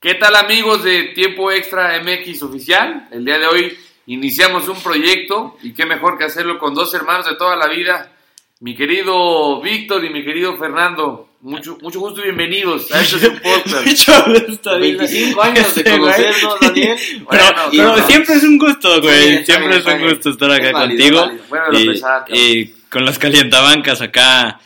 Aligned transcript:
¿Qué 0.00 0.14
tal 0.14 0.36
amigos 0.36 0.84
de 0.84 1.04
Tiempo 1.14 1.50
Extra 1.50 2.00
MX 2.02 2.42
Oficial? 2.42 3.08
El 3.10 3.24
día 3.24 3.38
de 3.38 3.46
hoy 3.46 3.76
iniciamos 4.06 4.68
un 4.68 4.80
proyecto 4.80 5.56
y 5.62 5.72
qué 5.72 5.86
mejor 5.86 6.18
que 6.18 6.24
hacerlo 6.24 6.58
con 6.58 6.74
dos 6.74 6.92
hermanos 6.94 7.26
de 7.26 7.36
toda 7.36 7.56
la 7.56 7.66
vida, 7.68 8.12
mi 8.60 8.76
querido 8.76 9.60
Víctor 9.60 10.04
y 10.04 10.10
mi 10.10 10.22
querido 10.24 10.56
Fernando. 10.56 11.30
Mucho, 11.40 11.78
mucho 11.80 12.00
gusto 12.00 12.20
y 12.20 12.24
bienvenidos 12.24 12.90
a 12.92 13.00
este 13.00 13.30
podcast. 13.30 13.86
Mucho 13.86 14.24
gusto, 14.48 14.78
25 14.80 15.42
años 15.42 15.74
de 15.74 15.84
conocernos, 15.84 16.60
Daniel. 16.60 16.98
Pero, 17.30 17.44
Bueno, 17.44 17.62
pero 17.70 18.06
siempre 18.06 18.34
es 18.34 18.42
un 18.42 18.58
gusto, 18.58 19.00
güey. 19.00 19.44
Siempre 19.44 19.68
bien, 19.68 19.80
es 19.80 19.86
un 19.86 20.08
gusto 20.08 20.30
estar 20.30 20.50
acá 20.50 20.66
Es 20.68 20.72
válido, 20.72 20.96
contigo. 21.20 21.20
válido. 21.20 21.44
Bueno, 21.48 21.78
y, 21.78 21.86
pesar, 21.88 22.24
y 22.28 22.66
con 22.90 23.04
las 23.04 23.18
calientabancas 23.18 24.00
acá, 24.00 24.58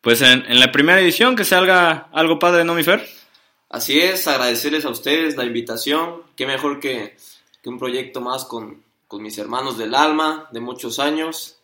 pues 0.00 0.20
en, 0.22 0.44
en 0.48 0.60
la 0.60 0.70
primera 0.70 1.00
edición, 1.00 1.34
que 1.34 1.44
salga 1.44 2.08
algo 2.12 2.38
padre, 2.38 2.64
¿no, 2.64 2.74
mi 2.74 2.84
Fer? 2.84 3.04
Así 3.70 4.00
es, 4.00 4.26
agradecerles 4.26 4.84
a 4.84 4.90
ustedes 4.90 5.36
la 5.36 5.44
invitación. 5.44 6.22
Qué 6.36 6.46
mejor 6.46 6.80
que, 6.80 7.16
un 7.66 7.78
proyecto 7.78 8.22
más 8.22 8.46
con, 8.46 8.82
con 9.06 9.20
mis 9.22 9.36
hermanos 9.36 9.76
del 9.76 9.94
alma 9.94 10.48
de 10.52 10.60
muchos 10.60 10.98
años. 10.98 11.58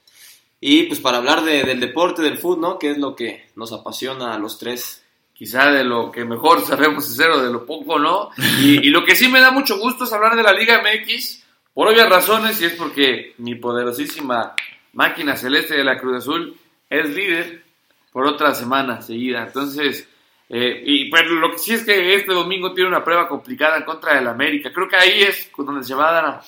Y 0.60 0.82
pues 0.82 1.00
para 1.00 1.16
hablar 1.16 1.42
de- 1.44 1.62
del 1.64 1.80
deporte, 1.80 2.20
del 2.20 2.36
fútbol, 2.36 2.60
¿no? 2.60 2.78
Que 2.78 2.90
es 2.90 2.98
lo 2.98 3.16
que 3.16 3.46
nos 3.56 3.72
apasiona 3.72 4.34
a 4.34 4.38
los 4.38 4.58
tres. 4.58 5.02
Quizá 5.32 5.70
de 5.70 5.82
lo 5.82 6.12
que 6.12 6.24
mejor 6.26 6.64
sabemos 6.66 7.08
hacer 7.10 7.30
o 7.30 7.42
de 7.42 7.50
lo 7.50 7.64
poco, 7.64 7.98
¿no? 7.98 8.28
Y, 8.60 8.86
y 8.86 8.90
lo 8.90 9.04
que 9.06 9.16
sí 9.16 9.28
me 9.28 9.40
da 9.40 9.50
mucho 9.50 9.78
gusto 9.78 10.04
es 10.04 10.12
hablar 10.12 10.36
de 10.36 10.42
la 10.42 10.52
Liga 10.52 10.82
MX, 10.82 11.42
por 11.72 11.88
obvias 11.88 12.08
razones, 12.08 12.60
y 12.60 12.66
es 12.66 12.72
porque 12.74 13.34
mi 13.38 13.54
poderosísima 13.54 14.54
máquina 14.92 15.36
celeste 15.36 15.74
de 15.74 15.84
la 15.84 15.98
Cruz 15.98 16.18
Azul 16.18 16.54
es 16.90 17.08
líder 17.08 17.64
por 18.12 18.26
otra 18.26 18.54
semana 18.54 19.00
seguida. 19.02 19.44
Entonces, 19.46 20.06
eh, 20.56 20.84
y 20.86 21.10
pero 21.10 21.30
lo 21.30 21.50
que 21.50 21.58
sí 21.58 21.74
es 21.74 21.84
que 21.84 22.14
este 22.14 22.32
domingo 22.32 22.72
tiene 22.72 22.88
una 22.88 23.02
prueba 23.02 23.26
complicada 23.26 23.76
en 23.76 23.82
contra 23.82 24.14
del 24.14 24.28
América. 24.28 24.72
Creo 24.72 24.86
que 24.86 24.94
ahí 24.94 25.22
es 25.22 25.50
donde 25.58 25.82
se 25.82 25.96
va 25.96 26.10
a 26.10 26.12
dar, 26.12 26.40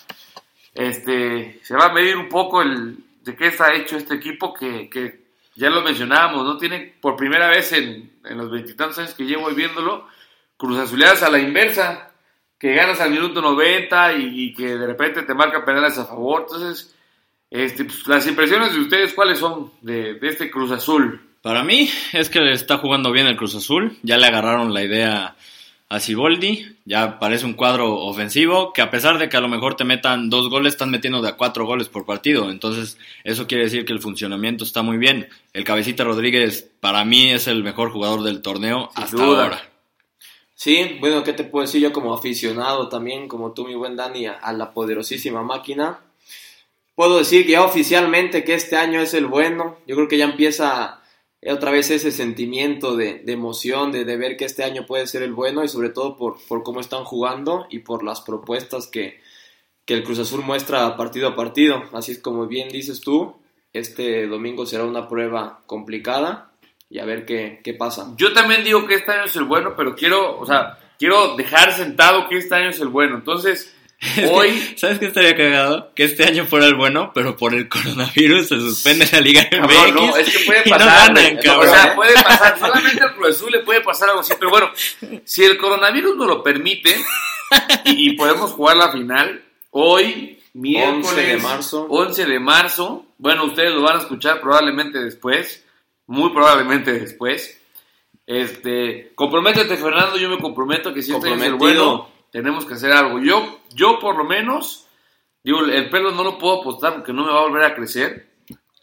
este, 0.73 1.59
se 1.65 1.75
va 1.75 1.87
a 1.87 1.93
medir 1.93 2.17
un 2.17 2.29
poco 2.29 2.63
el 2.63 2.99
de 3.25 3.35
qué 3.35 3.49
está 3.49 3.75
hecho 3.75 3.97
este 3.97 4.15
equipo 4.15 4.55
que, 4.55 4.89
que 4.89 5.27
ya 5.57 5.71
lo 5.71 5.83
mencionábamos, 5.83 6.45
¿no? 6.45 6.57
Tiene 6.57 6.95
por 7.01 7.17
primera 7.17 7.49
vez 7.49 7.73
en, 7.73 8.13
en 8.25 8.39
los 8.39 8.49
veintitantos 8.49 8.97
años 9.01 9.15
que 9.15 9.25
llevo 9.25 9.49
viéndolo, 9.49 10.07
Cruz 10.57 10.79
Azuleadas 10.79 11.25
a 11.25 11.31
la 11.31 11.41
inversa, 11.41 12.13
que 12.61 12.75
ganas 12.75 13.01
al 13.01 13.11
minuto 13.11 13.43
90 13.43 14.13
y, 14.19 14.45
y 14.45 14.55
que 14.55 14.77
de 14.77 14.87
repente 14.87 15.25
te 15.25 15.35
marca 15.35 15.65
penales 15.65 15.99
a 15.99 16.07
favor. 16.07 16.43
Entonces, 16.43 16.95
este, 17.51 17.85
pues, 17.85 18.07
las 18.07 18.25
impresiones 18.29 18.73
de 18.73 18.83
ustedes, 18.83 19.15
¿cuáles 19.15 19.41
son 19.41 19.73
de, 19.81 20.15
de 20.15 20.29
este 20.29 20.49
Cruz 20.49 20.71
Azul? 20.71 21.21
Para 21.43 21.63
mí 21.63 21.89
es 22.13 22.29
que 22.29 22.51
está 22.53 22.79
jugando 22.79 23.13
bien 23.13 23.27
el 23.27 23.37
Cruz 23.37 23.55
Azul. 23.55 23.97
Ya 24.03 24.17
le 24.17 24.27
agarraron 24.27 24.75
la 24.75 24.83
idea 24.83 25.37
a 25.89 26.01
Siboldi. 26.01 26.67
Ya 26.85 27.19
parece 27.19 27.47
un 27.47 27.55
cuadro 27.55 27.95
ofensivo 27.95 28.73
que 28.73 28.83
a 28.83 28.91
pesar 28.91 29.19
de 29.19 29.29
que 29.29 29.37
a 29.37 29.41
lo 29.41 29.49
mejor 29.49 29.77
te 29.77 29.85
metan 29.85 30.29
dos 30.29 30.49
goles, 30.51 30.75
están 30.75 30.91
metiendo 30.91 31.23
de 31.23 31.29
a 31.29 31.37
cuatro 31.37 31.65
goles 31.65 31.89
por 31.89 32.05
partido. 32.05 32.51
Entonces 32.51 32.99
eso 33.23 33.47
quiere 33.47 33.65
decir 33.65 33.85
que 33.85 33.93
el 33.93 34.01
funcionamiento 34.01 34.65
está 34.65 34.83
muy 34.83 34.99
bien. 34.99 35.29
El 35.53 35.65
Cabecita 35.65 36.03
Rodríguez 36.05 36.69
para 36.81 37.05
mí 37.05 37.31
es 37.31 37.47
el 37.47 37.63
mejor 37.63 37.93
jugador 37.93 38.23
del 38.23 38.43
torneo 38.43 38.91
Sin 38.95 39.05
hasta 39.05 39.17
duda. 39.17 39.45
ahora. 39.45 39.63
Sí, 40.55 40.97
bueno, 41.01 41.23
¿qué 41.23 41.35
te 41.35 41.45
puedo 41.45 41.67
decir 41.67 41.83
yo 41.83 41.93
como 41.93 42.15
aficionado 42.15 42.89
también, 42.89 43.29
como 43.29 43.53
tú, 43.53 43.67
mi 43.67 43.75
buen 43.75 43.95
Dani, 43.95 44.27
a, 44.27 44.33
a 44.33 44.53
la 44.55 44.73
poderosísima 44.73 45.43
máquina? 45.43 45.99
Puedo 46.95 47.19
decir 47.19 47.45
que 47.45 47.53
ya 47.53 47.63
oficialmente 47.63 48.43
que 48.43 48.55
este 48.55 48.75
año 48.77 49.01
es 49.01 49.13
el 49.13 49.27
bueno. 49.27 49.77
Yo 49.87 49.95
creo 49.97 50.09
que 50.09 50.17
ya 50.17 50.25
empieza 50.25 51.03
otra 51.53 51.71
vez 51.71 51.91
ese 51.91 52.11
sentimiento 52.11 52.97
de, 52.97 53.23
emoción, 53.27 53.93
de, 53.93 54.05
ver 54.17 54.37
que 54.37 54.45
este 54.45 54.65
año 54.65 54.87
puede 54.87 55.07
ser 55.07 55.23
el 55.23 55.33
bueno 55.33 55.63
y 55.63 55.69
sobre 55.69 55.91
todo 55.91 56.17
por, 56.17 56.63
cómo 56.63 56.81
están 56.81 57.05
jugando 57.05 57.67
y 57.71 57.81
por 57.81 58.03
las 58.03 58.21
propuestas 58.21 58.87
que, 58.87 59.21
el 59.87 60.03
Cruz 60.03 60.19
Azul 60.19 60.43
muestra 60.43 60.97
partido 60.97 61.29
a 61.29 61.37
partido. 61.37 61.85
Así 61.93 62.13
es 62.13 62.19
como 62.19 62.49
bien 62.49 62.69
dices 62.69 63.01
tú, 63.01 63.37
este 63.73 64.27
domingo 64.27 64.67
será 64.67 64.85
una 64.85 65.09
prueba 65.09 65.63
complicada 65.67 66.51
y 66.91 66.99
a 66.99 67.05
ver 67.05 67.25
qué, 67.25 67.77
pasa. 67.79 68.13
Yo 68.17 68.33
también 68.33 68.65
digo 68.65 68.85
que 68.87 68.95
este 68.95 69.13
año 69.13 69.27
es 69.27 69.37
el 69.37 69.45
bueno, 69.45 69.75
pero 69.77 69.95
quiero, 69.95 70.45
quiero 70.99 71.37
dejar 71.37 71.73
sentado 71.73 72.29
que 72.29 72.39
este 72.39 72.57
año 72.57 72.71
es 72.71 72.81
el 72.81 72.89
bueno. 72.89 73.15
Entonces, 73.15 73.76
hoy... 74.31 74.75
¿Sabes 74.77 74.99
qué 74.99 75.07
estaría 75.07 75.37
cagado? 75.37 75.93
Que 75.95 76.05
este 76.05 76.25
año 76.25 76.45
fuera 76.47 76.67
el 76.67 76.75
bueno, 76.75 77.13
pero 77.15 77.37
por 77.37 77.55
el 77.55 77.69
coronavirus 77.69 78.49
se 78.49 78.61
suspende 78.61 79.09
la 79.11 79.21
Liga 79.21 79.49
MX. 79.51 79.61
Cabrón, 79.61 79.95
no, 79.95 80.17
es 80.17 80.37
que 80.37 80.45
puede 80.45 80.63
y 80.65 80.71
no 80.71 80.77
pasar, 80.77 81.15
ganan, 81.15 81.33
güey. 81.33 81.45
cabrón. 81.45 81.69
o 81.69 81.73
sea, 81.73 81.95
puede 81.95 82.15
pasar, 82.15 82.59
solamente 82.59 83.03
al 83.03 83.15
Cruz 83.15 83.37
Azul 83.37 83.53
le 83.53 83.61
puede 83.61 83.81
pasar 83.81 84.09
algo 84.09 84.21
así, 84.21 84.35
pero 84.39 84.51
bueno, 84.51 84.71
si 85.25 85.45
el 85.45 85.57
coronavirus 85.57 86.17
nos 86.17 86.27
lo 86.29 86.43
permite 86.43 86.95
y, 87.85 88.11
y 88.11 88.17
podemos 88.17 88.53
jugar 88.53 88.77
la 88.77 88.93
final, 88.93 89.43
hoy, 89.71 90.41
miércoles 90.53 91.07
11 91.09 91.23
de 91.23 91.37
marzo. 91.39 91.87
11 91.89 92.25
de 92.27 92.41
marzo, 92.41 93.07
bueno, 93.19 93.45
ustedes 93.45 93.73
lo 93.73 93.83
van 93.83 93.97
a 93.97 94.01
escuchar 94.01 94.41
probablemente 94.41 94.99
después, 94.99 95.65
muy 96.07 96.31
probablemente 96.31 96.93
después, 96.93 97.61
este, 98.27 99.13
comprométete 99.15 99.77
Fernando, 99.77 100.17
yo 100.17 100.29
me 100.29 100.39
comprometo 100.39 100.93
que 100.93 101.01
si 101.01 101.15
este 101.15 101.33
es 101.33 101.43
el 101.43 101.55
bueno, 101.55 102.09
tenemos 102.31 102.65
que 102.67 102.75
hacer 102.75 102.93
algo, 102.93 103.19
yo, 103.21 103.61
yo 103.75 103.99
por 103.99 104.17
lo 104.17 104.25
menos, 104.25 104.87
digo, 105.43 105.61
el 105.61 105.89
pelo 105.91 106.11
no 106.13 106.23
lo 106.25 106.39
puedo 106.39 106.61
apostar 106.61 106.95
porque 106.95 107.13
no 107.13 107.25
me 107.25 107.33
va 107.33 107.39
a 107.41 107.43
volver 107.49 107.65
a 107.65 107.75
crecer, 107.75 108.31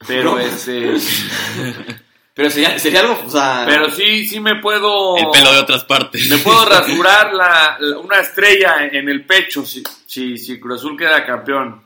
pero 0.08 0.34
No. 0.36 0.40
este... 0.40 0.94
Pero 2.36 2.50
sería, 2.50 2.80
sería 2.80 3.02
algo, 3.02 3.16
o 3.28 3.30
sea... 3.30 3.64
Pero 3.68 3.92
sí, 3.92 4.26
sí 4.28 4.40
me 4.40 4.56
puedo. 4.56 5.16
El 5.18 5.30
pelo 5.30 5.54
de 5.54 5.60
otras 5.60 5.84
partes. 5.84 6.28
Me 6.32 6.40
puedo 6.40 6.66
rasurar 6.70 7.32
la, 7.32 7.78
la- 7.80 8.00
una 8.00 8.22
estrella 8.22 8.88
en 8.92 9.08
el 9.08 9.24
pecho 9.24 9.64
si, 9.64 9.84
si, 10.08 10.40
si 10.40 10.60
Cruz 10.60 10.80
Azul 10.80 10.98
queda 10.98 11.24
campeón. 11.28 11.84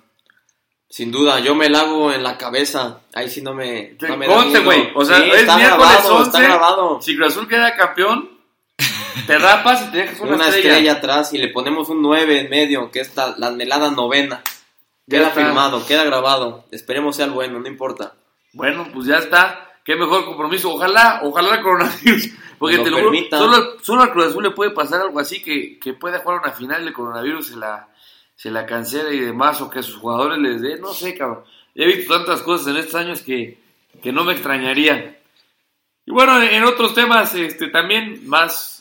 Sin 0.89 1.11
duda, 1.11 1.41
yo 1.41 1.53
me 1.53 1.67
la 1.69 1.81
hago 1.81 2.13
en 2.13 2.23
la 2.23 2.37
cabeza. 2.37 3.01
Ahí 3.13 3.29
sí 3.29 3.41
no 3.41 3.53
me. 3.53 3.97
No 3.99 4.15
me 4.15 4.25
güey. 4.61 4.89
O 4.95 5.03
sea, 5.03 5.17
Sí, 5.17 5.29
es 5.31 5.41
está 5.41 5.57
miércoles 5.57 5.89
grabado, 5.89 6.15
11. 6.15 6.27
está 6.29 6.41
grabado. 6.41 7.01
Si 7.01 7.15
Cruz 7.17 7.27
Azul 7.27 7.47
queda 7.49 7.75
campeón, 7.75 8.36
te 9.25 9.37
rapas 9.39 9.87
y 9.87 9.91
te 9.91 9.97
dejas 9.97 10.19
una, 10.19 10.35
Una, 10.35 10.45
estrella. 10.49 10.69
estrella. 10.73 10.91
atrás 10.93 11.33
y 11.33 11.37
le 11.37 11.49
ponemos 11.49 11.89
un 11.89 12.01
9 12.01 12.41
en 12.41 12.49
medio, 12.49 12.91
que 12.91 12.99
es 13.01 13.15
la, 13.15 13.33
la 13.37 13.47
anhelada 13.47 13.89
novena. 13.91 14.41
Ya 15.05 15.19
Queda 15.19 15.27
está. 15.29 15.41
firmado, 15.45 15.85
queda 15.85 16.03
grabado. 16.03 16.65
Esperemos 16.71 17.15
sea 17.15 17.25
el 17.25 17.31
bueno, 17.31 17.59
no 17.59 17.67
importa. 17.67 18.13
Bueno, 18.53 18.87
pues 18.93 19.07
ya 19.07 19.17
está. 19.17 19.71
Qué 19.85 19.95
mejor 19.95 20.25
compromiso. 20.25 20.73
Ojalá, 20.73 21.21
ojalá 21.23 21.55
el 21.55 21.61
coronavirus. 21.61 22.29
Porque 22.59 22.79
te 22.79 22.89
lo 22.89 22.97
permita. 22.97 23.37
solo, 23.37 23.77
solo 23.81 24.01
al 24.01 24.11
Cruz 24.11 24.27
Azul 24.27 24.43
le 24.43 24.51
puede 24.51 24.71
pasar 24.71 24.99
algo 25.01 25.19
así 25.19 25.41
que, 25.43 25.77
que 25.79 25.93
pueda 25.93 26.19
jugar 26.19 26.39
una 26.41 26.51
final 26.51 26.83
y 26.83 26.87
el 26.87 26.93
coronavirus 26.93 27.47
se 27.49 27.55
la, 27.55 27.87
se 28.35 28.49
la 28.51 28.65
cancela 28.65 29.11
y 29.13 29.19
demás, 29.19 29.61
o 29.61 29.69
que 29.69 29.79
a 29.79 29.83
sus 29.83 29.95
jugadores 29.97 30.39
les 30.39 30.61
dé, 30.61 30.79
no 30.79 30.91
sé, 30.91 31.15
cabrón. 31.15 31.43
He 31.75 31.85
visto 31.85 32.13
tantas 32.17 32.41
cosas 32.41 32.67
en 32.67 32.77
estos 32.77 32.95
años 32.95 33.21
que, 33.21 33.59
que 34.01 34.11
no 34.11 34.23
me 34.23 34.33
extrañaría. 34.33 35.19
Y 36.05 36.11
bueno, 36.11 36.41
en 36.41 36.63
otros 36.63 36.95
temas 36.95 37.35
este, 37.35 37.67
también 37.67 38.27
más 38.27 38.76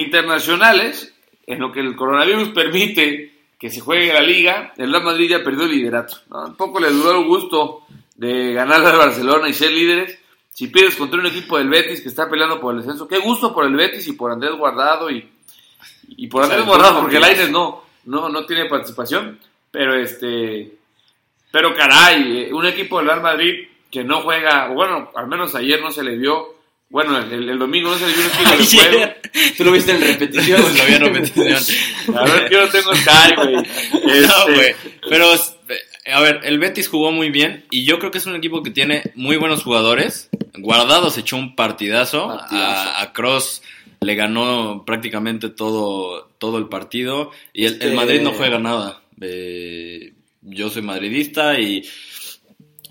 internacionales, 0.00 1.14
en 1.46 1.60
lo 1.60 1.72
que 1.72 1.80
el 1.80 1.96
coronavirus 1.96 2.50
permite 2.50 3.32
que 3.58 3.70
se 3.70 3.80
juegue 3.80 4.12
la 4.12 4.20
liga, 4.20 4.74
el 4.76 4.90
Real 4.90 5.04
Madrid 5.04 5.30
ya 5.30 5.42
perdió 5.42 5.64
el 5.64 5.70
liderato. 5.70 6.18
¿no? 6.28 6.46
Un 6.46 6.56
poco 6.56 6.78
le 6.80 6.90
duró 6.90 7.12
el 7.12 7.26
gusto 7.26 7.86
de 8.14 8.52
ganar 8.52 8.84
al 8.84 8.98
Barcelona 8.98 9.48
y 9.48 9.54
ser 9.54 9.72
líderes. 9.72 10.18
Si 10.52 10.68
pierdes 10.68 10.96
contra 10.96 11.20
un 11.20 11.26
equipo 11.26 11.58
del 11.58 11.68
Betis 11.68 12.00
que 12.00 12.08
está 12.08 12.28
peleando 12.28 12.60
por 12.60 12.74
el 12.74 12.80
descenso, 12.80 13.08
qué 13.08 13.18
gusto 13.18 13.54
por 13.54 13.64
el 13.64 13.74
Betis 13.74 14.06
y 14.08 14.12
por 14.12 14.32
Andrés 14.32 14.54
Guardado 14.56 15.10
y, 15.10 15.28
y 16.08 16.26
por 16.26 16.42
Andrés 16.42 16.60
sea, 16.60 16.68
Guardado, 16.68 17.00
porque 17.00 17.16
el 17.16 17.22
también. 17.22 17.40
Aines 17.40 17.52
no, 17.52 17.84
no, 18.04 18.28
no 18.28 18.44
tiene 18.46 18.66
participación, 18.66 19.38
pero 19.70 19.94
este, 19.94 20.72
pero 21.50 21.74
caray, 21.74 22.44
eh, 22.44 22.52
un 22.52 22.66
equipo 22.66 22.98
del 22.98 23.06
Real 23.06 23.22
Madrid 23.22 23.68
que 23.90 24.04
no 24.04 24.20
juega, 24.20 24.68
bueno, 24.68 25.10
al 25.14 25.26
menos 25.26 25.54
ayer 25.54 25.80
no 25.80 25.90
se 25.90 26.02
le 26.02 26.16
vio, 26.16 26.55
bueno, 26.88 27.18
el, 27.18 27.48
el 27.48 27.58
domingo 27.58 27.90
no 27.90 27.98
se 27.98 28.06
le 28.06 28.12
vio 28.14 28.24
un 28.24 28.44
de. 28.58 28.62
Ayer. 28.62 29.20
Tú 29.56 29.64
lo 29.64 29.72
viste 29.72 29.92
en 29.92 30.00
repetición. 30.00 30.60
Lo 30.76 30.84
vi 30.86 30.92
en 30.94 31.00
repetición. 31.00 31.58
A 32.16 32.24
ver, 32.24 32.50
yo 32.50 32.60
no 32.64 32.68
tengo 32.68 32.94
Sky, 32.94 33.34
güey. 33.36 33.54
No, 34.04 34.12
Este, 34.12 34.52
güey. 34.54 34.74
Pero, 35.08 35.34
eh, 35.34 36.10
a 36.12 36.20
ver, 36.20 36.40
el 36.44 36.58
Betis 36.58 36.88
jugó 36.88 37.12
muy 37.12 37.30
bien 37.30 37.64
y 37.70 37.84
yo 37.84 37.98
creo 37.98 38.10
que 38.10 38.18
es 38.18 38.26
un 38.26 38.36
equipo 38.36 38.62
que 38.62 38.70
tiene 38.70 39.02
muy 39.14 39.36
buenos 39.36 39.62
jugadores. 39.62 40.30
Guardado 40.54 41.10
se 41.10 41.20
echó 41.20 41.36
un 41.36 41.54
partidazo. 41.56 42.28
Partidazo. 42.28 42.56
A, 42.56 43.02
a 43.02 43.12
Cross 43.12 43.62
le 44.00 44.14
ganó 44.14 44.84
prácticamente 44.86 45.48
todo, 45.50 46.30
todo 46.38 46.58
el 46.58 46.68
partido. 46.68 47.30
Y 47.52 47.64
el, 47.66 47.74
el 47.74 47.82
Este- 47.82 47.94
Madrid 47.94 48.20
no 48.22 48.32
juega 48.32 48.58
nada. 48.58 49.02
Eh, 49.20 50.12
yo 50.42 50.70
soy 50.70 50.82
madridista 50.82 51.58
y 51.58 51.84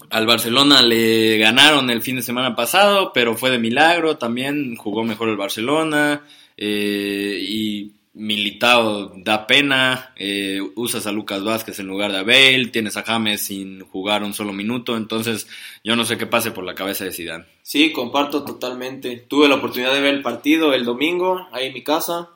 al 0.10 0.26
Barcelona 0.26 0.82
le 0.82 1.38
ganaron 1.38 1.90
el 1.90 2.02
fin 2.02 2.18
de 2.18 2.22
semana 2.22 2.56
pasado, 2.56 3.12
pero 3.14 3.36
fue 3.36 3.52
de 3.52 3.60
milagro. 3.60 4.18
También 4.18 4.76
jugó 4.76 5.04
mejor 5.04 5.30
el 5.30 5.38
Barcelona. 5.38 6.24
eh, 6.58 7.38
y 7.42 7.92
Militao 8.16 9.12
da 9.18 9.46
pena, 9.46 10.14
eh, 10.16 10.62
usas 10.76 11.06
a 11.06 11.12
Lucas 11.12 11.44
Vázquez 11.44 11.78
en 11.80 11.88
lugar 11.88 12.14
de 12.14 12.20
a 12.20 12.24
Bale, 12.24 12.68
tienes 12.72 12.96
a 12.96 13.04
James 13.04 13.42
sin 13.42 13.82
jugar 13.82 14.24
un 14.24 14.34
solo 14.34 14.54
minuto, 14.54 14.96
entonces 14.96 15.48
yo 15.84 15.98
no 15.98 16.06
sé 16.06 16.18
qué 16.18 16.26
pase 16.26 16.52
por 16.52 16.64
la 16.64 16.76
cabeza 16.76 17.04
de 17.04 17.12
Zidane. 17.12 17.44
Sí, 17.62 17.92
comparto 17.92 18.46
totalmente. 18.46 19.26
Tuve 19.28 19.50
la 19.50 19.56
oportunidad 19.56 19.94
de 19.94 20.00
ver 20.00 20.14
el 20.14 20.22
partido 20.22 20.74
el 20.74 20.86
domingo, 20.86 21.46
ahí 21.52 21.68
en 21.68 21.74
mi 21.74 21.84
casa. 21.84 22.30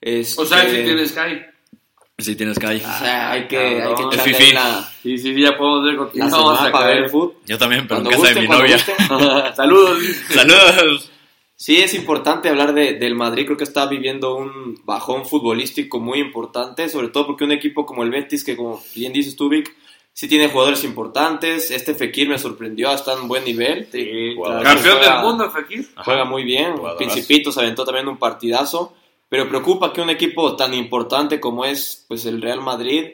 Este, 0.00 0.40
O 0.40 0.46
sea, 0.46 0.68
si 0.68 0.84
tienes 0.84 1.10
Sky. 1.10 1.51
Si 2.22 2.36
tienes 2.36 2.56
Sky. 2.56 2.76
o 2.76 2.78
sea, 2.98 3.32
hay 3.32 3.46
que, 3.48 3.58
hay 3.58 3.94
que 3.94 4.02
echarle 4.02 4.18
fifí. 4.34 4.52
la, 4.52 4.88
Sí, 5.02 5.18
sí, 5.18 5.34
sí, 5.34 5.40
ya 5.42 5.56
podemos 5.56 5.84
ver 5.84 5.92
la 5.94 5.98
contigo. 5.98 6.30
semana 6.30 6.72
para 6.72 6.86
ver 6.86 6.96
el 6.98 7.10
fútbol. 7.10 7.34
Yo 7.46 7.58
también, 7.58 7.86
pero 7.88 8.00
en 8.00 8.06
casa 8.06 8.16
de 8.16 8.22
guste, 8.28 8.40
mi 8.40 8.46
cuando 8.46 8.64
novia. 8.64 8.78
Saludos. 9.56 9.98
Saludos. 10.30 11.10
Sí, 11.56 11.76
es 11.76 11.94
importante 11.94 12.48
hablar 12.48 12.74
de- 12.74 12.94
del 12.94 13.14
Madrid. 13.14 13.44
Creo 13.44 13.56
que 13.56 13.64
está 13.64 13.86
viviendo 13.86 14.34
un 14.34 14.80
bajón 14.84 15.24
futbolístico 15.24 16.00
muy 16.00 16.18
importante, 16.18 16.88
sobre 16.88 17.08
todo 17.08 17.26
porque 17.26 17.44
un 17.44 17.52
equipo 17.52 17.86
como 17.86 18.02
el 18.02 18.10
Betis, 18.10 18.42
que 18.42 18.56
como 18.56 18.82
bien 18.96 19.12
dices 19.12 19.36
tú, 19.36 19.48
Vic, 19.48 19.72
sí 20.12 20.26
tiene 20.26 20.48
jugadores 20.48 20.82
importantes. 20.82 21.70
Este 21.70 21.94
Fekir 21.94 22.28
me 22.28 22.38
sorprendió, 22.38 22.90
está 22.92 23.12
en 23.12 23.28
buen 23.28 23.44
nivel. 23.44 23.86
Sí. 23.92 24.34
Campeón 24.44 24.96
Juega- 24.98 25.14
del 25.16 25.24
mundo, 25.24 25.50
Fekir. 25.52 25.88
Juega 26.04 26.24
muy 26.24 26.42
bien. 26.42 26.74
Principito 26.98 27.52
se 27.52 27.60
aventó 27.60 27.84
también 27.84 28.08
un 28.08 28.16
partidazo. 28.18 28.94
Pero 29.32 29.48
preocupa 29.48 29.94
que 29.94 30.02
un 30.02 30.10
equipo 30.10 30.56
tan 30.56 30.74
importante 30.74 31.40
como 31.40 31.64
es 31.64 32.04
pues 32.06 32.26
el 32.26 32.42
Real 32.42 32.60
Madrid, 32.60 33.04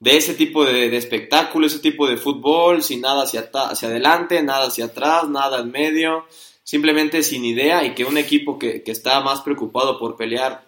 de 0.00 0.16
ese 0.16 0.34
tipo 0.34 0.64
de, 0.64 0.90
de 0.90 0.96
espectáculo, 0.96 1.68
ese 1.68 1.78
tipo 1.78 2.08
de 2.08 2.16
fútbol, 2.16 2.82
sin 2.82 3.00
nada 3.02 3.22
hacia, 3.22 3.48
ta- 3.52 3.68
hacia 3.70 3.86
adelante, 3.86 4.42
nada 4.42 4.66
hacia 4.66 4.86
atrás, 4.86 5.28
nada 5.28 5.60
en 5.60 5.70
medio, 5.70 6.26
simplemente 6.64 7.22
sin 7.22 7.44
idea 7.44 7.84
y 7.84 7.94
que 7.94 8.04
un 8.04 8.18
equipo 8.18 8.58
que, 8.58 8.82
que 8.82 8.90
está 8.90 9.20
más 9.20 9.40
preocupado 9.42 10.00
por 10.00 10.16
pelear, 10.16 10.64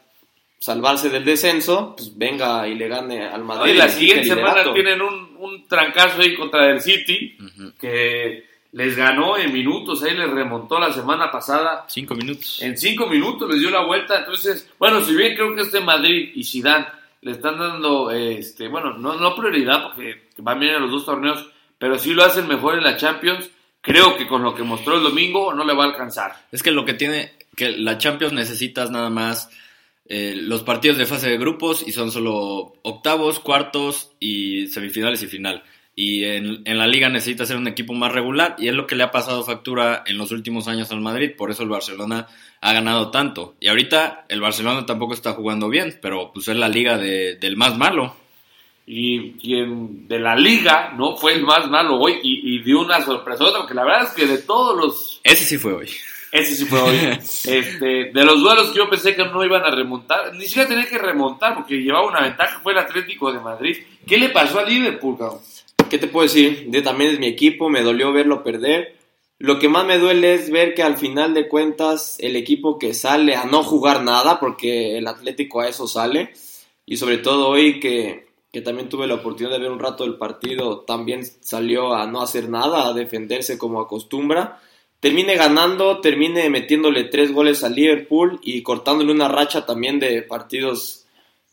salvarse 0.61 1.11
del 1.11 1.25
descenso, 1.25 1.95
pues 1.97 2.17
venga 2.17 2.69
y 2.69 2.77
le 2.77 2.87
gane 2.87 3.27
al 3.27 3.43
Madrid. 3.45 3.73
Y 3.73 3.75
y 3.75 3.79
la 3.79 3.89
siguiente 3.99 4.23
semana 4.37 4.63
tienen 4.75 5.03
un, 5.03 5.37
un 5.41 5.67
trancazo 5.67 6.21
ahí 6.23 6.37
contra 6.37 6.71
el 6.71 6.81
City, 6.81 7.37
que 7.81 8.45
les 8.73 8.97
ganó 8.97 9.37
en 9.37 9.53
minutos, 9.53 10.03
ahí 10.03 10.17
les 10.17 10.31
remontó 10.31 10.79
la 10.79 10.93
semana 10.93 11.31
pasada. 11.31 11.87
Cinco 11.89 12.15
minutos. 12.15 12.61
En 12.63 12.77
cinco 12.77 13.07
minutos 13.07 13.49
les 13.51 13.61
dio 13.61 13.71
la 13.71 13.85
vuelta. 13.85 14.19
Entonces, 14.19 14.71
bueno, 14.79 15.03
si 15.03 15.15
bien 15.15 15.35
creo 15.35 15.55
que 15.55 15.63
este 15.63 15.81
Madrid 15.81 16.33
y 16.35 16.45
Zidane 16.45 16.87
le 17.23 17.33
están 17.33 17.59
dando, 17.59 18.11
este, 18.11 18.69
bueno, 18.69 18.93
no, 18.93 19.15
no 19.15 19.35
prioridad 19.35 19.85
porque 19.85 20.29
van 20.39 20.61
bien 20.61 20.75
en 20.75 20.83
los 20.83 20.91
dos 20.91 21.07
torneos, 21.07 21.47
pero 21.79 21.99
sí 21.99 22.13
lo 22.13 22.25
hacen 22.25 22.47
mejor 22.47 22.77
en 22.77 22.85
la 22.85 22.97
Champions. 22.97 23.51
Creo 23.81 24.17
que 24.17 24.27
con 24.27 24.43
lo 24.43 24.55
que 24.55 24.63
mostró 24.63 24.97
el 24.97 25.03
domingo 25.03 25.55
no 25.55 25.65
le 25.65 25.75
va 25.75 25.85
a 25.85 25.89
alcanzar. 25.89 26.47
Es 26.53 26.63
que 26.63 26.73
lo 26.73 26.85
que 26.85 26.95
tiene, 26.95 27.33
que 27.57 27.71
la 27.71 27.97
Champions 27.97 28.35
necesitas 28.35 28.91
nada 28.91 29.09
más 29.09 29.51
eh, 30.07 30.35
los 30.37 30.63
partidos 30.63 30.99
de 30.99 31.07
fase 31.07 31.31
de 31.31 31.39
grupos 31.39 31.87
y 31.87 31.93
son 31.93 32.11
solo 32.11 32.75
octavos, 32.83 33.41
cuartos 33.41 34.11
y 34.21 34.67
semifinales 34.69 35.23
y 35.23 35.27
final. 35.27 35.63
Y 36.01 36.25
en, 36.27 36.63
en 36.65 36.79
la 36.79 36.87
liga 36.87 37.09
necesita 37.09 37.45
ser 37.45 37.57
un 37.57 37.67
equipo 37.67 37.93
más 37.93 38.13
regular 38.13 38.55
y 38.57 38.69
es 38.69 38.75
lo 38.75 38.87
que 38.87 38.95
le 38.95 39.03
ha 39.03 39.11
pasado 39.11 39.43
factura 39.43 40.05
en 40.07 40.17
los 40.17 40.31
últimos 40.31 40.69
años 40.69 40.93
al 40.93 41.01
Madrid, 41.01 41.33
por 41.37 41.51
eso 41.51 41.65
el 41.65 41.69
Barcelona 41.71 42.29
ha 42.61 42.73
ganado 42.73 43.11
tanto. 43.11 43.57
Y 43.59 43.67
ahorita 43.67 44.25
el 44.29 44.41
Barcelona 44.41 44.87
tampoco 44.87 45.13
está 45.15 45.33
jugando 45.33 45.69
bien, 45.69 45.99
pero 46.01 46.31
pues 46.33 46.47
es 46.47 46.57
la 46.57 46.69
liga 46.69 46.99
de- 46.99 47.35
del 47.35 47.57
más 47.57 47.77
malo. 47.77 48.15
Y 48.87 49.33
quien 49.41 50.07
de 50.07 50.21
la 50.21 50.37
liga 50.37 50.93
no 50.97 51.17
fue 51.17 51.33
el 51.35 51.43
más 51.43 51.69
malo 51.69 51.97
hoy 51.99 52.21
y, 52.23 52.55
y 52.55 52.63
dio 52.63 52.81
una 52.81 53.01
sorpresota, 53.03 53.59
porque 53.59 53.75
la 53.75 53.83
verdad 53.85 54.05
es 54.05 54.11
que 54.11 54.27
de 54.27 54.39
todos 54.39 54.77
los 54.77 55.21
Ese 55.25 55.45
sí 55.45 55.59
fue 55.59 55.73
hoy. 55.73 55.91
Ese 56.31 56.55
sí 56.55 56.65
fue 56.65 56.81
hoy. 56.81 56.97
Este, 57.19 58.13
de 58.13 58.25
los 58.25 58.41
duelos 58.41 58.71
que 58.71 58.79
yo 58.79 58.89
pensé 58.89 59.17
que 59.17 59.25
no 59.25 59.45
iban 59.45 59.65
a 59.65 59.71
remontar, 59.73 60.33
ni 60.35 60.47
siquiera 60.47 60.69
tenía 60.69 60.87
que 60.87 60.99
remontar 60.99 61.57
porque 61.57 61.83
llevaba 61.83 62.07
una 62.07 62.21
ventaja, 62.21 62.61
fue 62.63 62.73
el 62.73 62.79
Atlético 62.79 63.33
de 63.33 63.41
Madrid. 63.41 63.77
¿Qué 64.07 64.17
le 64.17 64.29
pasó 64.29 64.61
a 64.61 64.65
Liverpool, 64.65 65.19
cabrón? 65.19 65.41
¿Qué 65.89 65.99
te 65.99 66.09
puedo 66.09 66.25
decir? 66.25 66.67
De, 66.69 66.83
también 66.83 67.13
es 67.13 67.19
mi 67.19 67.27
equipo, 67.27 67.69
me 67.69 67.83
dolió 67.83 68.13
verlo 68.13 68.43
perder. 68.43 68.97
Lo 69.39 69.59
que 69.59 69.69
más 69.69 69.87
me 69.87 69.99
duele 69.99 70.35
es 70.35 70.51
ver 70.51 70.75
que 70.75 70.83
al 70.83 70.97
final 70.97 71.33
de 71.33 71.49
cuentas 71.49 72.17
el 72.19 72.37
equipo 72.37 72.79
que 72.79 72.93
sale 72.93 73.37
a 73.37 73.45
no 73.45 73.63
jugar 73.63 74.03
nada, 74.03 74.41
porque 74.41 74.99
el 74.99 75.07
Atlético 75.07 75.61
a 75.61 75.69
eso 75.69 75.87
sale, 75.87 76.33
y 76.85 76.97
sobre 76.97 77.19
todo 77.19 77.49
hoy 77.49 77.79
que, 77.79 78.27
que 78.53 78.61
también 78.61 78.89
tuve 78.89 79.07
la 79.07 79.15
oportunidad 79.15 79.55
de 79.55 79.63
ver 79.63 79.71
un 79.71 79.79
rato 79.79 80.05
el 80.05 80.17
partido, 80.17 80.81
también 80.81 81.25
salió 81.41 81.95
a 81.95 82.07
no 82.07 82.21
hacer 82.21 82.49
nada, 82.49 82.89
a 82.89 82.93
defenderse 82.93 83.59
como 83.59 83.81
acostumbra. 83.81 84.61
Termine 85.01 85.37
ganando, 85.37 86.01
termine 86.01 86.51
metiéndole 86.51 87.05
tres 87.05 87.33
goles 87.33 87.63
a 87.63 87.69
Liverpool 87.69 88.41
y 88.43 88.63
cortándole 88.63 89.13
una 89.13 89.29
racha 89.29 89.65
también 89.65 90.01
de 90.01 90.23
partidos 90.23 91.07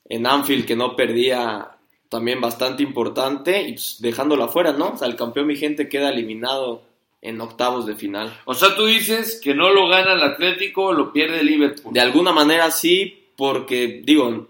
en 0.09 0.25
Anfield 0.25 0.65
que 0.65 0.75
no 0.75 0.95
perdía 0.95 1.74
también 2.15 2.39
bastante 2.39 2.81
importante 2.81 3.63
y 3.63 3.73
pues, 3.73 3.97
dejándolo 3.99 4.45
afuera, 4.45 4.71
¿no? 4.71 4.91
O 4.91 4.97
sea, 4.97 5.09
el 5.09 5.17
campeón 5.17 5.49
vigente 5.49 5.89
queda 5.89 6.11
eliminado 6.11 6.81
en 7.21 7.41
octavos 7.41 7.85
de 7.85 7.95
final. 7.95 8.39
O 8.45 8.53
sea, 8.53 8.73
tú 8.73 8.85
dices 8.85 9.41
que 9.43 9.53
no 9.53 9.69
lo 9.73 9.89
gana 9.89 10.13
el 10.13 10.23
Atlético, 10.23 10.93
lo 10.93 11.11
pierde 11.11 11.41
el 11.41 11.47
Liverpool. 11.47 11.93
De 11.93 11.99
alguna 11.99 12.31
manera 12.31 12.71
sí, 12.71 13.27
porque 13.35 14.01
digo, 14.05 14.47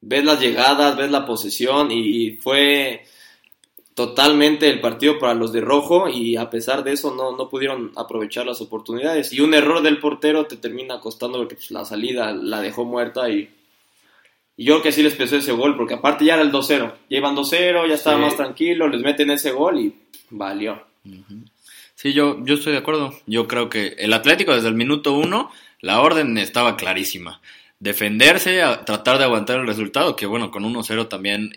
ves 0.00 0.24
las 0.24 0.40
llegadas, 0.40 0.96
ves 0.96 1.10
la 1.10 1.26
posesión 1.26 1.90
y, 1.90 1.98
y 1.98 2.30
fue 2.38 3.04
totalmente 3.92 4.70
el 4.70 4.80
partido 4.80 5.18
para 5.18 5.34
los 5.34 5.52
de 5.52 5.60
rojo 5.60 6.08
y 6.08 6.36
a 6.36 6.48
pesar 6.48 6.84
de 6.84 6.92
eso 6.92 7.14
no, 7.14 7.36
no 7.36 7.50
pudieron 7.50 7.92
aprovechar 7.96 8.46
las 8.46 8.62
oportunidades 8.62 9.30
y 9.34 9.40
un 9.40 9.52
error 9.52 9.82
del 9.82 10.00
portero 10.00 10.46
te 10.46 10.56
termina 10.56 11.00
costando 11.00 11.36
porque 11.36 11.56
pues, 11.56 11.70
la 11.70 11.84
salida 11.84 12.32
la 12.32 12.62
dejó 12.62 12.86
muerta 12.86 13.28
y, 13.28 13.50
y 14.56 14.64
yo 14.64 14.74
creo 14.74 14.82
que 14.82 14.92
sí 14.92 15.02
les 15.02 15.14
pesó 15.14 15.36
ese 15.36 15.52
gol 15.52 15.76
porque 15.76 15.94
aparte 15.94 16.24
ya 16.24 16.34
era 16.34 16.42
el 16.42 16.52
2-0, 16.52 16.92
ya 17.10 17.16
iban 17.18 17.34
2-0, 17.34 17.86
ya 17.88 17.94
estaba 17.94 18.16
Sí. 18.16 18.22
más 18.22 18.36
tranquilo, 18.36 18.88
les 18.88 19.00
meten 19.02 19.30
ese 19.30 19.50
gol 19.52 19.78
y 19.80 19.94
valió. 20.30 20.84
Sí, 21.94 22.12
yo, 22.12 22.44
yo 22.44 22.54
estoy 22.54 22.72
de 22.72 22.78
acuerdo. 22.78 23.12
Yo 23.26 23.46
creo 23.48 23.68
que 23.68 23.94
el 23.98 24.12
Atlético 24.12 24.54
desde 24.54 24.68
el 24.68 24.74
minuto 24.74 25.14
uno, 25.14 25.50
la 25.80 26.00
orden 26.00 26.36
estaba 26.38 26.76
clarísima. 26.76 27.40
Defenderse, 27.80 28.62
a- 28.62 28.84
tratar 28.84 29.18
de 29.18 29.24
aguantar 29.24 29.60
el 29.60 29.66
resultado, 29.66 30.16
que 30.16 30.26
bueno, 30.26 30.50
con 30.50 30.64
1-0 30.64 31.06
también, 31.08 31.52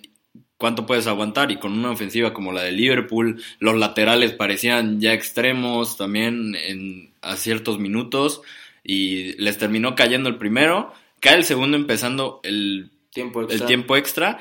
¿cuánto 0.58 0.86
puedes 0.86 1.08
aguantar? 1.08 1.52
Y 1.52 1.58
con 1.58 1.72
una 1.74 1.92
ofensiva 1.92 2.34
como 2.34 2.52
la 2.52 2.64
de 2.64 2.72
Liverpool, 2.72 3.42
los 3.60 3.76
laterales 3.78 4.34
parecían 4.34 5.00
ya 5.00 5.14
extremos 5.14 5.98
también 5.98 6.56
en, 6.56 7.12
a 7.22 7.36
ciertos 7.36 7.80
minutos 7.80 8.42
y 8.84 9.34
les 9.42 9.58
terminó 9.58 9.96
cayendo 9.96 10.30
el 10.30 10.38
primero, 10.38 10.94
cae 11.28 11.38
el 11.38 11.44
segundo 11.46 11.78
empezando 11.78 12.40
el 12.44 12.92
Tiempo 13.12 13.42
el 13.42 13.48
extra. 13.48 13.68
tiempo 13.68 13.96
extra. 13.98 14.40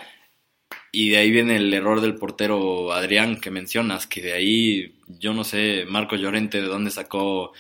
Y 0.92 1.10
de 1.10 1.18
ahí 1.18 1.30
viene 1.30 1.56
el 1.56 1.72
error 1.72 2.00
del 2.00 2.14
portero 2.16 2.92
Adrián 2.92 3.40
que 3.40 3.50
mencionas, 3.50 4.06
que 4.06 4.22
de 4.22 4.32
ahí 4.32 4.94
yo 5.08 5.32
no 5.32 5.44
sé, 5.44 5.84
Marco 5.88 6.16
Llorente 6.16 6.60
de 6.60 6.66
dónde 6.66 6.90
sacó 6.90 7.52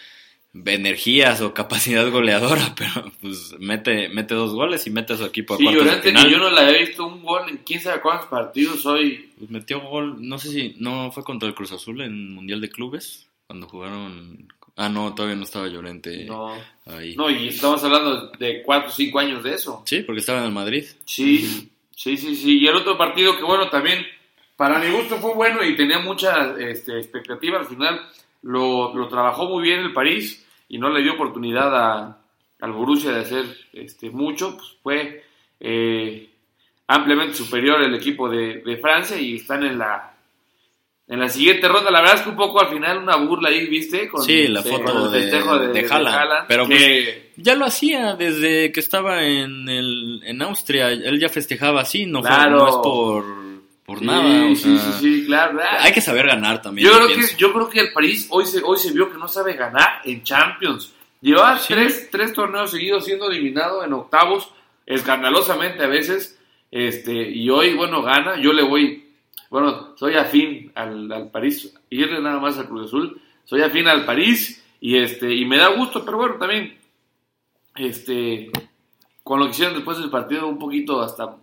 energías 0.64 1.40
o 1.42 1.52
capacidad 1.52 2.10
goleadora, 2.10 2.74
pero 2.76 3.12
pues 3.20 3.54
mete, 3.58 4.08
mete 4.08 4.34
dos 4.34 4.52
goles 4.54 4.86
y 4.86 4.90
mete 4.90 5.12
a 5.12 5.16
su 5.16 5.24
equipo 5.24 5.54
a 5.54 5.58
Sí, 5.58 5.64
cuartos 5.64 5.84
de 5.84 5.90
Llorente, 5.90 6.08
final. 6.08 6.24
que 6.24 6.30
yo 6.32 6.38
no 6.38 6.50
le 6.50 6.60
había 6.60 6.78
visto 6.80 7.06
un 7.06 7.22
gol 7.22 7.48
en 7.48 7.58
quién 7.58 7.80
sabe 7.80 8.00
cuántos 8.00 8.26
partidos 8.28 8.84
hoy. 8.86 9.30
Pues 9.38 9.50
metió 9.50 9.80
gol, 9.80 10.16
no 10.20 10.38
sé 10.38 10.50
si 10.50 10.74
no 10.78 11.10
fue 11.12 11.24
contra 11.24 11.48
el 11.48 11.54
Cruz 11.54 11.72
Azul 11.72 12.00
en 12.00 12.34
Mundial 12.34 12.60
de 12.60 12.70
Clubes, 12.70 13.28
cuando 13.46 13.68
jugaron... 13.68 14.48
Ah, 14.76 14.90
no, 14.90 15.14
todavía 15.14 15.36
no 15.36 15.44
estaba 15.44 15.68
Llorente 15.68 16.24
No, 16.26 16.52
ahí. 16.84 17.16
no, 17.16 17.30
y 17.30 17.48
estamos 17.48 17.82
hablando 17.82 18.30
de 18.38 18.62
4 18.62 18.88
o 18.88 18.92
5 18.92 19.18
años 19.18 19.42
de 19.42 19.54
eso. 19.54 19.82
Sí, 19.86 20.00
porque 20.02 20.20
estaba 20.20 20.40
en 20.40 20.44
el 20.44 20.52
Madrid. 20.52 20.84
Sí, 21.06 21.70
sí, 21.92 22.16
sí, 22.16 22.36
sí. 22.36 22.58
Y 22.58 22.66
el 22.66 22.76
otro 22.76 22.98
partido 22.98 23.36
que, 23.38 23.42
bueno, 23.42 23.70
también 23.70 24.04
para 24.54 24.78
mi 24.78 24.90
gusto 24.90 25.16
fue 25.16 25.34
bueno 25.34 25.64
y 25.64 25.76
tenía 25.76 25.98
mucha 26.00 26.54
este, 26.58 26.98
expectativa. 26.98 27.58
Al 27.58 27.66
final 27.66 28.00
lo, 28.42 28.94
lo 28.94 29.08
trabajó 29.08 29.48
muy 29.48 29.62
bien 29.62 29.80
el 29.80 29.94
París 29.94 30.46
y 30.68 30.76
no 30.78 30.90
le 30.90 31.02
dio 31.02 31.14
oportunidad 31.14 31.74
a, 31.74 32.18
al 32.60 32.72
Borussia 32.72 33.12
de 33.12 33.20
hacer 33.20 33.44
este, 33.72 34.10
mucho. 34.10 34.56
Pues 34.58 34.76
fue 34.82 35.24
eh, 35.58 36.28
ampliamente 36.86 37.34
superior 37.34 37.80
el 37.82 37.94
equipo 37.94 38.28
de, 38.28 38.58
de 38.62 38.76
Francia 38.76 39.18
y 39.18 39.36
están 39.36 39.62
en 39.64 39.78
la 39.78 40.15
en 41.08 41.20
la 41.20 41.28
siguiente 41.28 41.68
ronda. 41.68 41.90
La 41.90 42.00
verdad 42.00 42.16
es 42.16 42.22
que 42.22 42.30
un 42.30 42.36
poco 42.36 42.60
al 42.60 42.68
final 42.68 42.98
una 42.98 43.16
burla 43.16 43.48
ahí, 43.50 43.66
¿viste? 43.68 44.08
Con, 44.08 44.22
Sí, 44.24 44.48
la 44.48 44.62
foto 44.62 45.14
el 45.14 45.30
de- 45.30 45.72
de 45.82 45.86
Haaland. 45.88 46.46
Pero, 46.48 46.66
que- 46.68 47.32
Ya 47.36 47.54
lo 47.54 47.64
hacía 47.66 48.14
desde 48.16 48.72
que 48.72 48.80
estaba 48.80 49.22
en, 49.24 49.68
el, 49.68 50.22
en 50.24 50.42
Austria. 50.42 50.90
Él 50.90 51.20
ya 51.20 51.28
festejaba 51.28 51.82
así, 51.82 52.06
no, 52.06 52.20
fue- 52.22 52.28
Claro. 52.30 52.56
no 52.58 52.68
es 52.68 52.74
por, 52.76 53.24
por 53.84 53.98
sí, 54.00 54.04
nada. 54.06 54.46
o 54.46 54.54
sí, 54.56 54.56
sea, 54.56 54.78
sí, 54.78 54.92
sí, 55.00 55.24
claro. 55.26 55.58
Hay 55.80 55.92
que 55.92 56.00
saber 56.00 56.26
ganar 56.26 56.60
también. 56.62 56.88
Yo 56.88 56.96
creo, 56.96 57.06
pienso. 57.08 57.28
que, 57.36 57.40
yo 57.40 57.52
creo 57.52 57.68
que 57.68 57.80
el 57.80 57.92
París 57.92 58.26
hoy 58.30 58.46
se, 58.46 58.62
hoy 58.64 58.78
se 58.78 58.92
vio 58.92 59.10
que 59.12 59.18
no 59.18 59.28
sabe 59.28 59.52
ganar 59.54 60.00
en 60.04 60.22
Champions. 60.24 60.92
Llevaba 61.20 61.58
Sí. 61.58 61.72
tres, 61.74 62.08
tres 62.10 62.32
torneos 62.32 62.70
seguidos 62.70 63.04
siendo 63.04 63.28
eliminado 63.30 63.84
en 63.84 63.92
octavos, 63.92 64.50
escandalosamente 64.86 65.84
a 65.84 65.88
veces. 65.88 66.38
Este, 66.70 67.12
y 67.30 67.48
hoy, 67.50 67.74
bueno, 67.74 68.02
gana. 68.02 68.40
Yo 68.40 68.52
le 68.52 68.62
voy, 68.62 69.05
bueno, 69.50 69.96
soy 69.96 70.14
afín 70.14 70.72
al, 70.74 71.10
al 71.10 71.30
París, 71.30 71.74
irle 71.90 72.20
nada 72.20 72.38
más 72.40 72.58
al 72.58 72.66
Cruz 72.66 72.86
Azul. 72.86 73.20
Soy 73.44 73.62
afín 73.62 73.86
al 73.86 74.04
París 74.04 74.64
y 74.80 74.96
este, 74.96 75.34
y 75.34 75.44
me 75.44 75.58
da 75.58 75.68
gusto, 75.68 76.04
pero 76.04 76.16
bueno, 76.16 76.34
también, 76.36 76.76
este, 77.76 78.50
con 79.22 79.38
lo 79.38 79.46
que 79.46 79.52
hicieron 79.52 79.74
después 79.74 79.98
del 79.98 80.10
partido, 80.10 80.48
un 80.48 80.58
poquito 80.58 81.00
hasta 81.00 81.36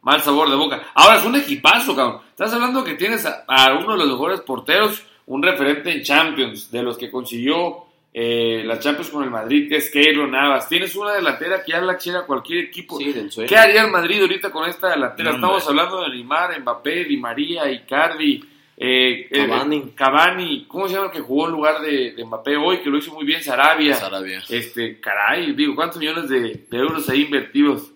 mal 0.00 0.20
sabor 0.20 0.50
de 0.50 0.56
boca. 0.56 0.82
Ahora 0.94 1.18
es 1.18 1.24
un 1.24 1.36
equipazo, 1.36 1.94
cabrón. 1.94 2.20
Estás 2.30 2.52
hablando 2.54 2.82
que 2.82 2.94
tienes 2.94 3.26
a, 3.26 3.44
a 3.46 3.74
uno 3.74 3.92
de 3.92 3.98
los 3.98 4.08
mejores 4.08 4.40
porteros, 4.40 5.02
un 5.26 5.42
referente 5.42 5.92
en 5.92 6.02
Champions, 6.02 6.70
de 6.70 6.82
los 6.82 6.96
que 6.98 7.10
consiguió 7.10 7.86
eh, 8.14 8.62
la 8.66 8.78
Champions 8.78 9.10
con 9.10 9.24
el 9.24 9.30
Madrid, 9.30 9.68
que 9.68 9.76
es 9.76 9.90
Keylor 9.90 10.28
Navas. 10.28 10.68
Tienes 10.68 10.94
una 10.96 11.14
delantera 11.14 11.64
que 11.64 11.72
ya 11.72 11.80
la 11.80 11.96
quiera 11.96 12.26
cualquier 12.26 12.64
equipo. 12.64 12.98
Sí. 12.98 13.14
¿Qué 13.48 13.56
haría 13.56 13.84
el 13.84 13.90
Madrid 13.90 14.20
ahorita 14.20 14.50
con 14.50 14.68
esta 14.68 14.90
delantera? 14.90 15.30
No, 15.30 15.36
Estamos 15.36 15.68
hablando 15.68 16.02
de 16.02 16.10
Neymar, 16.10 16.60
Mbappé, 16.60 17.04
Di 17.04 17.16
María, 17.16 17.70
Icardi, 17.70 18.44
eh, 18.76 19.28
eh, 19.30 19.92
Cavani. 19.94 20.66
¿Cómo 20.68 20.88
se 20.88 20.94
llama 20.94 21.06
el 21.06 21.12
que 21.12 21.20
jugó 21.20 21.46
en 21.46 21.52
lugar 21.52 21.80
de, 21.80 22.12
de 22.12 22.24
Mbappé 22.24 22.56
hoy? 22.56 22.78
Que 22.82 22.90
lo 22.90 22.98
hizo 22.98 23.14
muy 23.14 23.24
bien, 23.24 23.42
Sarabia. 23.42 23.94
Sarabia. 23.94 24.42
Este, 24.46 25.00
caray, 25.00 25.52
digo, 25.54 25.74
¿cuántos 25.74 25.98
millones 25.98 26.28
de, 26.28 26.66
de 26.68 26.78
euros 26.78 27.08
ahí 27.08 27.22
invertidos? 27.22 27.92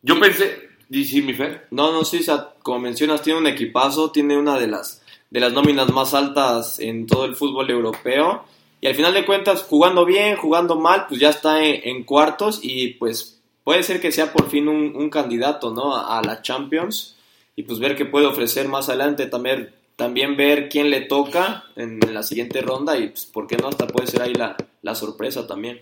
Yo 0.00 0.18
pensé, 0.18 0.70
sí, 0.90 1.20
mi 1.20 1.34
Fer. 1.34 1.66
No, 1.70 1.92
no, 1.92 2.04
sí, 2.04 2.20
o 2.20 2.22
sea, 2.22 2.54
como 2.62 2.78
mencionas, 2.78 3.20
tiene 3.20 3.40
un 3.40 3.46
equipazo, 3.48 4.12
tiene 4.12 4.38
una 4.38 4.58
de 4.58 4.68
las, 4.68 5.04
de 5.28 5.40
las 5.40 5.52
nóminas 5.52 5.92
más 5.92 6.14
altas 6.14 6.78
en 6.78 7.06
todo 7.06 7.26
el 7.26 7.34
fútbol 7.34 7.68
europeo. 7.70 8.46
Y 8.86 8.88
al 8.88 8.94
final 8.94 9.14
de 9.14 9.24
cuentas, 9.24 9.64
jugando 9.64 10.04
bien, 10.04 10.36
jugando 10.36 10.76
mal, 10.76 11.06
pues 11.08 11.18
ya 11.20 11.30
está 11.30 11.64
en, 11.64 11.80
en 11.82 12.04
cuartos 12.04 12.60
y 12.62 12.90
pues 12.90 13.40
puede 13.64 13.82
ser 13.82 14.00
que 14.00 14.12
sea 14.12 14.32
por 14.32 14.48
fin 14.48 14.68
un, 14.68 14.94
un 14.94 15.10
candidato, 15.10 15.72
¿no? 15.74 15.96
A, 15.96 16.18
a 16.18 16.22
la 16.22 16.40
Champions 16.40 17.16
y 17.56 17.64
pues 17.64 17.80
ver 17.80 17.96
qué 17.96 18.04
puede 18.04 18.26
ofrecer 18.26 18.68
más 18.68 18.88
adelante. 18.88 19.26
También, 19.26 19.72
también 19.96 20.36
ver 20.36 20.68
quién 20.68 20.90
le 20.90 21.00
toca 21.00 21.64
en, 21.74 21.98
la 22.14 22.22
siguiente 22.22 22.60
ronda 22.62 22.96
y 22.96 23.08
pues, 23.08 23.26
por 23.26 23.48
qué 23.48 23.56
no, 23.56 23.66
hasta 23.66 23.88
puede 23.88 24.06
ser 24.06 24.22
ahí 24.22 24.34
la, 24.34 24.56
la 24.82 24.94
sorpresa 24.94 25.48
también. 25.48 25.80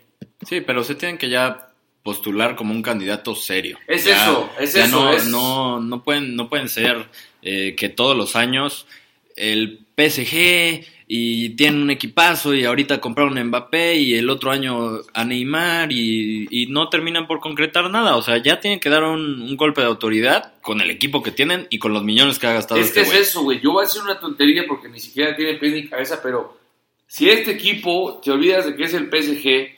Sí, 0.49 0.63
pero 0.63 0.83
se 0.83 0.95
tienen 0.95 1.19
que 1.19 1.29
ya 1.29 1.69
postular 2.03 2.57
como 2.57 2.73
un 2.73 2.81
candidato 2.83 3.35
serio. 3.35 3.77
Es 3.87 4.05
Ya- 4.07 4.25
eso, 4.25 4.49
es 4.59 4.73
ya 4.73 4.85
eso, 4.87 5.03
No, 5.05 5.13
es- 5.13 5.27
no, 5.27 5.79
no 5.79 6.03
pueden, 6.03 6.37
no 6.37 6.49
pueden 6.49 6.71
ser 6.71 7.07
eh, 7.43 7.75
que 7.77 7.91
todos 7.91 8.17
los 8.17 8.35
años 8.35 8.87
el 9.37 9.81
PSG 9.95 10.87
y 11.17 11.51
tienen 11.51 11.83
un 11.83 11.91
equipazo 11.91 12.55
y 12.55 12.65
ahorita 12.65 13.01
compraron 13.01 13.39
a 13.39 13.45
Mbappé 13.45 13.95
y 13.97 14.15
el 14.15 14.29
otro 14.29 14.51
año 14.51 14.99
a 15.13 15.25
Neymar 15.25 15.93
y, 15.93 16.49
y 16.51 16.67
no 16.67 16.89
terminan 16.89 17.29
por 17.29 17.39
concretar 17.39 17.89
nada. 17.89 18.17
O 18.17 18.23
sea, 18.23 18.39
ya 18.43 18.59
tienen 18.59 18.81
que 18.81 18.91
dar 18.91 19.05
un, 19.05 19.41
un 19.43 19.57
golpe 19.57 19.81
de 19.81 19.87
autoridad 19.87 20.55
con 20.61 20.81
el 20.81 20.91
equipo 20.91 21.23
que 21.23 21.31
tienen 21.31 21.69
y 21.71 21.79
con 21.79 21.93
los 21.93 22.03
millones 22.03 22.41
que 22.41 22.49
ha 22.49 22.55
gastado 22.55 22.81
Es 22.81 22.91
que 22.91 23.03
este 23.03 23.17
es 23.21 23.29
eso, 23.29 23.43
güey. 23.43 23.61
Yo 23.61 23.71
voy 23.71 23.85
a 23.85 23.87
decir 23.87 24.03
una 24.03 24.19
tontería 24.19 24.65
porque 24.67 24.89
ni 24.89 24.99
siquiera 24.99 25.37
tiene 25.37 25.55
pies 25.55 25.73
ni 25.73 25.89
cabeza, 25.89 26.19
pero 26.21 26.59
si 27.07 27.31
este 27.31 27.53
equipo 27.53 28.21
te 28.21 28.33
olvidas 28.33 28.67
de 28.67 28.75
que 28.75 28.83
es 28.83 28.95
el 28.95 29.09
PSG 29.09 29.69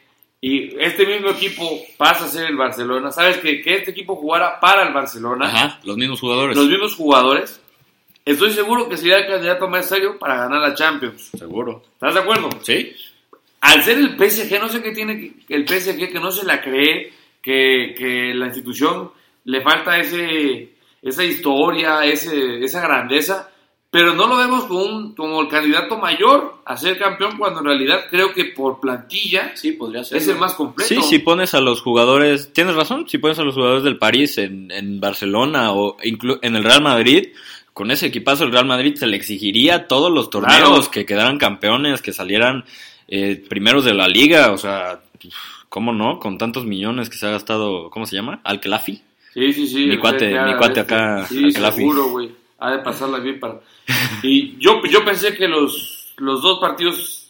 y 0.40 0.74
este 0.80 1.04
mismo 1.06 1.28
equipo 1.28 1.68
pasa 1.98 2.24
a 2.24 2.28
ser 2.28 2.46
el 2.46 2.56
Barcelona, 2.56 3.10
sabes 3.12 3.36
que, 3.38 3.60
que 3.60 3.74
este 3.74 3.90
equipo 3.90 4.16
jugara 4.16 4.58
para 4.58 4.86
el 4.86 4.94
Barcelona, 4.94 5.48
Ajá, 5.48 5.80
los 5.84 5.98
mismos 5.98 6.18
jugadores. 6.20 6.56
los 6.56 6.66
mismos 6.66 6.94
jugadores, 6.94 7.60
estoy 8.26 8.50
seguro 8.52 8.88
que 8.88 8.98
sería 8.98 9.18
el 9.18 9.26
candidato 9.26 9.66
más 9.68 9.88
serio 9.88 10.18
para 10.18 10.36
ganar 10.36 10.60
la 10.60 10.74
Champions. 10.74 11.30
Seguro. 11.38 11.82
¿Estás 11.94 12.12
de 12.14 12.20
acuerdo? 12.20 12.50
¿Sí? 12.62 12.92
Al 13.62 13.82
ser 13.82 13.96
el 13.98 14.16
PSG, 14.18 14.60
no 14.60 14.68
sé 14.68 14.82
qué 14.82 14.92
tiene 14.92 15.32
el 15.48 15.66
PSG 15.66 16.12
que 16.12 16.20
no 16.20 16.30
se 16.30 16.44
la 16.44 16.60
cree, 16.60 17.12
que, 17.42 17.94
que 17.96 18.34
la 18.34 18.46
institución 18.46 19.10
le 19.44 19.60
falta 19.62 19.98
ese, 19.98 20.70
esa 21.02 21.24
historia, 21.24 22.04
ese, 22.04 22.62
esa 22.64 22.80
grandeza, 22.82 23.50
pero 23.90 24.12
no 24.14 24.26
lo 24.26 24.36
vemos 24.36 24.64
como, 24.64 24.82
un- 24.84 25.14
como 25.14 25.40
el 25.40 25.48
candidato 25.48 25.96
mayor 25.98 26.56
a 26.66 26.76
ser 26.76 26.98
campeón 26.98 27.38
cuando 27.38 27.60
en 27.60 27.66
realidad 27.66 28.00
creo 28.10 28.32
que 28.34 28.46
por 28.46 28.78
plantilla 28.80 29.52
Sí, 29.56 29.72
podría 29.72 30.04
ser. 30.04 30.18
es 30.18 30.28
el 30.28 30.36
más 30.36 30.54
completo. 30.54 30.88
Sí, 30.88 31.00
si 31.02 31.18
pones 31.20 31.54
a 31.54 31.60
los 31.60 31.80
jugadores, 31.80 32.52
tienes 32.52 32.74
razón, 32.74 33.08
si 33.08 33.18
pones 33.18 33.38
a 33.38 33.44
los 33.44 33.54
jugadores 33.54 33.84
del 33.84 33.96
París 33.98 34.36
en, 34.38 34.70
en 34.70 35.00
Barcelona 35.00 35.72
o 35.72 35.96
en 36.02 36.56
el 36.56 36.64
Real 36.64 36.82
Madrid, 36.82 37.28
con 37.76 37.90
ese 37.90 38.06
equipazo 38.06 38.44
el 38.44 38.52
Real 38.52 38.64
Madrid 38.64 38.94
se 38.96 39.06
le 39.06 39.18
exigiría 39.18 39.86
todos 39.86 40.10
los 40.10 40.30
torneos 40.30 40.56
Claro. 40.62 40.90
que 40.90 41.04
quedaran 41.04 41.36
campeones, 41.36 42.00
que 42.00 42.14
salieran 42.14 42.64
eh, 43.06 43.36
primeros 43.50 43.84
de 43.84 43.92
la 43.92 44.08
liga, 44.08 44.50
o 44.52 44.56
sea, 44.56 45.00
¿cómo 45.68 45.92
no? 45.92 46.18
Con 46.18 46.38
tantos 46.38 46.64
millones 46.64 47.10
que 47.10 47.18
se 47.18 47.26
ha 47.26 47.30
gastado, 47.32 47.90
¿cómo 47.90 48.06
se 48.06 48.16
llama? 48.16 48.40
Alkelafi. 48.44 49.02
Sí, 49.34 49.52
sí, 49.52 49.66
sí. 49.68 49.86
Mi 49.88 49.98
cuate- 49.98 50.32
mi 50.46 50.56
cuate 50.56 50.80
acá, 50.80 51.26
Sí, 51.28 51.52
al 51.54 51.62
la 51.62 51.70
fi- 51.70 51.80
seguro, 51.82 52.08
güey. 52.08 52.30
Ha 52.60 52.70
de 52.70 52.78
pasarla 52.78 53.18
bien 53.18 53.38
para... 53.38 53.60
Y 54.22 54.56
yo, 54.58 54.80
yo 54.90 55.04
pensé 55.04 55.34
que 55.36 55.46
los, 55.46 56.14
los 56.16 56.40
dos 56.40 56.58
partidos 56.58 57.28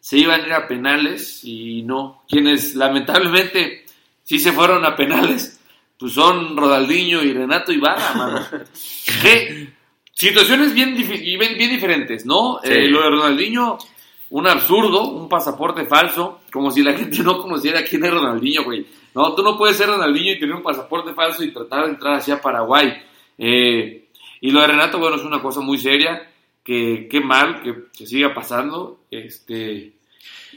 se 0.00 0.16
iban 0.16 0.40
a 0.40 0.46
ir 0.46 0.52
a 0.54 0.66
penales 0.66 1.44
y 1.44 1.82
no. 1.82 2.22
Quienes 2.26 2.74
lamentablemente 2.74 3.84
sí 4.22 4.38
se 4.38 4.52
fueron 4.52 4.86
a 4.86 4.96
penales, 4.96 5.60
pues 5.98 6.14
son 6.14 6.56
Rodaldinho 6.56 7.22
y 7.22 7.34
Renato 7.34 7.70
Ibarra, 7.72 8.14
mano. 8.14 8.40
Que 9.22 9.68
situaciones 10.12 10.74
bien, 10.74 10.94
bien, 10.96 11.58
bien 11.58 11.70
diferentes, 11.70 12.24
¿no? 12.26 12.60
Sí. 12.62 12.72
Eh, 12.72 12.88
lo 12.88 13.02
de 13.02 13.10
Ronaldinho, 13.10 13.78
un 14.30 14.46
absurdo, 14.46 15.10
un 15.10 15.28
pasaporte 15.28 15.84
falso, 15.84 16.40
como 16.52 16.70
si 16.70 16.82
la 16.82 16.92
gente 16.98 17.22
no 17.22 17.38
conociera 17.38 17.84
quién 17.84 18.04
es 18.04 18.10
Ronaldinho, 18.10 18.64
güey. 18.64 18.86
No, 19.14 19.34
tú 19.34 19.42
no 19.42 19.58
puedes 19.58 19.76
ser 19.76 19.88
Ronaldinho 19.88 20.32
y 20.32 20.38
tener 20.38 20.54
un 20.54 20.62
pasaporte 20.62 21.12
falso 21.12 21.44
y 21.44 21.52
tratar 21.52 21.84
de 21.84 21.90
entrar 21.90 22.14
hacia 22.14 22.40
Paraguay. 22.40 22.94
Eh, 23.38 24.08
y 24.40 24.50
lo 24.50 24.60
de 24.60 24.66
Renato, 24.68 24.98
bueno, 24.98 25.16
es 25.16 25.22
una 25.24 25.42
cosa 25.42 25.60
muy 25.60 25.78
seria, 25.78 26.28
que 26.64 27.08
qué 27.10 27.20
mal 27.20 27.62
que, 27.62 27.74
que 27.96 28.06
siga 28.06 28.32
pasando. 28.32 29.00
Este, 29.10 29.92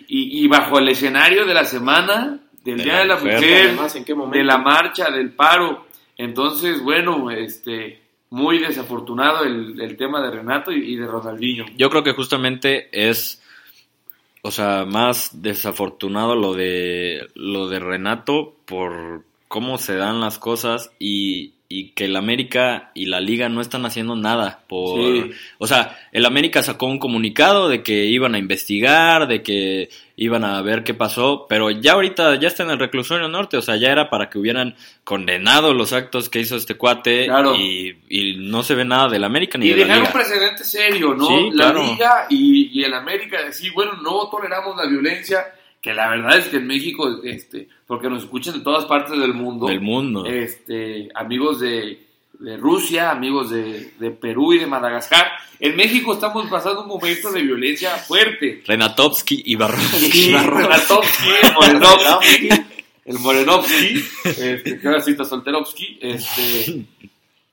y, 0.07 0.43
y 0.43 0.47
bajo 0.47 0.79
el 0.79 0.89
escenario 0.89 1.45
de 1.45 1.53
la 1.53 1.65
semana, 1.65 2.39
del 2.63 2.77
De 2.77 2.83
Día 2.83 2.93
la 2.93 2.99
de 2.99 3.05
la 3.05 3.15
mujer, 3.15 3.35
Mujer, 3.35 3.67
Además, 3.67 3.95
¿en 3.95 4.05
qué 4.05 4.15
momento? 4.15 4.37
de 4.37 4.43
la 4.43 4.57
marcha, 4.57 5.11
del 5.11 5.31
paro. 5.31 5.85
Entonces, 6.17 6.81
bueno, 6.81 7.29
este, 7.29 8.01
muy 8.29 8.59
desafortunado 8.59 9.43
el, 9.43 9.79
el 9.81 9.97
tema 9.97 10.21
de 10.21 10.31
Renato 10.31 10.71
y, 10.71 10.95
de 10.95 11.07
Ronaldinho. 11.07 11.65
Yo 11.77 11.89
creo 11.89 12.03
que 12.03 12.13
justamente 12.13 12.89
es, 12.91 13.41
o 14.41 14.51
sea, 14.51 14.85
más 14.85 15.41
desafortunado 15.41 16.35
lo 16.35 16.53
de 16.53 17.27
lo 17.35 17.67
de 17.67 17.79
Renato 17.79 18.55
por 18.65 19.23
cómo 19.47 19.77
se 19.77 19.95
dan 19.95 20.19
las 20.19 20.37
cosas 20.37 20.91
y, 20.99 21.54
y 21.67 21.89
que 21.93 22.05
el 22.05 22.15
América 22.15 22.91
y 22.93 23.07
la 23.07 23.19
Liga 23.19 23.49
no 23.49 23.59
están 23.59 23.85
haciendo 23.87 24.15
nada 24.15 24.59
por, 24.67 24.99
Sí. 24.99 25.31
o 25.57 25.65
sea, 25.65 25.97
el 26.11 26.25
América 26.25 26.61
sacó 26.61 26.85
un 26.85 26.99
comunicado 26.99 27.69
de 27.69 27.81
que 27.81 28.05
iban 28.05 28.35
a 28.35 28.37
investigar, 28.37 29.27
de 29.27 29.41
que 29.41 29.89
iban 30.15 30.45
a 30.45 30.61
ver 30.61 30.83
qué 30.83 30.93
pasó, 30.93 31.47
pero 31.49 31.71
ya 31.71 31.93
ahorita 31.93 32.35
ya 32.39 32.47
está 32.47 32.63
en 32.63 32.69
el 32.69 32.77
reclusorio 32.79 33.27
norte, 33.27 33.57
o 33.57 33.61
sea, 33.63 33.77
ya 33.77 33.91
era 33.91 34.09
para 34.11 34.29
que 34.29 34.37
hubieran 34.37 34.75
condenado 35.03 35.73
los 35.73 35.91
actos 35.93 36.29
que 36.29 36.39
hizo 36.39 36.55
este 36.55 36.75
cuate 36.75 37.25
Claro. 37.25 37.55
y, 37.55 37.97
y 38.09 38.35
no 38.37 38.61
se 38.63 38.75
ve 38.75 38.85
nada 38.85 39.09
del 39.09 39.23
América 39.23 39.57
ni 39.57 39.65
Y 39.65 39.69
de 39.69 39.77
la 39.77 39.81
dejar 39.83 39.97
un 39.97 40.03
Liga. 40.03 40.13
precedente 40.13 40.63
serio, 40.63 41.15
¿no? 41.15 41.27
Sí, 41.27 41.49
la 41.53 41.71
claro. 41.71 41.83
Liga 41.83 42.27
y, 42.29 42.79
y 42.79 42.83
el 42.83 42.93
América 42.93 43.41
decir, 43.43 43.71
bueno, 43.73 43.93
no 44.03 44.29
toleramos 44.29 44.75
la 44.77 44.85
violencia, 44.87 45.43
que 45.85 45.93
la 45.93 46.09
verdad 46.09 46.35
es 46.39 46.47
que 46.47 46.57
en 46.57 46.65
México, 46.65 47.21
este, 47.23 47.67
porque 47.85 48.09
nos 48.09 48.23
escuchan 48.23 48.55
de 48.55 48.61
todas 48.61 48.85
partes 48.85 49.19
del 49.19 49.35
mundo, 49.35 49.67
Del 49.67 49.81
mundo. 49.81 50.25
este, 50.25 51.09
amigos 51.13 51.59
de, 51.59 51.99
de 52.39 52.57
Rusia, 52.57 53.11
amigos 53.11 53.51
de, 53.51 53.91
de 53.99 54.09
Perú 54.09 54.53
y 54.53 54.57
de 54.57 54.65
Madagascar, 54.65 55.27
en 55.59 55.75
México 55.75 56.15
estamos 56.15 56.49
pasando 56.49 56.81
un 56.81 56.87
momento 56.87 57.31
de 57.31 57.43
violencia 57.43 57.91
fuerte. 57.97 58.63
Renatovsky 58.65 59.43
y 59.45 59.55
Barros. 59.55 59.79
Sí, 59.83 60.31
Renatovsky, 60.33 61.29
Morenovsky, 61.53 62.49
el 63.05 63.19
Morenovsky, 63.19 64.03
este, 64.23 64.79
que 64.79 64.87
ahora 64.87 65.01
sí 65.01 65.11
está 65.11 65.23
Solterovsky, 65.23 65.99
este, 66.01 66.85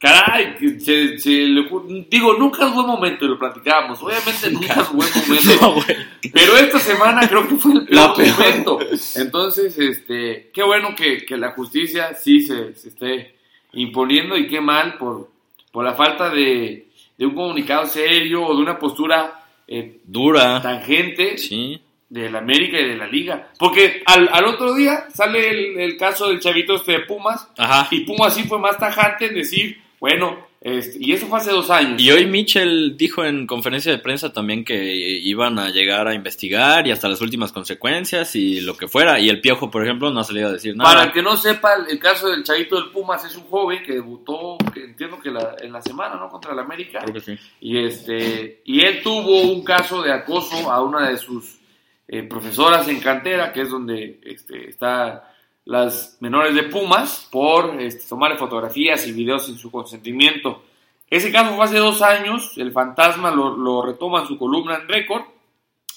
caray, 0.02 0.56
se, 0.80 1.16
se 1.18 1.30
le 1.30 1.62
digo, 2.10 2.34
nunca 2.34 2.66
es 2.66 2.74
buen 2.74 2.86
momento, 2.86 3.24
y 3.24 3.28
lo 3.28 3.38
platicábamos, 3.38 4.02
obviamente 4.02 4.50
nunca 4.50 4.74
es 4.82 4.92
buen 4.92 5.08
momento, 5.28 5.76
No, 5.76 6.30
pero 6.32 6.56
esta 6.56 6.78
semana 6.80 7.28
creo 7.28 7.48
que 7.48 7.54
fue 7.54 7.72
el 7.72 7.86
La 7.88 8.12
peor 8.12 8.34
peor. 8.36 8.38
momento, 8.38 8.78
entonces, 9.14 9.78
este, 9.78 10.50
qué 10.52 10.62
bueno 10.64 10.94
que, 10.96 11.24
que 11.24 11.36
la 11.36 11.52
justicia 11.52 12.14
sí 12.14 12.40
se, 12.40 12.74
se 12.74 12.88
esté 12.88 13.36
imponiendo 13.74 14.36
y 14.36 14.48
qué 14.48 14.60
mal 14.60 14.98
por, 14.98 15.30
por 15.70 15.84
la 15.84 15.94
falta 15.94 16.28
de, 16.30 16.88
de 17.16 17.26
un 17.26 17.34
comunicado 17.34 17.86
serio 17.86 18.44
o 18.44 18.54
de 18.56 18.60
una 18.62 18.78
postura 18.78 19.44
eh, 19.68 20.00
Dura. 20.04 20.60
tangente 20.60 21.38
Sí. 21.38 21.80
del 22.10 22.34
América 22.36 22.78
y 22.78 22.88
de 22.88 22.96
la 22.96 23.06
Liga. 23.06 23.48
Porque 23.58 24.02
al, 24.04 24.28
al 24.32 24.44
otro 24.46 24.74
día 24.74 25.06
sale 25.14 25.48
el, 25.48 25.80
el 25.80 25.96
caso 25.96 26.28
del 26.28 26.40
chavito 26.40 26.74
este 26.74 26.92
de 26.92 27.00
Pumas 27.00 27.48
Ajá. 27.56 27.88
y 27.90 28.00
Pumas 28.00 28.34
sí 28.34 28.42
fue 28.42 28.58
más 28.58 28.76
tajante 28.76 29.26
en 29.26 29.34
decir, 29.34 29.80
bueno, 30.02 30.36
este, 30.60 30.98
y 30.98 31.12
eso 31.12 31.28
fue 31.28 31.38
hace 31.38 31.52
dos 31.52 31.70
años. 31.70 32.02
Y 32.02 32.10
hoy 32.10 32.26
Mitchell 32.26 32.96
dijo 32.96 33.24
en 33.24 33.46
conferencia 33.46 33.92
de 33.92 33.98
prensa 33.98 34.32
también 34.32 34.64
que 34.64 34.74
iban 34.84 35.60
a 35.60 35.70
llegar 35.70 36.08
a 36.08 36.14
investigar 36.14 36.88
y 36.88 36.90
hasta 36.90 37.08
las 37.08 37.20
últimas 37.20 37.52
consecuencias 37.52 38.34
y 38.34 38.62
lo 38.62 38.76
que 38.76 38.88
fuera. 38.88 39.20
Y 39.20 39.28
el 39.28 39.40
Piojo, 39.40 39.70
por 39.70 39.84
ejemplo, 39.84 40.10
no 40.10 40.18
ha 40.18 40.24
salido 40.24 40.48
a 40.48 40.52
decir 40.54 40.76
nada. 40.76 40.90
Para 40.90 41.04
el 41.04 41.12
que 41.12 41.22
no 41.22 41.36
sepa, 41.36 41.76
el, 41.88 42.00
caso 42.00 42.30
del 42.30 42.42
chavito 42.42 42.80
del 42.80 42.90
Pumas 42.90 43.24
es 43.24 43.36
un 43.36 43.44
joven 43.44 43.84
que 43.84 43.92
debutó, 43.92 44.58
que 44.74 44.82
entiendo 44.82 45.20
que 45.20 45.30
la- 45.30 45.54
en 45.62 45.72
la 45.72 45.80
semana, 45.80 46.16
¿no? 46.16 46.28
Contra 46.28 46.52
el 46.52 46.58
América. 46.58 46.98
Creo 46.98 47.14
que 47.14 47.20
sí. 47.20 47.38
Y 47.60 47.78
este 47.78 48.60
y 48.64 48.80
él 48.80 49.02
tuvo 49.04 49.42
un 49.42 49.62
caso 49.62 50.02
de 50.02 50.12
acoso 50.12 50.68
a 50.68 50.82
una 50.82 51.10
de 51.10 51.16
sus 51.16 51.60
eh, 52.08 52.24
profesoras 52.24 52.88
en 52.88 52.98
cantera, 52.98 53.52
que 53.52 53.60
es 53.60 53.70
donde 53.70 54.18
este, 54.24 54.68
está 54.68 55.31
las 55.64 56.16
menores 56.20 56.54
de 56.54 56.64
Pumas, 56.64 57.28
por 57.30 57.80
este, 57.80 58.08
tomarle 58.08 58.36
fotografías 58.36 59.06
y 59.06 59.12
videos 59.12 59.46
sin 59.46 59.58
su 59.58 59.70
consentimiento. 59.70 60.62
Ese 61.08 61.30
caso 61.30 61.54
fue 61.54 61.64
hace 61.64 61.78
dos 61.78 62.02
años, 62.02 62.52
el 62.56 62.72
fantasma 62.72 63.30
lo, 63.30 63.56
lo 63.56 63.82
retoma 63.82 64.22
en 64.22 64.26
su 64.26 64.38
columna 64.38 64.76
en 64.76 64.88
récord, 64.88 65.22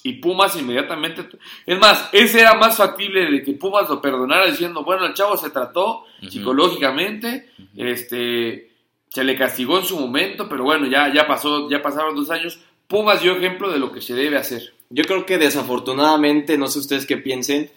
y 0.06 0.14
Pumas 0.14 0.56
inmediatamente. 0.56 1.28
Es 1.66 1.80
más, 1.80 2.10
ese 2.12 2.42
era 2.42 2.54
más 2.54 2.78
factible 2.78 3.26
de 3.26 3.42
que 3.42 3.54
Pumas 3.54 3.90
lo 3.90 4.00
perdonara 4.00 4.46
diciendo, 4.46 4.84
bueno, 4.84 5.04
el 5.08 5.16
chavo 5.16 5.36
se 5.36 5.50
trató 5.50 6.04
psicológicamente, 6.30 7.50
este, 7.76 8.70
se 9.10 9.24
le 9.24 9.36
castigó 9.36 9.80
en 9.80 9.86
su 9.86 10.00
momento, 10.00 10.48
pero 10.48 10.64
bueno, 10.64 10.86
ya, 10.86 11.12
ya 11.12 11.26
pasó, 11.26 11.68
ya 11.72 11.82
pasaron 11.82 12.16
dos 12.16 12.30
años. 12.30 12.60
Pumas 12.88 13.24
dio 13.24 13.36
ejemplo 13.36 13.72
de 13.72 13.80
lo 13.80 13.92
que 13.92 14.02
se 14.02 14.14
debe 14.14 14.38
hacer. 14.38 14.76
Yo 14.92 15.06
creo 15.06 15.26
que 15.26 15.40
desafortunadamente, 15.40 16.56
no 16.60 16.68
sé 16.68 16.78
ustedes 16.78 17.08
qué 17.08 17.18
piensen, 17.18 17.72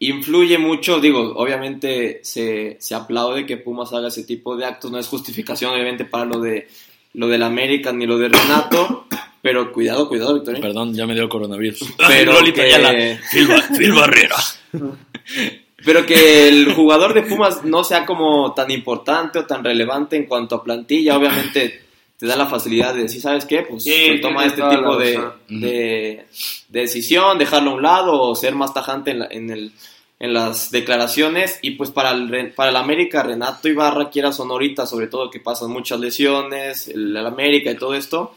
influye 0.00 0.58
mucho, 0.58 1.00
digo, 1.00 1.32
obviamente 1.36 2.20
se, 2.22 2.76
se 2.80 2.94
aplaude 2.94 3.46
que 3.46 3.56
Pumas 3.56 3.92
haga 3.92 4.08
ese 4.08 4.24
tipo 4.24 4.56
de 4.56 4.64
actos, 4.64 4.90
no 4.92 4.98
es 4.98 5.08
justificación 5.08 5.72
obviamente 5.72 6.04
para 6.04 6.24
lo 6.24 6.40
de 6.40 6.68
lo 7.14 7.26
del 7.26 7.42
América 7.42 7.92
ni 7.92 8.06
lo 8.06 8.16
de 8.18 8.28
Renato, 8.28 9.06
pero 9.42 9.72
cuidado, 9.72 10.08
cuidado, 10.08 10.34
Victoria. 10.34 10.60
Perdón, 10.60 10.94
ya 10.94 11.06
me 11.06 11.14
dio 11.14 11.22
el 11.24 11.28
coronavirus. 11.28 11.94
Pero 12.08 12.32
Lolita 12.34 12.62
que- 12.62 12.74
Ayala, 12.74 13.18
Phil, 13.32 13.46
Ba- 13.48 13.68
Phil 13.76 13.92
Barrera. 13.92 14.36
Pero 15.84 16.04
que 16.04 16.48
el 16.48 16.72
jugador 16.74 17.14
de 17.14 17.22
Pumas 17.22 17.64
no 17.64 17.84
sea 17.84 18.04
como 18.04 18.52
tan 18.52 18.70
importante 18.70 19.38
o 19.38 19.46
tan 19.46 19.62
relevante 19.64 20.16
en 20.16 20.26
cuanto 20.26 20.56
a 20.56 20.62
plantilla, 20.64 21.16
obviamente 21.16 21.82
te 22.18 22.26
da 22.26 22.36
la 22.36 22.46
facilidad 22.46 22.94
de 22.94 23.02
decir, 23.02 23.20
¿sabes 23.22 23.44
qué? 23.46 23.62
Pues 23.62 23.84
Sí, 23.84 23.92
se 23.92 24.14
toma 24.18 24.44
este 24.44 24.60
tipo 24.76 24.96
de, 24.96 25.20
de- 25.48 26.24
de 26.68 26.80
decisión, 26.80 27.38
dejarlo 27.38 27.70
a 27.70 27.74
un 27.74 27.82
lado 27.82 28.20
o 28.20 28.34
ser 28.34 28.54
más 28.54 28.74
tajante 28.74 29.12
en, 29.12 29.18
la- 29.20 29.28
en 29.30 29.50
el, 29.50 29.72
en 30.18 30.34
las 30.34 30.70
declaraciones. 30.72 31.60
Y 31.62 31.72
pues 31.72 31.90
para 31.92 32.10
el, 32.10 32.28
Re- 32.28 32.48
para 32.48 32.70
el 32.70 32.76
América, 32.76 33.22
Renato 33.22 33.68
Ibarra, 33.68 34.10
quiera 34.10 34.32
sonorita, 34.32 34.84
sobre 34.84 35.06
todo 35.06 35.30
que 35.30 35.38
pasan 35.40 35.70
muchas 35.70 36.00
lesiones, 36.00 36.88
el, 36.88 37.16
el 37.16 37.24
América 37.26 37.70
y 37.70 37.76
todo 37.76 37.94
esto, 37.94 38.34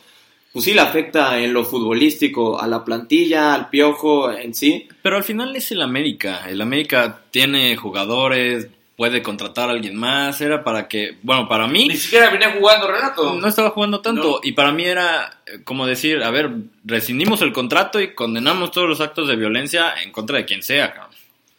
pues 0.53 0.65
sí 0.65 0.73
le 0.75 0.81
afecta 0.81 1.39
en 1.39 1.51
lo 1.53 1.63
futbolístico 1.65 2.59
a 2.61 2.67
la 2.67 2.85
plantilla, 2.85 3.53
al 3.55 3.69
piojo 3.69 4.31
en 4.31 4.53
sí. 4.53 4.88
Pero 5.01 5.17
al 5.17 5.23
final 5.23 5.55
es 5.55 5.71
el 5.71 5.81
América. 5.81 6.47
El 6.47 6.61
América 6.61 7.21
tiene 7.31 7.75
jugadores, 7.77 8.67
puede 9.01 9.24
contratar 9.24 9.67
a 9.67 9.72
alguien 9.72 9.96
más. 9.96 10.41
Era 10.41 10.63
para 10.63 10.88
que, 10.88 11.17
bueno, 11.24 11.48
para 11.48 11.65
mí 11.65 11.88
Ni 11.88 11.98
siquiera 11.98 12.29
venía 12.29 12.51
jugando 12.51 12.86
Renato. 12.86 13.34
no 13.34 13.48
estaba 13.48 13.72
jugando 13.72 14.00
tanto. 14.00 14.22
No. 14.22 14.39
Y 14.43 14.51
para 14.51 14.72
mí 14.72 14.84
era 14.86 15.41
eh, 15.48 15.63
como 15.63 15.88
decir, 15.88 16.22
a 16.22 16.29
ver, 16.29 16.51
rescindimos 16.84 17.41
el 17.41 17.51
contrato 17.51 18.00
y 18.00 18.13
condenamos 18.13 18.70
todos 18.70 18.88
los 18.88 19.01
actos 19.01 19.27
de 19.27 19.36
violencia 19.38 19.96
en 20.03 20.12
contra 20.12 20.38
de 20.38 20.46
quien 20.46 20.62
sea. 20.62 20.93
cabrón. 20.93 21.15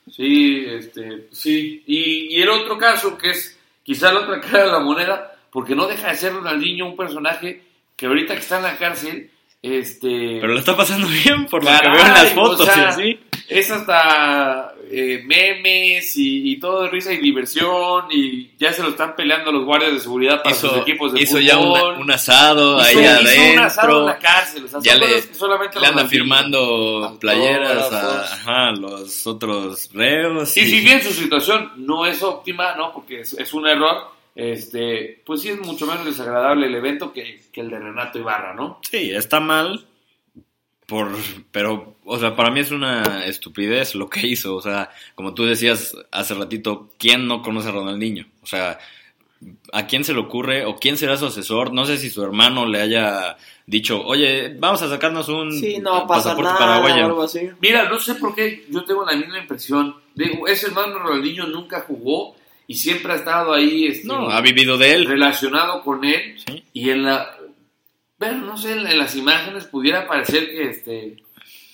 Sí, 0.09 0.65
este, 0.69 1.27
sí. 1.33 1.83
Y, 1.85 2.37
y 2.37 2.43
el 2.43 2.49
otro 2.49 2.79
caso, 2.79 3.19
que 3.19 3.31
es 3.31 3.59
quizá 3.83 4.13
la 4.13 4.21
otra 4.21 4.41
cara 4.49 4.67
de 4.67 4.71
la 4.71 4.79
moneda, 4.79 5.35
porque 5.51 5.75
no 5.75 5.89
deja 5.89 6.11
de 6.11 6.19
ser 6.19 6.35
Ronaldinho 6.35 6.87
un 6.87 6.97
personaje 6.97 7.61
que 7.97 8.07
ahorita 8.07 8.35
que 8.35 8.41
está 8.41 8.59
en 8.59 8.63
la 8.63 8.79
cárcel, 8.79 9.31
este... 9.61 10.39
Pero 10.41 10.53
lo 10.53 10.61
está 10.61 10.77
pasando 10.77 11.09
bien 11.25 11.47
por 11.47 11.65
lo 11.65 11.71
que 11.71 11.89
veo 11.89 12.07
en 12.07 12.15
las 12.15 12.31
o 12.31 12.35
fotos 12.37 12.67
sea, 12.67 12.83
y 12.83 12.87
así. 12.87 13.21
Es 13.49 13.69
hasta 13.73 14.75
eh, 14.95 15.23
memes 15.25 16.17
y, 16.19 16.53
y 16.53 16.61
todo 16.61 16.83
de 16.83 16.91
risa 16.91 17.13
y 17.13 17.17
diversión 17.19 18.05
y 18.11 18.51
ya 18.59 18.73
se 18.73 18.83
lo 18.83 18.91
están 18.91 19.17
peleando 19.17 19.51
los 19.51 19.65
guardias 19.65 19.93
de 19.93 20.01
seguridad 20.01 20.43
para 20.43 20.55
sus 20.55 20.71
Hizo, 20.71 20.83
equipos 20.83 21.13
de 21.15 21.23
hizo 21.23 21.31
fútbol. 21.33 21.45
ya 21.45 21.59
una- 21.59 21.83
un 21.99 22.11
asado 22.11 22.79
Hizo- 22.79 22.85
ahí 22.87 22.95
hizo 22.99 23.11
adentro. 23.11 23.53
un 23.55 23.59
asado 23.67 24.01
en 24.01 24.07
la 24.07 24.19
cárcel, 24.19 24.65
o 24.65 24.69
sea, 24.69 24.81
ya 24.83 24.95
le, 24.97 25.23
solamente 25.35 25.81
le 25.81 25.87
firmando 26.09 27.17
playeras 27.21 27.71
a 27.71 27.85
Autógrafos. 28.01 28.33
ajá, 28.33 28.71
los 28.73 29.27
otros 29.27 29.91
reos. 29.93 30.57
Y 30.57 30.67
si 30.67 30.81
bien 30.81 31.03
su 31.03 31.13
situación 31.13 31.73
no 31.77 32.05
es 32.07 32.23
óptima, 32.23 32.75
¿no? 32.77 32.93
Porque 32.93 33.21
es, 33.21 33.33
es 33.35 33.53
un 33.55 33.67
error, 33.67 34.09
este, 34.35 35.23
pues 35.25 35.43
sí 35.43 35.51
es 35.51 35.59
mucho 35.61 35.87
menos 35.87 36.05
desagradable 36.05 36.67
el 36.67 36.75
evento 36.75 37.13
que, 37.13 37.41
que 37.53 37.61
el 37.61 37.71
de 37.71 37.79
Renato 37.79 38.19
Ibarra, 38.19 38.55
¿no? 38.55 38.79
Sí, 38.83 39.11
está 39.13 39.41
mal. 39.41 39.87
Por, 40.93 41.09
pero, 41.51 41.97
o 42.05 42.19
sea, 42.19 42.37
para 42.37 42.51
mí 42.51 42.61
es 42.61 42.71
una 42.71 43.25
estupidez 43.25 43.95
lo 43.95 44.11
que 44.11 44.27
hizo. 44.27 44.55
O 44.55 44.61
sea, 44.61 44.91
como 45.15 45.33
tú 45.33 45.47
decías 45.47 45.97
hace 46.11 46.35
ratito, 46.35 46.91
¿quién 46.99 47.27
no 47.27 47.41
conoce 47.41 47.71
a 47.71 47.73
Ronaldinho? 47.73 48.27
O 48.43 48.47
sea, 48.47 48.79
¿a 49.73 49.87
quién 49.87 50.05
se 50.05 50.13
le 50.13 50.21
ocurre 50.21 50.67
o 50.67 50.77
quién 50.77 50.99
será 50.99 51.17
su 51.17 51.25
asesor? 51.27 51.73
No 51.73 51.87
sé 51.87 51.97
si 51.97 52.11
su 52.11 52.23
hermano 52.23 52.67
le 52.67 52.83
haya 52.83 53.39
dicho, 53.67 54.03
oye, 54.05 54.55
vamos 54.59 54.83
a 54.83 54.89
sacarnos 54.91 55.29
un 55.31 55.51
Sí, 55.53 55.79
no 55.79 56.07
pasa 56.07 56.37
pasaporte 56.37 56.43
nada 56.53 56.59
paraguayo. 56.59 57.07
algo 57.07 57.23
así. 57.23 57.49
Mira, 57.61 57.89
no 57.89 57.99
sé 57.99 58.17
por 58.17 58.35
qué 58.35 58.67
yo 58.69 58.85
tengo 58.85 59.05
la 59.07 59.17
misma 59.17 59.39
impresión. 59.39 59.97
Digo, 60.15 60.47
ese 60.47 60.67
hermano 60.67 60.99
Ronaldinho 60.99 61.47
nunca 61.47 61.81
jugó 61.81 62.37
y 62.67 62.75
siempre 62.75 63.13
ha 63.15 63.17
estado 63.17 63.55
ahí 63.55 63.87
este, 63.87 64.07
No, 64.07 64.29
ha 64.31 64.41
vivido 64.43 64.77
de 64.77 64.93
él. 64.93 65.07
relacionado 65.07 65.83
con 65.83 66.05
él 66.05 66.35
Sí. 66.47 66.63
y 66.75 66.91
en 66.91 67.05
la 67.05 67.35
bueno, 68.23 68.47
no 68.47 68.57
sé, 68.57 68.73
en, 68.73 68.87
en 68.87 68.99
las 68.99 69.17
imágenes 69.17 69.65
pudiera 69.67 70.07
parecer 70.07 70.49
que 70.49 70.71
este 70.71 71.17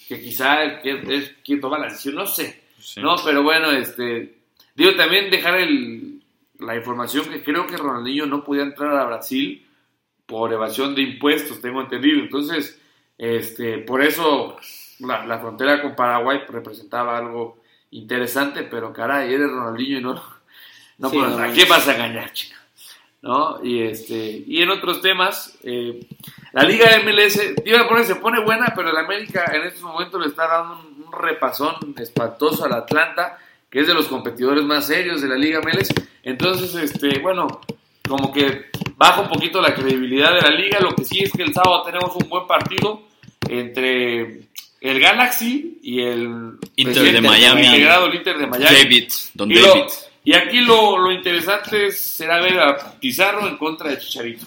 que 0.09 0.21
quizá 0.23 0.81
que 0.81 1.03
es 1.09 1.35
quien 1.45 1.61
toma 1.61 1.79
la 1.79 1.89
decisión, 1.89 2.15
no 2.15 2.27
sé. 2.27 2.63
Sí. 2.81 3.03
No, 3.03 3.17
pero 3.23 3.43
bueno, 3.43 3.71
este 3.71 4.39
digo 4.75 4.95
también 4.95 5.31
dejar 5.31 5.59
el, 5.59 6.23
la 6.59 6.75
información 6.75 7.29
que 7.29 7.43
creo 7.43 7.67
que 7.67 7.77
Ronaldinho 7.77 8.25
no 8.25 8.45
podía 8.45 8.63
entrar 8.63 8.97
a 8.97 9.05
Brasil 9.05 9.67
por 10.25 10.51
evasión 10.51 10.95
de 10.95 11.03
impuestos, 11.03 11.61
tengo 11.61 11.83
entendido. 11.83 12.21
Entonces, 12.21 12.81
este, 13.19 13.79
por 13.79 14.03
eso 14.03 14.57
la, 15.01 15.27
la 15.27 15.39
frontera 15.41 15.83
con 15.83 15.95
Paraguay 15.95 16.41
representaba 16.49 17.19
algo 17.19 17.61
interesante, 17.91 18.63
pero 18.63 18.91
caray, 18.93 19.35
eres 19.35 19.51
Ronaldinho 19.51 19.99
y 19.99 20.03
no, 20.03 20.15
no 20.97 21.11
Sí, 21.11 21.19
no, 21.19 21.39
¿a 21.39 21.49
quién 21.49 21.69
vas 21.69 21.87
a 21.89 21.95
engañar, 21.95 22.33
chica? 22.33 22.57
¿No? 23.21 23.59
Y 23.65 23.83
este, 23.83 24.45
y 24.47 24.63
en 24.63 24.71
otros 24.71 25.01
temas, 25.01 25.59
eh, 25.65 26.07
la 26.53 26.63
Liga 26.63 26.87
MLS, 27.05 27.41
iba 27.65 27.81
a 27.81 27.89
poner, 27.89 28.05
se 28.05 28.15
pone 28.17 28.41
buena, 28.45 28.73
pero 28.77 28.91
el 28.91 28.97
América 28.97 29.51
en 29.55 29.63
estos 29.63 29.83
momentos 29.83 30.21
le 30.21 30.29
está 30.29 30.47
dando 30.47 30.79
un, 30.81 31.05
un 31.05 31.13
repasón 31.13 31.75
espantoso 31.99 32.65
al 32.65 32.75
Atlanta, 32.75 33.39
que 33.69 33.81
es 33.81 33.87
de 33.89 33.95
los 33.95 34.07
competidores 34.07 34.63
más 34.65 34.87
serios 34.87 35.21
de 35.21 35.29
la 35.29 35.35
Liga 35.37 35.61
MLS. 35.61 35.89
Entonces, 36.23 36.75
este, 36.77 37.19
bueno, 37.19 37.61
como 38.09 38.33
que 38.33 38.67
baja 38.97 39.21
un 39.23 39.29
poquito 39.29 39.61
la 39.61 39.75
credibilidad 39.75 40.33
de 40.35 40.41
la 40.41 40.51
liga. 40.51 40.79
Lo 40.81 40.95
que 40.95 41.05
sí 41.05 41.21
es 41.23 41.33
que 41.33 41.43
el 41.43 41.53
sábado 41.53 41.83
tenemos 41.85 42.15
un 42.17 42.29
buen 42.29 42.47
partido 42.47 43.03
entre 43.49 44.43
el 44.81 45.01
Galaxy 45.01 45.79
y 45.83 46.01
el 46.03 46.53
Inter 46.77 47.13
de 47.13 47.21
Miami. 47.21 47.67
el 47.67 48.15
Inter 48.15 48.39
de 48.39 48.47
Miami. 48.47 48.77
David, 48.77 49.13
Don 49.35 49.49
lo- 49.49 49.61
David. 49.69 49.83
Y 50.29 50.35
aquí 50.35 50.61
lo, 50.61 50.99
lo 50.99 51.11
interesante 51.11 51.91
será 51.91 52.39
ver 52.41 52.61
a 52.61 52.77
Pizarro 53.01 53.49
en 53.49 53.57
contra 53.57 53.89
de 53.91 53.99
Chicharito. 53.99 54.45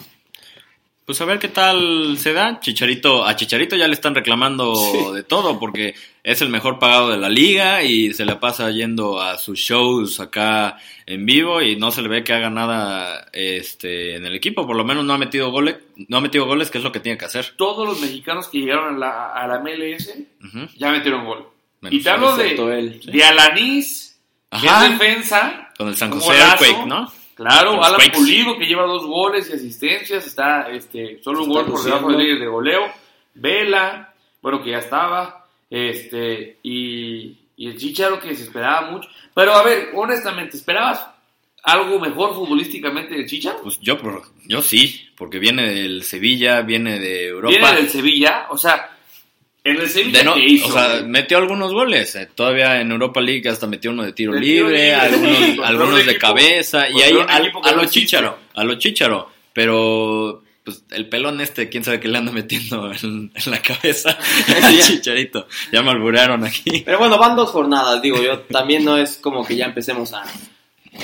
Pues 1.06 1.20
a 1.20 1.26
ver 1.26 1.40
qué 1.40 1.48
tal 1.48 2.18
se 2.20 2.34
da. 2.34 2.60
Chicharito, 2.60 3.26
a 3.26 3.36
Chicharito 3.36 3.76
ya 3.76 3.88
le 3.88 3.96
están 3.96 4.14
reclamando 4.14 4.76
Sí. 4.76 5.12
de 5.16 5.24
todo 5.24 5.60
porque 5.60 5.96
es 6.24 6.42
el 6.44 6.50
mejor 6.50 6.78
pagado 6.78 7.10
de 7.10 7.18
la 7.18 7.30
liga 7.30 7.82
y 7.82 8.14
se 8.14 8.26
la 8.26 8.40
pasa 8.40 8.70
yendo 8.70 9.20
a 9.20 9.40
sus 9.40 9.58
shows 9.58 10.20
acá 10.20 10.78
en 11.08 11.26
vivo 11.26 11.64
y 11.64 11.76
no 11.78 11.90
se 11.90 12.04
le 12.04 12.10
ve 12.10 12.24
que 12.24 12.34
haga 12.34 12.52
nada 12.52 13.28
este 13.34 14.16
en 14.18 14.26
el 14.28 14.36
equipo, 14.36 14.68
por 14.68 14.76
lo 14.76 14.86
menos 14.86 15.04
no 15.04 15.14
ha 15.14 15.18
metido 15.18 15.50
goles, 15.50 15.78
no 16.08 16.18
ha 16.18 16.22
metido 16.22 16.46
goles, 16.46 16.70
que 16.70 16.78
es 16.78 16.84
lo 16.84 16.92
que 16.92 17.00
tiene 17.00 17.18
que 17.18 17.26
hacer. 17.26 17.56
Todos 17.58 17.88
los 17.88 18.00
mexicanos 18.00 18.48
que 18.50 18.60
llegaron 18.60 18.96
a 18.96 19.00
la, 19.00 19.34
a 19.34 19.48
la 19.48 19.60
MLS 19.60 20.14
ya 20.78 20.92
metieron 20.92 21.26
gol. 21.26 21.48
Menos 21.82 22.00
y 22.00 22.04
te 22.04 22.10
hablo 22.12 22.38
de, 22.38 22.52
él, 22.52 23.02
sí. 23.04 23.12
de 23.12 23.24
Alanis, 23.24 24.20
que 24.52 24.68
es 24.68 24.82
defensa. 24.92 25.71
Con 25.82 25.90
el 25.90 25.98
San 25.98 26.12
José. 26.12 26.38
Earthquake, 26.38 26.86
¿no? 26.86 27.12
Claro, 27.34 27.84
Alan 27.84 27.96
Quakes. 28.00 28.20
Pulido 28.20 28.56
que 28.56 28.66
lleva 28.66 28.84
dos 28.84 29.04
goles 29.04 29.50
y 29.50 29.54
asistencias, 29.54 30.28
está 30.28 30.70
este, 30.70 31.20
solo 31.24 31.44
un 31.44 31.50
gol 31.50 31.66
por 31.66 31.84
debajo 31.84 32.10
del 32.10 32.18
luciendo. 32.18 32.20
líder 32.20 32.40
de 32.40 32.48
goleo. 32.48 32.82
Vela, 33.34 34.14
bueno, 34.44 34.62
que 34.62 34.70
ya 34.70 34.78
estaba, 34.78 35.48
este, 35.68 36.60
y, 36.62 37.36
y 37.58 37.68
el 37.68 37.78
Chicharo 37.78 38.20
que 38.20 38.36
se 38.36 38.44
esperaba 38.44 38.92
mucho. 38.92 39.10
Pero 39.34 39.54
a 39.54 39.64
ver, 39.64 39.90
honestamente, 39.96 40.56
¿esperabas 40.56 41.04
algo 41.64 42.00
mejor 42.00 42.36
futbolísticamente 42.36 43.16
del 43.16 43.26
Chicharo? 43.26 43.64
Pues 43.64 43.80
yo, 43.80 43.98
yo 44.46 44.62
sí, 44.62 45.10
porque 45.18 45.40
viene 45.40 45.74
del 45.74 46.04
Sevilla, 46.04 46.62
viene 46.62 47.00
de 47.00 47.30
Europa. 47.30 47.58
Viene 47.58 47.76
del 47.76 47.90
Sevilla, 47.90 48.46
o 48.52 48.58
sea, 48.60 48.91
en 49.64 49.78
el 49.78 49.90
Sevilla 49.90 50.24
no- 50.24 50.34
que 50.36 50.46
hizo. 50.46 50.68
o 50.68 50.72
sea, 50.72 50.88
güey? 51.00 51.06
metió 51.06 51.38
algunos 51.38 51.72
goles. 51.74 52.16
eh, 52.16 52.28
Todavía 52.34 52.82
en 52.82 52.92
Europa 52.92 53.22
League 53.22 53.48
hasta 53.50 53.68
metió 53.68 53.92
uno 53.92 54.04
de 54.04 54.14
tiro 54.14 54.34
De 54.34 54.42
tiro 54.42 54.68
libre, 54.70 54.78
libre, 54.86 54.96
algunos, 54.96 55.38
sí, 55.38 55.58
algunos 55.64 55.90
un 56.00 56.06
de 56.06 56.12
equipo- 56.12 56.20
cabeza. 56.28 56.90
Y 56.90 57.02
ahí 57.02 57.12
al- 57.12 57.30
a 57.30 57.40
lo 57.40 57.82
existe. 57.84 58.00
chicharo, 58.02 58.38
a 58.56 58.64
lo 58.64 58.76
chicharo. 58.76 59.30
Pero 59.54 60.44
pues 60.64 60.84
el 60.92 61.10
pelón 61.10 61.42
este, 61.42 61.70
quién 61.70 61.84
sabe 61.84 62.00
qué 62.00 62.08
le 62.08 62.18
anda 62.20 62.32
metiendo 62.32 62.92
en, 63.04 63.32
en 63.34 63.52
la 63.52 63.62
cabeza 63.62 64.18
al 64.64 64.80
chicharito. 64.80 65.48
Ya 65.72 65.82
me 65.82 65.92
alburearon 65.92 66.44
aquí. 66.46 66.82
Pero 66.86 67.00
bueno, 67.00 67.18
van 67.18 67.36
dos 67.36 67.50
jornadas, 67.50 68.02
digo 68.02 68.22
yo. 68.22 68.40
También 68.42 68.84
no 68.86 68.98
es 68.98 69.18
como 69.18 69.46
que 69.46 69.56
ya 69.56 69.66
empecemos 69.66 70.14
a, 70.14 70.24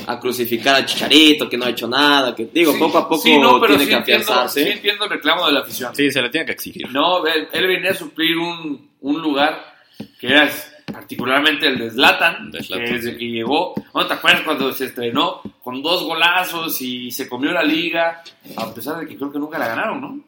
a 0.06 0.20
crucificar 0.20 0.76
al 0.76 0.86
Chicharito, 0.86 1.50
que 1.50 1.58
no 1.58 1.66
ha 1.66 1.70
hecho 1.70 1.88
nada. 1.88 2.36
que 2.36 2.46
Digo, 2.46 2.74
Sí, 2.74 2.80
poco 2.80 2.98
a 3.00 3.08
poco 3.10 3.22
sí, 3.22 3.38
no, 3.38 3.60
pero 3.60 3.76
tiene 3.76 3.84
sí 3.86 3.90
que 3.90 3.96
entiendo, 3.96 4.24
afianzarse. 4.26 4.64
sí 4.64 4.70
entiendo 4.70 5.04
el 5.06 5.10
reclamo 5.10 5.48
de 5.48 5.54
la 5.54 5.60
afición. 5.62 5.96
Sí, 5.96 6.12
se 6.12 6.22
le 6.22 6.30
tiene 6.30 6.46
que 6.46 6.52
exigir. 6.54 6.92
No, 6.92 7.26
él, 7.26 7.48
él 7.52 7.68
venía 7.68 7.92
a 7.92 7.96
suplir 7.96 8.38
un, 8.38 8.90
un 9.02 9.22
lugar 9.22 9.76
que 10.20 10.28
era 10.28 10.50
particularmente 10.92 11.68
el 11.68 11.78
de 11.80 11.90
Zlatan, 11.92 12.52
De 12.52 12.64
Zlatan, 12.64 12.86
que 12.86 12.94
desde 12.94 13.12
sí. 13.12 13.18
que 13.18 13.26
llegó, 13.26 13.74
¿no 13.94 14.06
te 14.08 14.14
acuerdas 14.14 14.42
cuando 14.44 14.72
se 14.72 14.86
estrenó 14.86 15.42
con 15.64 15.82
dos 15.82 16.04
golazos 16.04 16.82
y 16.82 17.12
se 17.12 17.28
comió 17.28 17.52
la 17.52 17.64
liga? 17.64 18.24
A 18.56 18.74
pesar 18.74 19.00
de 19.00 19.08
que 19.08 19.18
creo 19.18 19.32
que 19.32 19.40
nunca 19.40 19.58
la 19.58 19.68
ganaron, 19.68 20.00
¿no? 20.02 20.20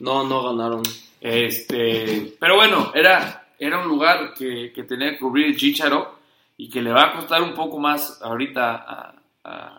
No, 0.00 0.24
no 0.24 0.42
ganaron. 0.42 0.82
Este, 1.20 2.34
pero 2.38 2.56
bueno, 2.56 2.92
era, 2.94 3.48
era 3.58 3.78
un 3.80 3.88
lugar 3.88 4.32
que, 4.34 4.72
que 4.74 4.84
tenía 4.84 5.10
que 5.12 5.18
cubrir 5.18 5.46
el 5.46 5.56
Chicharo 5.56 6.17
y 6.58 6.68
que 6.68 6.82
le 6.82 6.92
va 6.92 7.04
a 7.04 7.12
costar 7.14 7.40
un 7.42 7.54
poco 7.54 7.78
más 7.78 8.20
ahorita 8.20 8.74
a- 8.76 9.14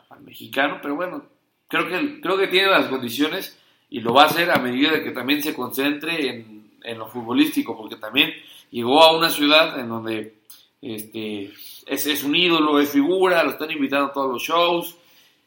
al 0.10 0.22
mexicano, 0.22 0.80
pero 0.82 0.96
bueno, 0.96 1.24
creo 1.68 1.88
que, 1.88 2.20
creo 2.22 2.38
que 2.38 2.48
tiene 2.48 2.72
las 2.72 2.88
condiciones 2.88 3.56
y 3.92 4.00
lo 4.00 4.14
va 4.14 4.24
a 4.24 4.28
hacer 4.28 4.50
a 4.50 4.58
medida 4.58 4.92
de 4.92 5.04
que 5.04 5.12
también 5.12 5.44
se 5.44 5.54
concentre 5.54 6.28
en, 6.30 6.72
en 6.82 6.98
lo 6.98 7.08
futbolístico, 7.08 7.78
porque 7.78 7.98
también 7.98 8.34
llegó 8.72 9.04
a 9.04 9.16
una 9.16 9.30
ciudad 9.30 9.80
en 9.80 9.90
donde 9.90 10.38
este, 10.82 11.52
es, 11.86 12.08
es 12.08 12.24
un 12.24 12.36
ídolo, 12.36 12.80
es 12.80 12.90
figura, 12.90 13.44
lo 13.44 13.52
están 13.52 13.70
invitando 13.70 14.08
a 14.08 14.14
todos 14.14 14.32
los 14.32 14.42
shows 14.42 14.96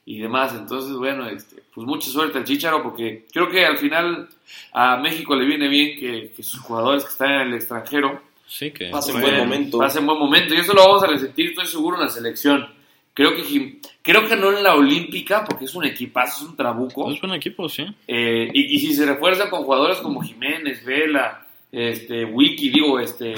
y 0.05 0.19
demás. 0.21 0.55
Entonces, 0.55 0.93
bueno, 0.97 1.27
este, 1.29 1.63
pues 1.75 1.87
mucha 1.87 2.11
suerte 2.11 2.39
al 2.39 2.45
Chicharo, 2.45 2.83
porque 2.83 3.27
creo 3.33 3.49
que 3.49 3.65
al 3.65 3.79
final 3.79 4.29
a 4.73 4.97
México 4.99 5.35
le 5.35 5.47
viene 5.47 5.69
bien 5.69 5.99
que 5.99 6.43
sus 6.43 6.61
jugadores 6.61 7.05
que 7.05 7.11
están 7.11 7.31
en 7.33 7.41
el 7.49 7.55
extranjero 7.55 8.21
Sí, 8.53 8.71
que 8.71 8.91
Pasen 8.91 9.19
buen 9.19 9.39
momento. 9.39 9.79
pasen 9.79 10.05
buen 10.05 10.19
momento. 10.19 10.55
Y 10.55 10.59
eso 10.59 10.75
lo 10.75 10.83
vamos 10.83 11.03
a 11.03 11.07
resentir, 11.07 11.51
estoy 11.51 11.67
seguro, 11.67 11.97
en 11.97 12.03
la 12.03 12.11
selección. 12.11 12.69
Creo 13.15 13.35
que, 13.35 13.81
creo 14.03 14.29
que 14.29 14.37
no 14.37 14.55
en 14.55 14.63
la 14.63 14.75
Olímpica, 14.75 15.43
porque 15.43 15.65
es 15.65 15.75
un 15.75 15.87
equipazo, 15.87 16.45
es 16.45 16.51
un 16.51 16.57
trabuco. 16.57 17.11
Es 17.11 17.19
buen 17.19 17.33
equipo, 17.33 17.67
sí. 17.71 17.87
Eh, 18.07 18.51
y, 18.53 18.77
y 18.77 18.79
si 18.79 18.93
se 18.93 19.07
refuerza 19.07 19.49
con 19.49 19.65
jugadores 19.65 19.99
como 19.99 20.21
Jiménez, 20.21 20.85
Vela, 20.85 21.47
este, 21.73 22.27
Wiki, 22.27 22.69
digo, 22.69 23.01
este, 23.01 23.35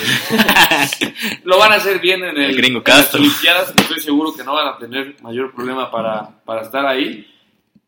lo 1.44 1.58
van 1.60 1.70
a 1.70 1.76
hacer 1.76 2.00
bien 2.00 2.24
en, 2.24 2.36
el, 2.36 2.50
El 2.50 2.56
gringo 2.56 2.82
en 2.84 2.84
las 2.84 3.12
Castro. 3.12 3.22
Estoy 3.22 4.00
seguro 4.00 4.34
que 4.34 4.42
no 4.42 4.54
van 4.54 4.66
a 4.66 4.78
tener 4.78 5.14
mayor 5.22 5.54
problema 5.54 5.92
para, 5.92 6.28
para 6.44 6.62
estar 6.62 6.84
ahí. 6.84 7.24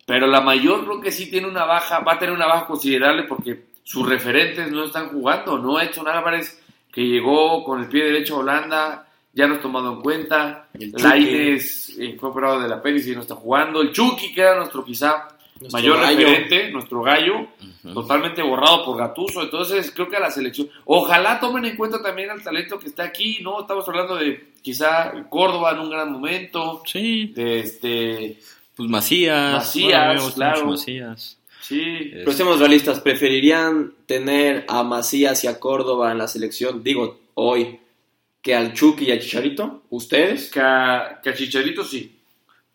Pero 0.07 0.29
la 0.29 0.41
mayor 0.41 0.85
creo 0.85 1.01
que 1.01 1.11
sí 1.11 1.29
tiene 1.29 1.49
una 1.49 1.65
baja, 1.65 1.99
va 1.99 2.13
a 2.13 2.19
tener 2.21 2.33
una 2.33 2.47
baja 2.47 2.69
considerable 2.69 3.25
porque 3.25 3.65
sus 3.83 4.09
referentes 4.09 4.71
no 4.71 4.85
están 4.85 5.09
jugando. 5.09 5.59
No 5.59 5.81
Edson 5.81 6.07
Álvarez, 6.07 6.63
que 6.97 7.03
llegó 7.03 7.63
con 7.63 7.83
el 7.83 7.89
pie 7.91 8.05
derecho 8.05 8.37
a 8.37 8.39
Holanda, 8.39 9.07
ya 9.35 9.47
no 9.47 9.57
es 9.57 9.61
tomado 9.61 9.93
en 9.93 10.01
cuenta. 10.01 10.69
Eh, 10.81 12.17
fue 12.19 12.31
operado 12.31 12.59
de 12.59 12.69
la 12.69 12.81
pérdida 12.81 13.13
y 13.13 13.15
no 13.15 13.21
está 13.21 13.35
jugando. 13.35 13.83
El 13.83 13.93
Chucky, 13.93 14.33
que 14.33 14.41
era 14.41 14.57
nuestro 14.57 14.83
quizá 14.83 15.29
Nuestro 15.61 15.79
mayor 15.79 16.01
gallo. 16.01 16.19
referente, 16.27 16.71
nuestro 16.71 17.03
gallo, 17.03 17.49
totalmente 17.93 18.41
borrado 18.41 18.87
por 18.87 18.97
Gatuso. 18.97 19.43
Entonces, 19.43 19.91
creo 19.95 20.09
que 20.09 20.17
a 20.17 20.21
la 20.21 20.31
selección. 20.31 20.71
Ojalá 20.87 21.39
tomen 21.39 21.67
en 21.67 21.77
cuenta 21.77 22.03
también 22.03 22.31
al 22.31 22.43
talento 22.43 22.79
que 22.79 22.87
está 22.89 23.05
aquí, 23.05 23.41
¿no? 23.43 23.61
Estamos 23.61 23.87
hablando 23.87 24.17
de 24.17 24.53
quizá 24.63 25.13
Córdoba 25.29 25.73
en 25.73 25.81
un 25.81 25.91
gran 25.91 26.11
momento, 26.11 26.83
Sí, 26.87 27.27
de 27.35 27.61
este. 27.61 28.39
pues 28.75 28.89
Macías. 28.89 29.53
Macías, 29.53 30.17
bueno, 30.17 30.35
claro. 30.35 30.67
Macías. 30.67 31.39
Sí, 31.67 32.11
Pero 32.13 32.33
seamos 32.33 32.59
realistas, 32.61 33.01
¿preferirían 33.01 33.93
tener 34.07 34.65
a 34.69 34.83
Macías 34.83 35.43
y 35.45 35.49
a 35.49 35.59
Córdoba 35.59 36.13
en 36.13 36.19
la 36.19 36.29
selección, 36.29 36.83
digo, 36.85 37.19
hoy, 37.35 37.81
que 38.41 38.55
al 38.55 38.73
Chucky 38.73 39.07
y 39.07 39.11
al 39.13 39.19
Chicharito? 39.21 39.83
¿Ustedes? 39.91 40.51
que 40.51 40.61
a, 40.61 41.21
que 41.23 41.31
a 41.31 41.35
Chicharito 41.35 41.83
sí. 41.83 42.13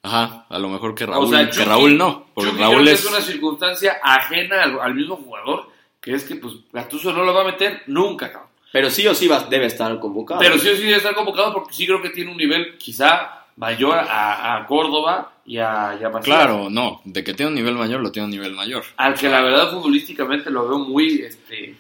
Ajá, 0.04 0.45
a 0.49 0.60
lo 0.60 0.67
mejor 0.67 0.93
que 0.95 1.06
Raúl, 1.06 1.25
o 1.25 1.30
sea, 1.30 1.49
que 1.49 1.63
Raúl 1.63 1.97
no, 1.97 2.25
porque 2.34 2.49
Chucky 2.51 2.62
Raúl 2.62 2.75
creo 2.75 2.86
que 2.86 2.91
es... 2.91 2.99
es 3.06 3.10
una 3.12 3.21
circunstancia 3.21 3.97
ajena 4.04 4.63
al, 4.63 4.80
al 4.80 4.95
mismo 4.95 5.15
jugador, 5.15 5.67
que 6.01 6.13
es 6.13 6.23
que 6.23 6.36
pues 6.36 6.56
Gatuso 6.73 7.13
no 7.13 7.23
lo 7.23 7.34
va 7.34 7.41
a 7.41 7.45
meter 7.45 7.84
nunca, 7.88 8.32
cabrón. 8.32 8.49
Pero 8.73 8.89
sí 8.89 9.06
o 9.08 9.13
sí 9.13 9.27
va- 9.27 9.47
debe 9.49 9.67
estar 9.67 9.99
convocado. 9.99 10.39
Pero 10.39 10.58
sí 10.58 10.67
o 10.69 10.75
sí 10.75 10.84
debe 10.84 10.95
estar 10.97 11.13
convocado 11.13 11.54
porque 11.54 11.73
sí 11.73 11.86
creo 11.86 12.01
que 12.01 12.10
tiene 12.10 12.32
un 12.32 12.38
nivel 12.38 12.77
quizá 12.77 13.45
mayor 13.58 13.97
a, 13.97 14.56
a 14.58 14.65
Córdoba 14.65 15.34
y 15.51 15.57
a, 15.57 15.97
y 15.99 16.03
a 16.05 16.09
Macías. 16.09 16.23
Claro, 16.23 16.69
no, 16.69 17.01
de 17.03 17.25
que 17.25 17.33
tiene 17.33 17.49
un 17.49 17.55
nivel 17.55 17.75
mayor, 17.75 17.99
lo 17.99 18.09
tiene 18.09 18.27
un 18.27 18.31
nivel 18.31 18.53
mayor. 18.53 18.85
Al 18.95 19.15
que 19.15 19.27
la 19.27 19.41
verdad 19.41 19.69
futbolísticamente 19.69 20.49
lo 20.49 20.65
veo 20.65 20.79
muy 20.79 21.23
este, 21.23 21.75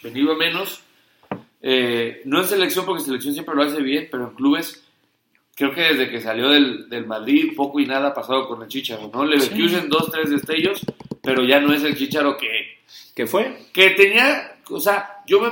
venido 0.00 0.30
a 0.30 0.36
menos. 0.36 0.82
Eh, 1.60 2.22
no 2.26 2.40
en 2.40 2.46
selección 2.46 2.86
porque 2.86 3.02
selección 3.02 3.34
siempre 3.34 3.56
lo 3.56 3.64
hace 3.64 3.82
bien, 3.82 4.06
pero 4.08 4.28
en 4.28 4.36
clubes 4.36 4.84
creo 5.56 5.74
que 5.74 5.80
desde 5.80 6.08
que 6.08 6.20
salió 6.20 6.50
del, 6.50 6.88
del 6.88 7.08
Madrid 7.08 7.54
poco 7.56 7.80
y 7.80 7.86
nada 7.86 8.10
ha 8.10 8.14
pasado 8.14 8.46
con 8.46 8.62
el 8.62 8.68
Chicharo, 8.68 9.10
¿no? 9.12 9.24
Leverkusen 9.24 9.88
dos, 9.88 10.12
tres 10.12 10.30
destellos, 10.30 10.80
pero 11.20 11.42
ya 11.42 11.58
no 11.58 11.74
es 11.74 11.82
el 11.82 11.96
Chicharo 11.96 12.36
que, 12.36 12.78
¿Qué 13.16 13.26
fue? 13.26 13.66
que 13.72 13.90
tenía, 13.90 14.60
o 14.70 14.78
sea, 14.78 15.24
yo 15.26 15.40
me, 15.40 15.48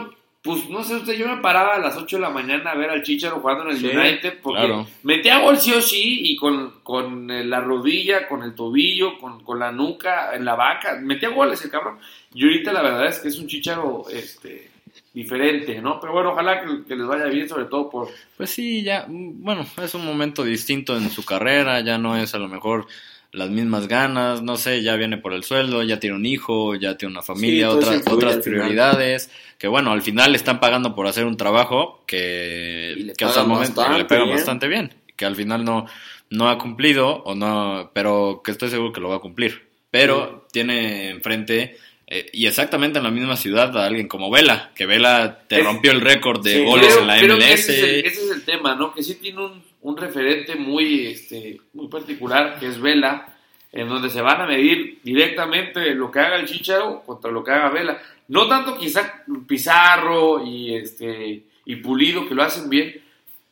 pues 0.46 0.70
no 0.70 0.82
sé 0.82 0.94
usted, 0.94 1.14
yo 1.14 1.26
me 1.28 1.42
paraba 1.42 1.74
a 1.74 1.78
las 1.78 1.96
8 1.96 2.16
de 2.16 2.22
la 2.22 2.30
mañana 2.30 2.70
a 2.70 2.74
ver 2.76 2.88
al 2.88 3.02
Chicharo 3.02 3.40
jugando 3.40 3.64
en 3.64 3.70
el 3.70 3.78
Sí, 3.78 3.86
United 3.88 4.38
porque 4.40 4.60
claro. 4.60 4.86
metía 5.02 5.40
gol 5.40 5.58
sí 5.58 5.72
o 5.72 5.82
sí 5.82 6.20
y 6.22 6.36
con, 6.36 6.80
con 6.82 7.30
eh, 7.30 7.44
la 7.44 7.60
rodilla, 7.60 8.26
con 8.28 8.42
el 8.42 8.54
tobillo, 8.54 9.18
con, 9.18 9.42
con 9.44 9.58
la 9.58 9.72
nuca, 9.72 10.34
en 10.34 10.44
la 10.44 10.54
vaca, 10.54 10.98
metía 11.02 11.28
goles 11.28 11.62
el 11.64 11.70
cabrón. 11.70 11.98
Y 12.32 12.44
ahorita 12.44 12.72
la 12.72 12.80
verdad 12.82 13.08
es 13.08 13.18
que 13.18 13.28
es 13.28 13.38
un 13.38 13.48
Chicharo 13.48 14.04
este, 14.10 14.70
diferente, 15.12 15.80
¿no? 15.82 15.98
Pero 16.00 16.12
bueno, 16.12 16.30
ojalá 16.30 16.62
que, 16.62 16.84
que 16.84 16.96
les 16.96 17.06
vaya 17.06 17.24
bien, 17.26 17.48
sobre 17.48 17.64
todo 17.64 17.90
por... 17.90 18.08
Pues 18.36 18.50
sí, 18.50 18.82
ya, 18.82 19.06
mm, 19.08 19.42
bueno, 19.42 19.66
es 19.82 19.94
un 19.94 20.06
momento 20.06 20.44
distinto 20.44 20.96
en 20.96 21.10
su 21.10 21.24
carrera, 21.24 21.80
ya 21.80 21.98
no 21.98 22.16
es 22.16 22.34
a 22.34 22.38
lo 22.38 22.48
mejor 22.48 22.86
las 23.36 23.50
mismas 23.50 23.86
ganas, 23.86 24.42
no 24.42 24.56
sé, 24.56 24.82
ya 24.82 24.96
viene 24.96 25.18
por 25.18 25.32
el 25.34 25.44
sueldo, 25.44 25.82
ya 25.82 26.00
tiene 26.00 26.16
un 26.16 26.24
hijo, 26.26 26.74
ya 26.74 26.96
tiene 26.96 27.12
una 27.12 27.22
familia, 27.22 27.70
otras, 27.70 28.02
otras 28.08 28.36
prioridades, 28.38 29.30
que 29.58 29.68
bueno, 29.68 29.92
al 29.92 30.02
final 30.02 30.32
le 30.32 30.36
están 30.38 30.58
pagando 30.58 30.94
por 30.94 31.06
hacer 31.06 31.26
un 31.26 31.36
trabajo 31.36 32.02
que, 32.06 33.12
que 33.16 33.24
hasta 33.24 33.42
el 33.42 33.46
momento 33.48 33.82
le 33.96 34.04
pagan 34.06 34.24
bien. 34.24 34.36
bastante 34.36 34.68
bien, 34.68 34.94
que 35.16 35.24
al 35.26 35.36
final 35.36 35.64
no, 35.64 35.86
no 36.30 36.48
ha 36.48 36.58
cumplido, 36.58 37.22
o 37.24 37.34
no, 37.34 37.90
pero 37.94 38.40
que 38.44 38.50
estoy 38.52 38.70
seguro 38.70 38.92
que 38.92 39.00
lo 39.00 39.10
va 39.10 39.16
a 39.16 39.20
cumplir. 39.20 39.66
Pero 39.90 40.46
tiene 40.52 41.10
enfrente, 41.10 41.76
eh, 42.06 42.26
y 42.32 42.46
exactamente 42.46 42.98
en 42.98 43.04
la 43.04 43.10
misma 43.10 43.36
ciudad, 43.36 43.76
a 43.76 43.86
alguien 43.86 44.08
como 44.08 44.30
Vela, 44.30 44.70
que 44.74 44.86
Vela 44.86 45.40
te 45.48 45.58
Es- 45.58 45.64
rompió 45.64 45.92
el 45.92 46.00
récord 46.00 46.42
de 46.42 46.54
Sí, 46.54 46.64
goles 46.64 46.96
en 46.98 47.06
la 47.06 47.18
MLS. 47.18 47.52
ese, 47.68 47.76
es 47.78 47.82
el, 47.82 48.04
ese 48.12 48.24
es 48.24 48.30
el 48.30 48.44
tema, 48.44 48.74
¿no? 48.76 48.92
Que 48.94 49.02
sí 49.02 49.14
tiene 49.16 49.44
un, 49.44 49.62
un 49.86 49.96
referente 49.96 50.56
muy, 50.56 51.06
este, 51.06 51.60
muy 51.72 51.86
particular, 51.86 52.58
que 52.58 52.66
es 52.66 52.80
Vela, 52.80 53.32
en 53.70 53.88
donde 53.88 54.10
se 54.10 54.20
van 54.20 54.40
a 54.40 54.46
medir 54.46 54.98
directamente 55.04 55.94
lo 55.94 56.10
que 56.10 56.18
haga 56.18 56.40
el 56.40 56.46
Chicharo 56.46 57.02
contra 57.06 57.30
lo 57.30 57.44
que 57.44 57.52
haga 57.52 57.70
Vela. 57.70 58.02
No 58.26 58.48
tanto 58.48 58.76
quizá 58.76 59.22
Pizarro 59.46 60.44
y, 60.44 60.74
este, 60.74 61.44
y 61.64 61.76
Pulido, 61.76 62.26
que 62.26 62.34
lo 62.34 62.42
hacen 62.42 62.68
bien, 62.68 63.00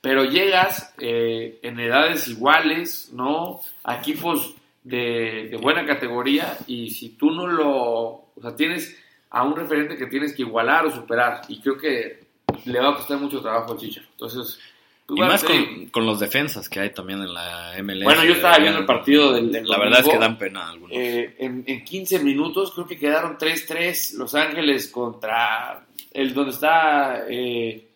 pero 0.01 0.25
llegas 0.25 0.92
eh, 0.99 1.61
en 1.62 1.79
edades 1.79 2.27
iguales, 2.27 3.11
¿no? 3.12 3.61
A 3.85 3.99
equipos 3.99 4.57
de, 4.83 5.57
buena 5.62 5.87
categoría 5.87 6.59
y 6.66 6.90
si 6.90 7.11
tú 7.11 7.31
no 7.31 7.47
lo, 7.47 7.70
o 7.70 8.40
sea, 8.42 8.57
tienes 8.57 9.01
a 9.31 9.44
un 9.44 9.55
referente 9.55 9.97
que 9.97 10.07
tienes 10.07 10.35
que 10.35 10.42
igualar 10.42 10.85
o 10.85 10.90
superar 10.90 11.42
y 11.47 11.61
creo 11.61 11.79
que 11.79 12.25
le 12.64 12.81
va 12.81 12.90
a 12.90 12.97
costar 12.97 13.18
mucho 13.18 13.40
trabajo 13.40 13.73
al 13.73 13.79
Chicharo. 13.79 14.09
Entonces, 14.11 14.59
Y 15.07 15.12
bueno, 15.17 15.33
más 15.33 15.45
con, 15.45 15.87
con 15.90 16.07
los 16.07 16.19
defensas 16.19 16.69
que 16.69 16.81
hay 16.81 16.90
también 16.90 17.21
en 17.21 17.35
la 17.35 17.73
MLS. 17.83 18.05
Bueno, 18.05 18.25
yo 18.25 18.33
estaba 18.33 18.59
viendo 18.59 18.79
el 18.79 18.87
partido 18.87 19.33
del- 19.35 19.53
del 19.53 19.67
La 19.69 19.79
verdad 19.79 20.01
es 20.01 20.09
que 20.09 20.19
dan 20.19 20.38
pena 20.38 20.71
algunos. 20.71 20.97
eh, 20.97 21.37
en, 21.38 21.62
en 21.67 21.85
15 21.85 22.21
minutos 22.21 22.73
creo 22.73 22.87
que 22.87 22.97
quedaron 22.99 23.37
3-3 23.37 24.14
Los 24.14 24.35
Ángeles 24.35 24.88
contra 24.88 25.85
el 26.12 26.33
donde 26.33 26.53
está 26.53 27.25
eh, 27.29 27.87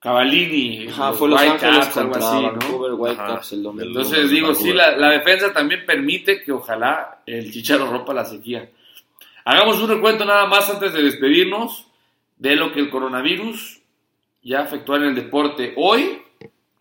Cavallini. 0.00 0.88
Ajá, 0.88 1.12
fue 1.12 1.28
Los 1.28 1.40
Whitecaps, 1.40 1.62
Ángeles 1.64 1.96
algo 1.96 2.12
contra 2.12 2.28
así, 2.30 2.42
¿no? 2.42 2.52
Vancouver 2.52 2.92
Whitecaps 2.94 3.46
Ajá. 3.46 3.54
el 3.56 3.62
domingo. 3.62 3.86
Entonces 3.86 4.30
digo, 4.30 4.54
sí, 4.54 4.72
la, 4.72 4.96
la 4.96 5.10
defensa 5.10 5.52
también 5.52 5.84
permite 5.84 6.42
que 6.42 6.52
ojalá 6.52 7.22
el 7.26 7.52
Chicharo 7.52 7.86
rompa 7.90 8.14
la 8.14 8.24
sequía. 8.24 8.68
Hagamos 9.44 9.80
un 9.80 9.88
recuento 9.90 10.24
nada 10.24 10.46
más 10.46 10.68
antes 10.70 10.92
de 10.92 11.02
despedirnos 11.02 11.86
de 12.36 12.56
lo 12.56 12.72
que 12.72 12.80
el 12.80 12.90
coronavirus 12.90 13.80
ya 14.46 14.60
afectó 14.60 14.94
en 14.94 15.02
el 15.02 15.14
deporte. 15.14 15.74
Hoy, 15.76 16.22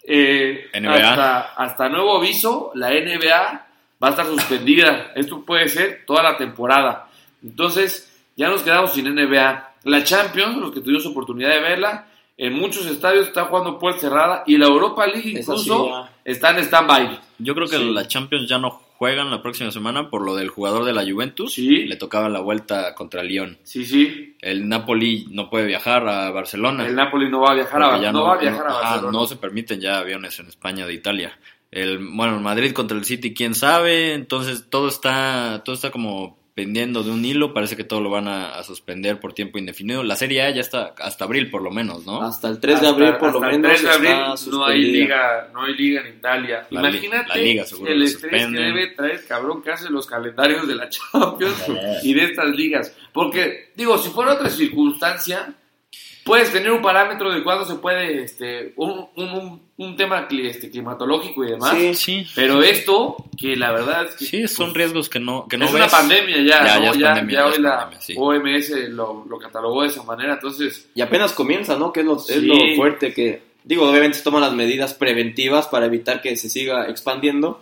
eh, 0.04 0.69
NBA. 0.71 0.93
Hasta, 0.93 1.39
hasta 1.56 1.89
nuevo 1.89 2.17
aviso, 2.17 2.71
la 2.75 2.91
NBA 2.91 3.67
va 4.01 4.08
a 4.08 4.10
estar 4.12 4.25
suspendida. 4.28 5.12
Esto 5.15 5.43
puede 5.43 5.67
ser 5.67 6.04
toda 6.06 6.21
la 6.21 6.38
temporada. 6.38 7.10
Entonces, 7.43 8.15
ya 8.38 8.49
nos 8.49 8.62
quedamos 8.62 8.93
sin 8.93 9.13
NBA. 9.13 9.73
La 9.84 10.04
Champions, 10.04 10.58
los 10.58 10.71
que 10.71 10.82
tuvimos 10.82 11.08
oportunidad 11.08 11.49
de 11.49 11.60
verla, 11.60 12.08
en 12.38 12.54
muchos 12.54 12.86
estadios 12.86 13.28
está 13.28 13.45
jugando 13.45 13.80
puerta 13.80 14.01
cerrada 14.01 14.43
y 14.45 14.58
la 14.58 14.67
Europa 14.67 15.08
League 15.08 15.32
sí, 15.32 15.38
incluso 15.39 15.89
ya. 15.89 16.12
está 16.23 16.51
en 16.51 16.60
stand-by. 16.60 17.19
Yo 17.39 17.56
creo 17.56 17.67
que 17.67 17.78
sí. 17.78 17.91
la 17.91 18.08
Champions 18.08 18.47
ya 18.47 18.60
no 18.60 18.85
juegan 18.97 19.29
la 19.29 19.41
próxima 19.41 19.71
semana 19.71 20.10
por 20.10 20.25
lo 20.25 20.36
del 20.36 20.49
jugador 20.49 20.86
de 20.86 20.93
la 20.93 21.03
Juventus. 21.03 21.53
Sí. 21.53 21.86
Le 21.86 21.95
tocaba 21.95 22.29
la 22.29 22.39
vuelta 22.39 22.95
contra 22.95 23.21
el 23.21 23.27
Lyon. 23.27 23.58
Sí, 23.63 23.86
sí. 23.86 24.36
El 24.41 24.67
Napoli 24.69 25.27
no 25.31 25.49
puede 25.49 25.65
viajar 25.65 26.08
a 26.08 26.31
Barcelona. 26.31 26.86
El 26.86 26.95
Napoli 26.95 27.29
no 27.29 27.41
va 27.41 27.51
a 27.51 27.55
viajar 27.55 27.84
a, 27.84 28.01
ya 28.01 28.12
no, 28.12 28.23
va 28.23 28.36
a 28.36 28.38
viajar 28.38 28.67
a 28.67 28.73
Barcelona. 28.73 29.12
no 29.12 29.25
se 29.25 29.36
permiten 29.36 29.79
ya 29.81 29.99
aviones 29.99 30.39
en 30.39 30.47
España 30.47 30.86
de 30.86 30.93
Italia. 30.93 31.38
El, 31.71 31.97
bueno, 31.97 32.39
Madrid 32.39 32.71
contra 32.71 32.97
el 32.97 33.05
City, 33.05 33.34
quién 33.34 33.53
sabe. 33.53 34.13
Entonces 34.13 34.67
todo 34.69 34.88
está, 34.88 35.62
todo 35.65 35.75
está 35.75 35.91
como 35.91 36.38
pendiendo 36.56 37.04
de 37.04 37.12
un 37.12 37.24
hilo, 37.26 37.54
parece 37.54 37.76
que 37.76 37.84
todo 37.84 38.00
lo 38.00 38.10
van 38.10 38.30
a, 38.30 38.58
a 38.58 38.63
suspender 38.63 39.20
por 39.20 39.34
tiempo 39.34 39.58
indefinido. 39.58 40.04
La 40.04 40.15
Serie 40.15 40.41
A 40.41 40.50
ya 40.52 40.62
está 40.62 40.96
hasta 41.00 41.26
abril 41.26 41.52
por 41.52 41.62
lo 41.62 41.70
menos, 41.70 42.06
¿no? 42.06 42.22
Hasta 42.22 42.48
el 42.48 42.62
3 42.62 42.82
de 42.82 42.88
abril, 42.88 43.15
por 43.20 43.34
lo 43.34 43.44
hasta 43.44 43.56
el 43.56 43.62
menos, 43.62 43.82
3 43.82 43.84
de 43.84 43.89
abril 43.89 44.52
no 44.52 44.65
hay 44.65 44.82
liga, 44.82 45.50
no 45.54 45.63
hay 45.63 45.74
liga 45.76 46.02
en 46.02 46.15
Italia. 46.15 46.65
La 46.70 46.80
Imagínate 46.80 47.28
la 47.28 47.36
liga 47.36 47.65
seguro 47.65 47.91
el 47.91 48.04
estrés 48.04 48.48
que 48.48 48.52
debe 48.52 48.88
traer 48.88 49.26
cabrón 49.28 49.62
que 49.62 49.72
hace 49.72 49.89
los 49.89 50.08
calendarios 50.08 50.65
de 50.65 50.76
la 50.76 50.88
Champions 51.12 51.62
y 52.04 52.13
de 52.13 52.24
estas 52.24 52.56
ligas. 52.56 52.96
Porque, 53.12 53.72
digo, 53.76 53.98
si 53.98 54.10
fuera 54.10 54.34
otra 54.34 54.50
circunstancia, 54.50 55.54
puedes 56.25 56.51
tener 56.51 56.71
un 56.71 56.81
parámetro 56.81 57.31
de 57.31 57.43
cuándo 57.43 57.65
se 57.65 57.75
puede, 57.75 58.23
este, 58.23 58.73
un, 58.75 59.07
un, 59.15 59.29
un, 59.29 59.61
un 59.77 59.95
tema 59.95 60.27
cli- 60.27 60.47
este, 60.47 60.69
climatológico 60.71 61.45
y 61.45 61.51
demás. 61.51 61.77
Sí. 61.77 61.93
Sí, 61.93 62.27
Pero 62.35 62.61
esto, 62.63 63.15
que 63.39 63.55
la 63.55 63.71
verdad 63.71 64.05
es 64.07 64.15
que 64.15 64.25
sí, 64.25 64.47
son 64.47 64.73
riesgos 64.73 65.07
que 65.07 65.19
no, 65.19 65.47
que 65.47 65.57
no 65.57 65.65
es 65.65 65.71
ves. 65.71 65.81
una 65.83 65.89
pandemia 65.91 66.38
ya, 66.38 66.65
Ya, 66.65 66.75
¿no? 66.79 66.83
ya 66.85 66.89
es 66.91 66.97
ya, 66.97 67.07
pandemia, 67.13 67.31
ya 67.33 67.39
ya 67.39 67.45
hoy 67.47 67.53
es 67.53 67.59
la 67.59 67.77
pandemia, 67.77 68.01
sí. 68.01 68.15
OMS 68.17 68.89
lo, 68.89 69.25
lo 69.29 69.38
catalogó 69.38 69.83
de 69.83 69.88
esa 69.89 70.03
manera, 70.03 70.33
entonces 70.33 70.89
Y 70.95 71.01
apenas 71.01 71.31
comienza, 71.31 71.77
¿no? 71.77 71.93
Que 71.93 71.99
es 72.01 72.05
lo, 72.05 72.17
es 72.17 72.41
lo 72.43 72.55
fuerte 72.75 73.13
que... 73.13 73.41
Digo, 73.63 73.89
obviamente 73.89 74.17
se 74.17 74.23
toman 74.23 74.41
las 74.41 74.53
medidas 74.53 74.93
preventivas 74.93 75.67
para 75.67 75.85
evitar 75.85 76.21
que 76.21 76.35
se 76.38 76.49
siga 76.49 76.88
expandiendo. 76.89 77.61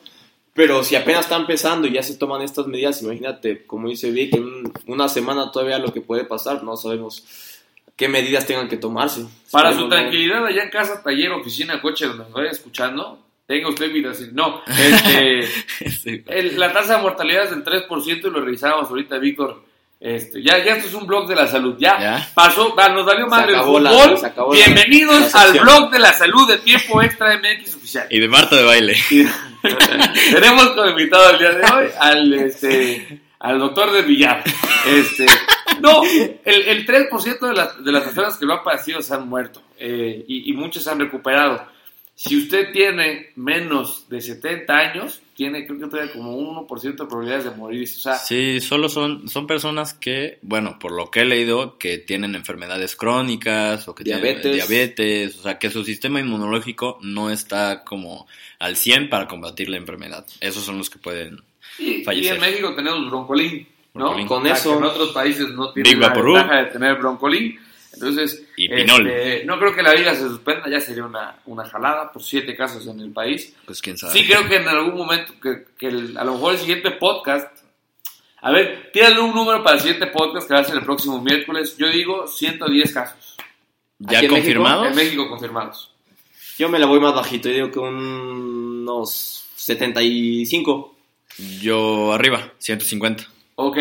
Pero 0.53 0.83
si 0.83 0.95
apenas 0.95 1.21
está 1.21 1.35
empezando 1.37 1.87
y 1.87 1.93
ya 1.93 2.03
se 2.03 2.15
toman 2.15 2.41
estas 2.43 2.67
medidas, 2.67 3.01
imagínate, 3.01 3.65
como 3.65 3.89
dice 3.89 4.11
Vic, 4.11 4.35
en 4.35 4.71
una 4.85 5.07
semana 5.09 5.49
todavía 5.51 5.79
lo 5.79 5.91
que 5.93 6.01
puede 6.01 6.25
pasar, 6.25 6.63
no 6.63 6.77
sabemos 6.77 7.25
qué 7.95 8.07
medidas 8.07 8.45
tengan 8.45 8.67
que 8.67 8.77
tomarse. 8.77 9.25
Para 9.51 9.73
su 9.73 9.81
no- 9.81 9.89
tranquilidad, 9.89 10.45
allá 10.45 10.63
en 10.63 10.69
casa, 10.69 11.01
taller, 11.03 11.31
oficina, 11.31 11.81
coche, 11.81 12.05
donde 12.07 12.23
nos 12.23 12.33
vaya 12.33 12.49
escuchando, 12.51 13.19
tenga 13.47 13.69
usted 13.69 13.85
invitación. 13.87 14.31
No, 14.33 14.61
este, 14.67 15.47
Sí. 16.03 16.23
el- 16.27 16.59
la 16.59 16.71
tasa 16.73 16.97
de 16.97 17.01
mortalidad 17.03 17.43
es 17.45 17.49
del 17.51 17.63
3% 17.63 18.27
y 18.27 18.31
lo 18.31 18.41
revisábamos 18.41 18.89
ahorita, 18.89 19.17
Víctor. 19.19 19.63
Este, 19.99 20.43
ya, 20.43 20.57
ya 20.61 20.73
esto 20.75 20.87
es 20.89 20.93
un 20.95 21.07
blog 21.07 21.29
de 21.29 21.35
la 21.35 21.47
salud. 21.47 21.75
Ya, 21.79 21.97
Ya. 21.97 22.29
pasó, 22.33 22.75
nos 22.75 23.05
valió 23.05 23.25
madre 23.27 23.53
el 23.53 23.61
fútbol. 23.61 23.83
la- 23.83 24.27
Bienvenidos 24.51 25.33
la 25.33 25.41
al 25.41 25.59
blog 25.59 25.91
de 25.91 25.99
la 25.99 26.11
salud 26.11 26.45
de 26.49 26.57
Tiempo 26.57 27.01
Extra 27.01 27.37
MX 27.37 27.75
Oficial. 27.75 28.07
Y 28.09 28.19
de 28.19 28.27
Marta 28.27 28.57
de 28.57 28.63
baile. 28.63 28.97
Tenemos 30.31 30.67
como 30.71 30.89
invitado 30.89 31.29
el 31.31 31.37
día 31.39 31.51
de 31.51 31.71
hoy 31.73 31.87
al, 31.99 32.33
este, 32.33 33.21
al 33.39 33.59
doctor 33.59 33.91
de 33.93 34.01
Villar. 34.01 34.43
Este, 34.87 35.25
no, 35.83 36.01
el, 36.03 36.61
el 36.63 36.85
3% 36.87 37.39
de 37.47 37.53
las, 37.53 37.83
de 37.83 37.91
las 37.91 38.03
personas 38.03 38.37
que 38.37 38.45
lo 38.45 38.53
han 38.53 38.63
padecido 38.63 39.01
se 39.01 39.13
han 39.13 39.27
muerto 39.27 39.61
eh, 39.77 40.23
y, 40.27 40.49
y 40.49 40.53
muchos 40.53 40.83
se 40.83 40.89
han 40.89 40.99
recuperado. 40.99 41.71
Si 42.15 42.37
usted 42.37 42.71
tiene 42.71 43.31
menos 43.35 44.07
de 44.07 44.21
70 44.21 44.71
años, 44.71 45.21
tiene 45.35 45.65
creo 45.65 45.79
que 45.79 45.87
todavía 45.87 46.13
como 46.13 46.35
un 46.37 46.67
1% 46.67 46.81
de 46.81 46.93
probabilidades 46.93 47.45
de 47.45 47.51
morir. 47.51 47.83
O 47.83 47.99
sea, 47.99 48.13
Sí, 48.15 48.61
solo 48.61 48.87
son, 48.87 49.27
son 49.27 49.47
personas 49.47 49.95
que, 49.95 50.37
bueno, 50.43 50.77
por 50.79 50.91
lo 50.91 51.09
que 51.09 51.21
he 51.21 51.25
leído, 51.25 51.79
que 51.79 51.97
tienen 51.97 52.35
enfermedades 52.35 52.95
crónicas 52.95 53.87
o 53.87 53.95
que 53.95 54.03
Diabetes. 54.03 54.41
tienen 54.43 54.59
diabetes, 54.59 55.39
o 55.39 55.41
sea, 55.41 55.57
que 55.57 55.71
su 55.71 55.83
sistema 55.83 56.19
inmunológico 56.19 56.99
no 57.01 57.31
está 57.31 57.83
como 57.83 58.27
al 58.59 58.75
100 58.75 59.09
para 59.09 59.27
combatir 59.27 59.69
la 59.69 59.77
enfermedad. 59.77 60.23
Esos 60.39 60.63
son 60.63 60.77
los 60.77 60.91
que 60.91 60.99
pueden... 60.99 61.41
y, 61.79 62.01
y 62.01 62.03
fallecer. 62.03 62.35
en 62.35 62.41
México 62.41 62.75
tenemos 62.75 63.09
broncolín, 63.09 63.67
¿no? 63.93 64.05
Broncolín. 64.05 64.27
Con 64.27 64.47
eso- 64.47 64.71
que 64.71 64.77
en 64.77 64.83
otros 64.83 65.09
países 65.11 65.49
no 65.49 65.71
tienen 65.71 65.99
la 65.99 66.09
ventaja 66.09 66.55
de 66.57 66.65
tener 66.65 66.95
broncolín. 66.95 67.59
Entonces, 67.93 68.43
Y 68.57 68.67
Pinol. 68.69 69.07
este, 69.07 69.45
no 69.45 69.59
creo 69.59 69.75
que 69.75 69.83
la 69.83 69.93
liga 69.93 70.15
se 70.15 70.21
suspenda, 70.21 70.67
ya 70.67 70.79
sería 70.81 71.05
una, 71.05 71.35
una 71.45 71.63
jalada 71.69 72.11
por 72.11 72.23
siete 72.23 72.55
casos 72.55 72.87
en 72.87 72.99
el 72.99 73.11
país. 73.11 73.53
Pues 73.67 73.81
quién 73.83 73.97
sabe. 73.99 74.13
Sí 74.13 74.25
creo 74.25 74.47
que 74.47 74.55
en 74.55 74.67
algún 74.67 74.95
momento, 74.95 75.33
que, 75.39 75.65
que 75.77 75.87
el- 75.89 76.17
a 76.17 76.23
lo 76.23 76.33
mejor 76.33 76.53
el 76.53 76.59
siguiente 76.59 76.89
podcast, 76.91 77.55
a 78.41 78.51
ver, 78.51 78.89
tírale 78.91 79.19
un 79.19 79.35
número 79.35 79.63
para 79.63 79.75
el 79.75 79.81
siguiente 79.81 80.07
podcast 80.07 80.47
que 80.47 80.53
va 80.55 80.61
a 80.61 80.63
ser 80.63 80.75
el 80.77 80.83
próximo 80.83 81.21
miércoles, 81.21 81.77
yo 81.77 81.87
digo 81.89 82.27
110 82.27 82.91
casos 82.91 83.35
¿Ya 83.99 84.17
¿Aquí 84.17 84.25
en 84.25 84.31
confirmados? 84.31 84.87
en 84.87 84.95
México 84.95 85.29
confirmados. 85.29 85.91
Yo 86.57 86.67
me 86.69 86.79
la 86.79 86.87
voy 86.87 86.99
más 86.99 87.13
bajito, 87.13 87.47
yo 87.49 87.53
digo 87.55 87.71
que 87.71 87.79
un- 87.79 88.81
unos 88.89 89.45
75. 89.55 90.95
Yo 91.61 92.11
arriba, 92.11 92.51
150. 92.57 93.25
Ok, 93.55 93.77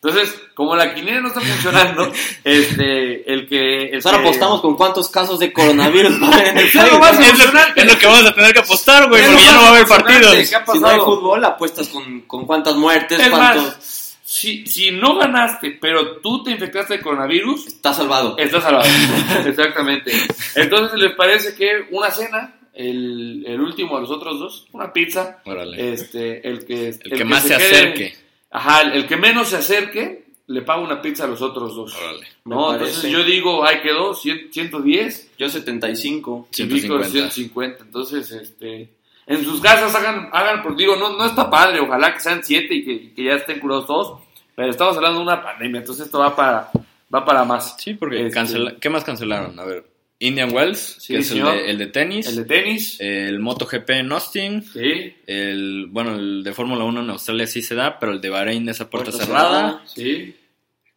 entonces, 0.00 0.40
como 0.54 0.76
la 0.76 0.94
quiniela 0.94 1.20
no 1.20 1.28
está 1.28 1.40
funcionando, 1.40 2.12
este, 2.44 3.32
el 3.32 3.48
que... 3.48 3.86
El 3.88 4.00
ahora 4.04 4.18
que- 4.18 4.24
apostamos 4.28 4.60
con 4.60 4.76
cuántos 4.76 5.08
casos 5.08 5.38
de 5.40 5.52
coronavirus 5.52 6.22
va 6.22 6.28
a 6.28 6.38
haber. 6.38 6.56
Es 6.58 6.74
lo 6.74 7.98
que 7.98 8.06
vamos 8.06 8.26
a 8.26 8.34
tener 8.34 8.52
que 8.52 8.60
apostar, 8.60 9.08
güey, 9.08 9.24
porque 9.24 9.42
ya 9.42 9.52
no 9.52 9.60
va 9.62 9.66
a 9.66 9.70
haber 9.70 9.86
partidos. 9.86 10.36
Si 10.36 10.78
no 10.78 10.86
hay 10.88 10.98
fútbol, 11.00 11.44
apuestas 11.44 11.88
con, 11.88 12.20
con 12.22 12.46
cuántas 12.46 12.76
muertes, 12.76 13.18
Es 13.18 13.28
cuántos... 13.28 13.64
más, 13.64 14.18
si, 14.24 14.66
si 14.66 14.90
no 14.92 15.16
ganaste, 15.16 15.78
pero 15.80 16.18
tú 16.18 16.44
te 16.44 16.50
infectaste 16.52 16.98
de 16.98 17.02
coronavirus, 17.02 17.66
Está 17.66 17.92
salvado. 17.94 18.36
estás 18.38 18.62
salvado. 18.62 18.88
Exactamente. 19.46 20.12
Entonces, 20.54 20.98
¿les 20.98 21.14
parece 21.16 21.54
que 21.54 21.86
una 21.90 22.10
cena, 22.10 22.54
el, 22.74 23.42
el 23.46 23.60
último 23.60 23.96
de 23.96 24.02
los 24.02 24.10
otros 24.10 24.38
dos, 24.38 24.66
una 24.72 24.92
pizza, 24.92 25.38
Órale. 25.44 25.92
este, 25.92 26.46
el 26.48 26.64
que, 26.66 26.88
El 26.88 27.16
que 27.16 27.24
más 27.24 27.42
se 27.42 27.54
acerque. 27.54 28.27
Ajá, 28.50 28.82
el, 28.82 28.92
el 28.92 29.06
que 29.06 29.16
menos 29.16 29.48
se 29.48 29.56
acerque, 29.56 30.26
le 30.46 30.62
paga 30.62 30.80
una 30.80 31.02
pizza 31.02 31.24
a 31.24 31.26
los 31.26 31.42
otros 31.42 31.74
dos. 31.76 31.94
Órale. 31.96 32.26
No, 32.46 32.72
entonces 32.72 33.10
yo 33.10 33.22
digo, 33.22 33.64
ahí 33.66 33.80
quedó, 33.82 34.14
100 34.14 34.50
110 34.52 35.32
Yo 35.38 35.48
75. 35.50 36.48
y 36.56 36.62
Víctor 36.64 37.04
150. 37.04 37.30
150. 37.30 37.84
Entonces, 37.84 38.30
este, 38.32 38.90
en 39.26 39.44
sus 39.44 39.60
casas 39.60 39.94
hagan, 39.94 40.30
hagan, 40.32 40.62
por 40.62 40.74
digo, 40.76 40.96
no, 40.96 41.16
no 41.16 41.26
está 41.26 41.50
padre, 41.50 41.80
ojalá 41.80 42.14
que 42.14 42.20
sean 42.20 42.42
7 42.42 42.74
y 42.74 42.84
que, 42.84 43.12
que 43.14 43.24
ya 43.24 43.34
estén 43.34 43.60
curados 43.60 43.86
todos, 43.86 44.20
pero 44.54 44.70
estamos 44.70 44.96
hablando 44.96 45.18
de 45.18 45.24
una 45.24 45.42
pandemia, 45.42 45.80
entonces 45.80 46.06
esto 46.06 46.18
va 46.20 46.34
para, 46.34 46.70
va 47.14 47.24
para 47.26 47.44
más. 47.44 47.76
Sí, 47.78 47.92
porque 47.94 48.26
Este, 48.26 48.40
cancela- 48.40 48.78
¿qué 48.80 48.88
más 48.88 49.04
cancelaron? 49.04 49.60
A 49.60 49.64
ver, 49.64 49.84
Indian 50.20 50.52
Wells, 50.52 50.96
Sí, 50.98 51.12
que 51.14 51.20
es 51.20 51.30
el 51.30 51.44
de, 51.44 51.70
el 51.70 51.78
de 51.78 51.86
tenis, 51.86 52.26
El 52.26 52.36
de 52.36 52.44
tenis, 52.44 52.96
el 53.00 53.38
MotoGP 53.38 53.90
en 53.90 54.12
Austin, 54.12 54.62
sí, 54.64 55.14
el, 55.26 55.86
bueno, 55.90 56.16
el 56.16 56.42
de 56.42 56.52
Fórmula 56.52 56.84
1 56.84 57.02
en 57.02 57.10
Australia 57.10 57.46
sí 57.46 57.62
se 57.62 57.74
da, 57.76 57.98
pero 58.00 58.12
el 58.12 58.20
de 58.20 58.28
Bahrein 58.30 58.68
es 58.68 58.80
a 58.80 58.90
puerta, 58.90 59.10
Puerta 59.12 59.26
cerrada. 59.26 59.48
cerrada. 59.50 59.82
sí. 59.86 60.34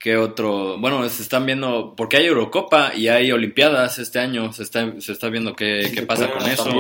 ¿Qué 0.02 0.18
otro? 0.18 0.80
Bueno, 0.80 1.08
se 1.10 1.22
están 1.22 1.46
viendo, 1.46 1.94
porque 1.96 2.18
hay 2.18 2.26
Eurocopa 2.26 2.92
y 2.96 3.08
hay 3.08 3.32
Olimpiadas 3.32 4.00
este 4.00 4.18
año, 4.18 4.52
se 4.52 4.64
está, 4.64 5.00
se 5.00 5.12
está 5.12 5.30
viendo 5.30 5.56
qué, 5.56 5.84
Sí, 5.84 5.92
qué 5.92 6.00
se 6.00 6.06
pasa 6.08 6.32
con 6.32 6.50
eso. 6.50 6.72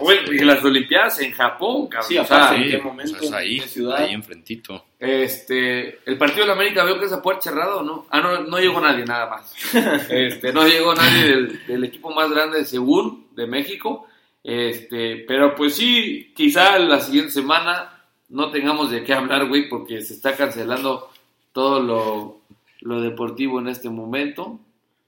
Bueno, 0.00 0.32
y 0.32 0.38
las 0.38 0.64
Olimpiadas 0.64 1.20
en 1.20 1.32
Japón, 1.32 1.88
cabrón. 1.88 2.08
Sí, 2.08 2.16
o 2.16 2.24
sea. 2.24 2.48
Sí, 2.48 2.54
¿en 2.54 2.62
qué 2.62 2.78
pues, 2.78 2.84
momento? 2.84 3.18
es 3.20 3.32
ahí, 3.32 3.56
¿En 3.56 3.62
qué 3.62 3.68
ciudad? 3.68 3.96
ahí 3.98 4.14
enfrentito. 4.14 4.86
Este, 4.98 5.98
el 6.06 6.16
partido 6.16 6.40
de 6.40 6.46
la 6.46 6.52
América 6.54 6.84
veo 6.84 6.98
que 6.98 7.04
es 7.04 7.12
a 7.12 7.20
puerta 7.20 7.42
cerrada 7.42 7.76
o 7.76 7.82
no. 7.82 8.06
Ah, 8.08 8.22
no, 8.22 8.40
no 8.40 8.58
llegó 8.58 8.80
nadie, 8.80 9.04
nada 9.04 9.28
más. 9.28 9.54
Este, 10.08 10.50
no 10.50 10.66
llegó 10.66 10.94
nadie 10.94 11.22
del, 11.22 11.66
del 11.66 11.84
equipo 11.84 12.14
más 12.14 12.30
grande 12.30 12.64
según 12.64 13.26
de 13.36 13.46
México. 13.46 14.06
Este, 14.42 15.24
pero 15.28 15.54
pues 15.54 15.74
sí, 15.74 16.32
quizá 16.34 16.78
la 16.78 17.00
siguiente 17.00 17.30
semana 17.30 18.04
no 18.30 18.50
tengamos 18.50 18.90
de 18.90 19.04
qué 19.04 19.12
hablar, 19.12 19.48
güey, 19.48 19.68
porque 19.68 20.00
se 20.00 20.14
está 20.14 20.34
cancelando 20.34 21.10
todo 21.52 21.80
lo, 21.80 22.40
lo 22.84 23.00
deportivo 23.00 23.58
en 23.58 23.66
este 23.68 23.90
momento. 23.90 24.60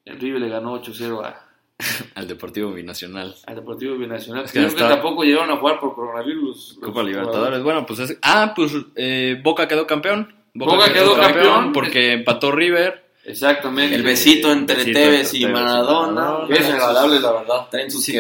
El 0.05 0.19
River 0.21 0.41
le 0.41 0.49
ganó 0.49 0.75
8-0 0.83 1.25
a- 1.25 1.43
Al 2.15 2.27
Deportivo 2.27 2.73
Binacional. 2.73 3.35
al 3.47 3.55
Deportivo 3.55 3.97
Binacional. 3.97 4.45
Es 4.47 4.53
que 4.53 4.61
Creo 4.61 4.75
que 4.75 4.81
tampoco 4.81 5.23
llegaron 5.25 5.51
a 5.51 5.57
jugar 5.59 5.79
por 5.79 5.95
coronavirus. 5.95 6.79
Copa 6.83 7.03
los 7.03 7.11
Libertadores. 7.11 7.63
Bueno, 7.63 7.85
pues 7.87 7.99
es. 8.01 8.19
Ah, 8.23 8.53
pues 8.57 8.73
eh, 8.97 9.39
Boca 9.45 9.69
quedó 9.69 9.87
campeón. 9.87 10.35
Boca 10.55 10.91
quedó 10.93 11.15
campeón. 11.17 11.73
porque 11.73 12.13
empató 12.15 12.51
River. 12.51 13.05
Exactamente. 13.27 13.97
El 13.97 14.05
besito 14.05 14.53
entre 14.53 14.77
besito 14.77 14.99
Tevez 15.01 15.35
entre 15.35 15.39
y 15.51 15.53
Maradona. 15.53 16.13
Maradona. 16.23 16.57
Es 16.57 16.67
agradable, 16.71 17.21
la 17.21 17.33
verdad. 17.33 17.69
Traen 17.71 17.91
sus 17.91 18.05
Sí. 18.05 18.13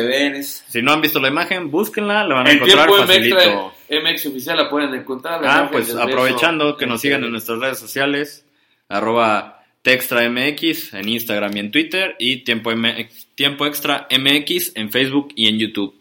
Si 0.68 0.82
no 0.82 0.92
han 0.92 1.00
visto 1.00 1.20
la 1.20 1.28
imagen, 1.28 1.70
búsquenla, 1.70 2.24
la 2.24 2.34
van 2.34 2.46
a 2.48 2.50
En 2.50 2.56
encontrar 2.56 2.88
tiempo 2.88 3.04
MX, 3.04 3.06
facilito. 3.06 3.72
MX 3.88 4.26
oficial 4.26 4.56
la 4.58 4.68
pueden 4.68 4.92
encontrar. 4.94 5.40
la 5.40 5.58
Ah, 5.58 5.68
pues 5.70 5.86
del 5.86 5.96
beso. 5.96 6.08
aprovechando 6.08 6.76
que 6.76 6.86
nos 6.86 7.00
sigan 7.00 7.22
en 7.24 7.30
nuestras 7.30 7.58
redes 7.60 7.78
sociales, 7.78 8.44
arroba 8.88 9.62
TextraMX 9.82 10.94
en 10.94 11.08
Instagram 11.08 11.56
y 11.56 11.60
en 11.60 11.70
Twitter 11.70 12.16
y 12.18 12.38
Tiempo, 12.44 12.70
M- 12.72 13.08
Tiempo 13.34 13.66
Extra 13.66 14.06
MX 14.10 14.72
en 14.76 14.90
Facebook 14.90 15.28
y 15.36 15.48
en 15.48 15.58
YouTube. 15.58 15.94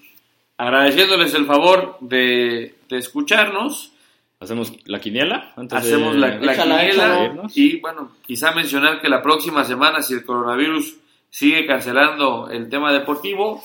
Agradeciéndoles 0.58 1.34
el 1.34 1.46
favor 1.46 1.98
de, 2.02 2.76
de 2.90 2.98
escucharnos. 2.98 3.92
¿Hacemos 4.40 4.74
la 4.86 5.00
quiniela? 5.00 5.54
Antes 5.56 5.82
de- 5.84 5.88
Hacemos 5.94 6.16
la, 6.16 6.36
la 6.40 6.54
Échala, 6.54 6.80
quiniela. 6.80 7.24
échala. 7.26 7.42
Y 7.56 7.80
bueno, 7.80 8.12
quizá 8.26 8.52
mencionar 8.54 9.02
que 9.02 9.10
la 9.10 9.22
próxima 9.22 9.64
semana, 9.66 10.02
si 10.02 10.14
el 10.14 10.26
coronavirus 10.26 10.96
sigue 11.30 11.66
cancelando 11.66 12.50
el 12.50 12.70
tema 12.70 12.94
deportivo, 12.94 13.62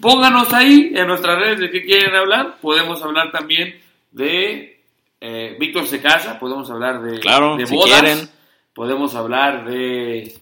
pónganos 0.00 0.52
ahí 0.52 0.92
en 0.94 1.06
nuestras 1.06 1.38
redes 1.38 1.58
de 1.60 1.70
qué 1.70 1.82
quieren 1.84 2.14
hablar. 2.14 2.56
Podemos 2.60 3.02
hablar 3.02 3.32
también 3.32 3.74
de 4.12 4.80
eh, 5.20 5.56
Víctor 5.58 5.86
se 5.86 6.00
casa, 6.00 6.38
podemos 6.38 6.70
hablar 6.70 7.02
de, 7.02 7.18
Claro, 7.20 7.56
de 7.56 7.66
si 7.66 7.74
bodas, 7.74 8.00
quieren. 8.00 8.28
Podemos 8.80 9.14
hablar 9.14 9.66
de 9.66 10.32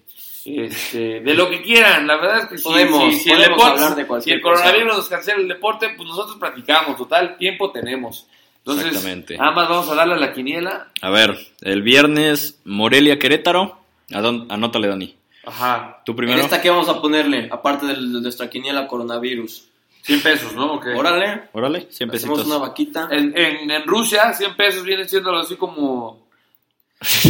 este, 0.45 1.21
de 1.21 1.35
lo 1.35 1.51
que 1.51 1.61
quieran. 1.61 2.07
La 2.07 2.17
verdad 2.19 2.39
es 2.45 2.47
que 2.51 2.59
si- 2.59 2.63
Podemos- 2.65 3.13
si, 3.13 3.19
si 3.21 3.31
el 3.31 3.37
podemos 3.39 3.57
deporte- 3.59 3.73
hablar 3.83 3.97
de 3.97 4.03
si 4.03 4.07
cualquier 4.09 4.37
el 4.37 4.43
coronavirus 4.43 4.97
nos 4.97 5.09
cancela 5.09 5.41
el 5.41 5.49
deporte, 5.49 5.89
pues 5.97 6.09
nosotros 6.09 6.37
practicamos, 6.39 6.97
total, 6.97 7.37
tiempo 7.37 7.73
tenemos. 7.73 8.29
Entonces, 8.59 8.87
Exactamente. 8.87 9.37
ambas 9.41 9.69
vamos 9.69 9.91
a 9.91 9.95
darle 9.97 10.15
a 10.15 10.19
la 10.19 10.33
quiniela. 10.33 10.93
A 11.03 11.11
ver, 11.11 11.37
el 11.63 11.83
viernes 11.83 12.61
Morelia 12.65 13.19
Querétaro. 13.19 13.77
Anótale, 14.15 14.87
Dani. 14.87 15.17
Ajá. 15.45 16.01
Tú 16.05 16.13
¿En 16.13 16.17
primero. 16.17 16.39
esta 16.41 16.63
qué 16.63 16.71
vamos 16.71 16.89
a 16.89 17.01
ponerle? 17.03 17.49
Aparte 17.51 17.87
de 17.87 17.97
nuestra 17.97 18.49
quiniela 18.49 18.87
coronavirus. 18.87 19.65
100 20.03 20.23
pesos, 20.23 20.55
¿no? 20.55 20.75
Ok. 20.75 20.87
Órale. 20.97 21.49
Órale, 21.53 21.89
100 21.91 22.11
Hacemos 22.11 22.39
pesitos. 22.39 22.47
una 22.47 22.59
vaquita. 22.69 23.09
En, 23.11 23.37
en, 23.37 23.69
en 23.69 23.83
Rusia, 23.85 24.33
100 24.33 24.55
pesos 24.57 24.85
vienen 24.85 25.09
siendo 25.09 25.31
algo 25.31 25.43
así 25.43 25.57
como. 25.57 26.28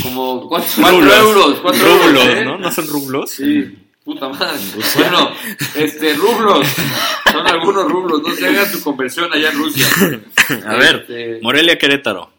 Como 0.02 0.48
4 0.48 0.83
Rublos. 0.90 1.14
euros. 1.18 1.61
4 1.61 1.87
euros. 1.87 2.07
Rublos, 2.07 2.24
¿eh? 2.26 2.44
¿no? 2.44 2.59
¿No 2.59 2.72
son 2.72 2.87
rublos? 2.88 3.31
Sí, 3.31 3.76
puta 4.04 4.28
madre. 4.28 4.59
Bueno, 4.96 5.31
este, 5.74 6.14
rublos. 6.14 6.66
Son 7.31 7.46
algunos 7.46 7.85
rublos. 7.90 8.22
No 8.26 8.35
se 8.35 8.46
hagan 8.46 8.70
su 8.70 8.83
conversión 8.83 9.33
allá 9.33 9.50
en 9.50 9.59
Rusia. 9.59 9.87
A 10.66 10.76
ver, 10.76 11.00
Este, 11.09 11.38
Morelia 11.42 11.76
Querétaro. 11.78 12.31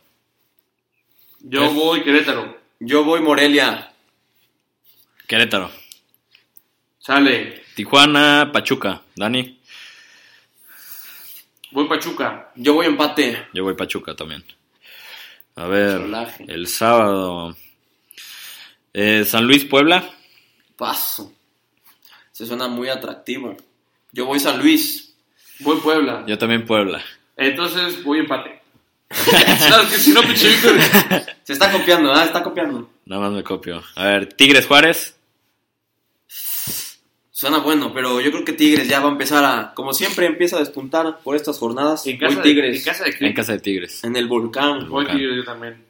yo 1.41 1.71
voy 1.71 2.01
Querétaro. 2.03 2.57
Yo 2.79 3.03
voy 3.03 3.21
Morelia. 3.21 3.91
Querétaro. 5.27 5.69
Sale. 6.99 7.63
Tijuana, 7.75 8.49
Pachuca. 8.51 9.01
Dani. 9.15 9.59
Voy 11.71 11.87
Pachuca. 11.87 12.51
Yo 12.55 12.73
voy 12.73 12.87
empate. 12.87 13.47
Yo 13.53 13.63
voy 13.63 13.75
Pachuca 13.75 14.15
también. 14.15 14.43
A 15.59 15.67
ver, 15.67 15.97
Solaje. 15.99 16.45
el 16.47 16.67
sábado. 16.67 17.53
Eh, 18.93 19.25
San 19.25 19.45
Luis, 19.45 19.65
Puebla. 19.65 20.09
Paso. 20.77 21.33
Se 22.31 22.45
suena 22.45 22.69
muy 22.69 22.87
atractivo. 22.87 23.57
Yo 24.13 24.25
voy 24.25 24.39
San 24.39 24.57
Luis. 24.59 25.13
Voy 25.59 25.77
Puebla. 25.81 26.23
Yo 26.25 26.37
también 26.37 26.65
Puebla. 26.65 27.03
Entonces 27.35 28.01
voy 28.05 28.19
empate. 28.19 28.61
¿Sabes 29.09 29.89
que 29.91 29.97
si 29.97 30.13
no? 30.13 30.21
Se 31.43 31.51
está 31.51 31.69
copiando, 31.73 32.13
¿ah? 32.13 32.23
Está 32.23 32.41
copiando. 32.41 32.89
Nada 33.03 33.23
más 33.23 33.33
me 33.33 33.43
copio. 33.43 33.83
A 33.95 34.05
ver, 34.05 34.31
Tigres, 34.31 34.65
Juárez. 34.65 35.18
Suena 37.39 37.59
bueno, 37.59 37.93
pero 37.93 38.19
yo 38.19 38.31
creo 38.31 38.43
que 38.43 38.51
Tigres 38.51 38.89
ya 38.89 38.99
va 38.99 39.07
a 39.07 39.11
empezar 39.13 39.45
a, 39.45 39.73
como 39.73 39.93
siempre, 39.93 40.25
empieza 40.25 40.57
a 40.57 40.59
despuntar 40.59 41.19
por 41.23 41.37
estas 41.37 41.57
jornadas. 41.57 42.05
En 42.05 42.19
Voy 42.19 42.27
casa, 42.27 42.41
de, 42.41 42.43
Tigres. 42.49 42.77
en 42.79 42.83
casa 42.83 43.03
de 43.05 43.13
quién? 43.13 43.29
En 43.29 43.33
casa 43.33 43.51
de 43.53 43.59
Tigres. 43.59 44.03
En 44.03 44.15
el 44.17 44.27
volcán. 44.27 44.89
Voy 44.89 45.05
Tigres 45.05 45.37
yo 45.37 45.43
también. 45.45 45.85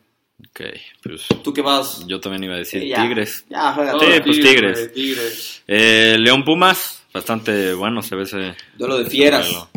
Ok, 0.47 0.61
pues 1.01 1.25
¿Tú 1.43 1.51
qué 1.51 1.63
vas? 1.63 2.05
yo 2.05 2.19
también 2.19 2.43
iba 2.43 2.53
a 2.53 2.57
decir 2.59 2.81
Sí, 2.83 2.89
ya. 2.89 3.01
Tigres. 3.01 3.45
Ya, 3.49 3.73
juega. 3.73 3.93
Sí, 3.93 4.05
pues 4.23 4.41
Tigres. 4.41 4.93
Tigres. 4.93 5.63
Eh, 5.67 6.17
León 6.19 6.45
Pumas, 6.45 7.01
bastante 7.11 7.73
bueno 7.73 8.03
se 8.03 8.15
ve 8.15 8.23
ese. 8.23 8.55
Duelo 8.77 8.97
de 8.97 9.01
ese 9.05 9.11
fieras. 9.11 9.45
duelo. 9.45 9.69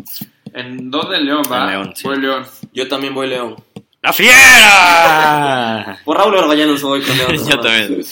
¿En 0.53 0.91
dónde 0.91 1.17
el 1.17 1.25
León 1.25 1.41
va? 1.51 1.63
En 1.63 1.69
León, 1.71 1.93
sí. 1.95 2.03
Voy 2.07 2.21
León. 2.21 2.45
Yo 2.71 2.87
también 2.87 3.15
voy 3.15 3.29
León. 3.29 3.55
¡La 4.03 4.13
fiera! 4.13 5.99
Por 6.05 6.17
Raúl 6.17 6.35
Orbañanos 6.35 6.83
voy 6.83 7.01
con 7.01 7.17
León. 7.17 7.35
yo 7.49 7.59
también. 7.59 8.03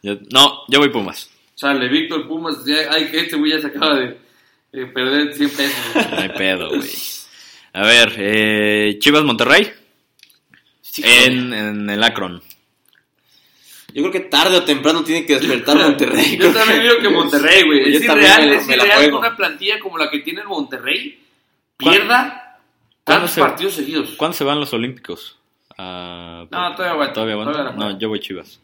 Yo- 0.00 0.16
no, 0.30 0.60
yo 0.68 0.78
voy 0.78 0.90
Pumas. 0.90 1.29
Sale, 1.60 1.88
Víctor 1.88 2.26
Pumas. 2.26 2.64
Ya, 2.64 2.76
ay, 2.90 3.10
que 3.10 3.20
este 3.20 3.36
güey 3.36 3.52
ya 3.52 3.60
se 3.60 3.66
acaba 3.66 3.94
de, 3.96 4.16
de 4.72 4.86
perder 4.86 5.34
100 5.34 5.50
pesos. 5.50 5.76
No 6.10 6.18
hay 6.18 6.28
pedo, 6.30 6.68
güey. 6.70 6.90
A 7.74 7.82
ver, 7.86 8.14
eh, 8.16 8.96
Chivas 8.98 9.22
Monterrey 9.24 9.70
Sí, 10.80 11.02
en, 11.04 11.52
en 11.52 11.90
el 11.90 12.02
Akron. 12.02 12.42
Yo 13.92 14.02
creo 14.02 14.10
que 14.12 14.20
tarde 14.20 14.56
o 14.56 14.64
temprano 14.64 15.04
tiene 15.04 15.26
que 15.26 15.34
despertar 15.38 15.76
Monterrey. 15.88 16.38
Yo 16.38 16.50
también 16.52 16.80
digo 16.82 16.94
que 17.02 17.08
Monterrey, 17.10 17.62
güey. 17.64 17.94
Es 17.94 18.02
irreal, 18.02 18.52
es 18.54 18.66
irreal 18.68 19.10
que 19.10 19.14
una 19.16 19.36
plantilla 19.36 19.78
como 19.80 19.98
la 19.98 20.10
que 20.10 20.20
tiene 20.20 20.40
el 20.40 20.48
Monterrey 20.48 21.20
¿Cuál- 21.78 21.94
pierda 21.96 22.58
tantos 23.04 23.32
se- 23.32 23.40
partidos 23.40 23.74
seguidos. 23.74 24.12
¿Cuándo 24.16 24.34
se 24.36 24.44
van 24.44 24.58
los 24.60 24.72
Olímpicos? 24.72 25.36
Ah, 25.76 26.46
No, 26.50 26.72
todavía 26.74 26.92
aguanta, 26.92 27.12
¿Todavía 27.14 27.34
aguanta? 27.34 27.72
no, 27.72 27.98
yo 27.98 28.08
voy 28.08 28.20
Chivas. 28.20 28.60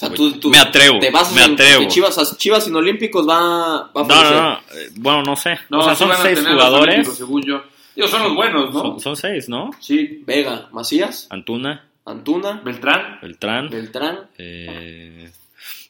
Sea, 0.00 0.14
tú, 0.14 0.32
tú 0.40 0.48
Me 0.50 0.58
atrevo, 0.58 0.98
Te 0.98 1.10
basas 1.10 1.34
me 1.34 1.44
en 1.44 1.52
atrevo. 1.52 1.80
que 1.82 1.88
Chivas, 1.88 2.38
Chivas 2.38 2.64
sin 2.64 2.74
Olímpicos 2.74 3.28
va, 3.28 3.90
va 3.94 4.00
a 4.00 4.04
No, 4.04 4.22
no, 4.24 4.30
no. 4.30 4.52
eh, 4.74 4.88
Bueno, 4.96 5.22
no 5.22 5.36
sé. 5.36 5.58
No, 5.68 5.80
o 5.80 5.82
sea, 5.84 5.94
sí 5.94 5.98
son 5.98 6.08
van 6.08 6.18
a 6.18 6.22
seis 6.22 6.40
jugadores. 6.46 7.14
Según 7.16 7.42
yo. 7.42 7.62
Digo, 7.94 8.08
son 8.08 8.22
los 8.22 8.34
buenos, 8.34 8.72
¿no? 8.72 8.80
Son, 8.80 9.00
son 9.00 9.16
seis, 9.16 9.48
¿no? 9.50 9.70
Sí. 9.78 10.22
Vega, 10.26 10.68
Macías, 10.72 11.26
Antuna, 11.28 11.86
Antuna, 12.06 12.62
Beltrán. 12.64 13.18
Beltrán, 13.20 13.68
Beltrán, 13.68 14.20
eh, 14.38 15.30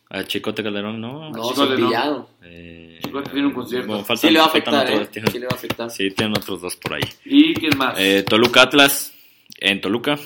a 0.08 0.24
Chicote 0.24 0.62
Calderón, 0.64 1.00
¿no? 1.00 1.30
no, 1.30 1.48
Chicote, 1.52 1.76
Cepillado. 1.76 2.30
Eh, 2.42 2.98
Chicote 3.04 3.30
tiene 3.30 3.46
un 3.46 3.52
concierto. 3.54 3.86
bueno, 3.86 4.04
faltan- 4.04 4.16
Sí 4.28 4.30
le 4.30 4.38
va 4.40 4.44
a 4.46 4.48
afectar, 4.48 4.86
otros, 4.86 5.00
¿eh? 5.02 5.08
tienen- 5.12 5.32
Sí 5.32 5.38
le 5.38 5.46
va 5.46 5.52
a 5.52 5.56
afectar. 5.56 5.90
sí, 5.90 6.10
tienen 6.10 6.36
otros 6.36 6.60
dos 6.60 6.74
por 6.74 6.94
ahí. 6.94 7.02
¿Y 7.26 7.54
quién 7.54 7.78
más? 7.78 7.94
Eh, 7.96 8.24
Toluca 8.28 8.62
Atlas, 8.62 9.12
en 9.60 9.80
Toluca. 9.80 10.18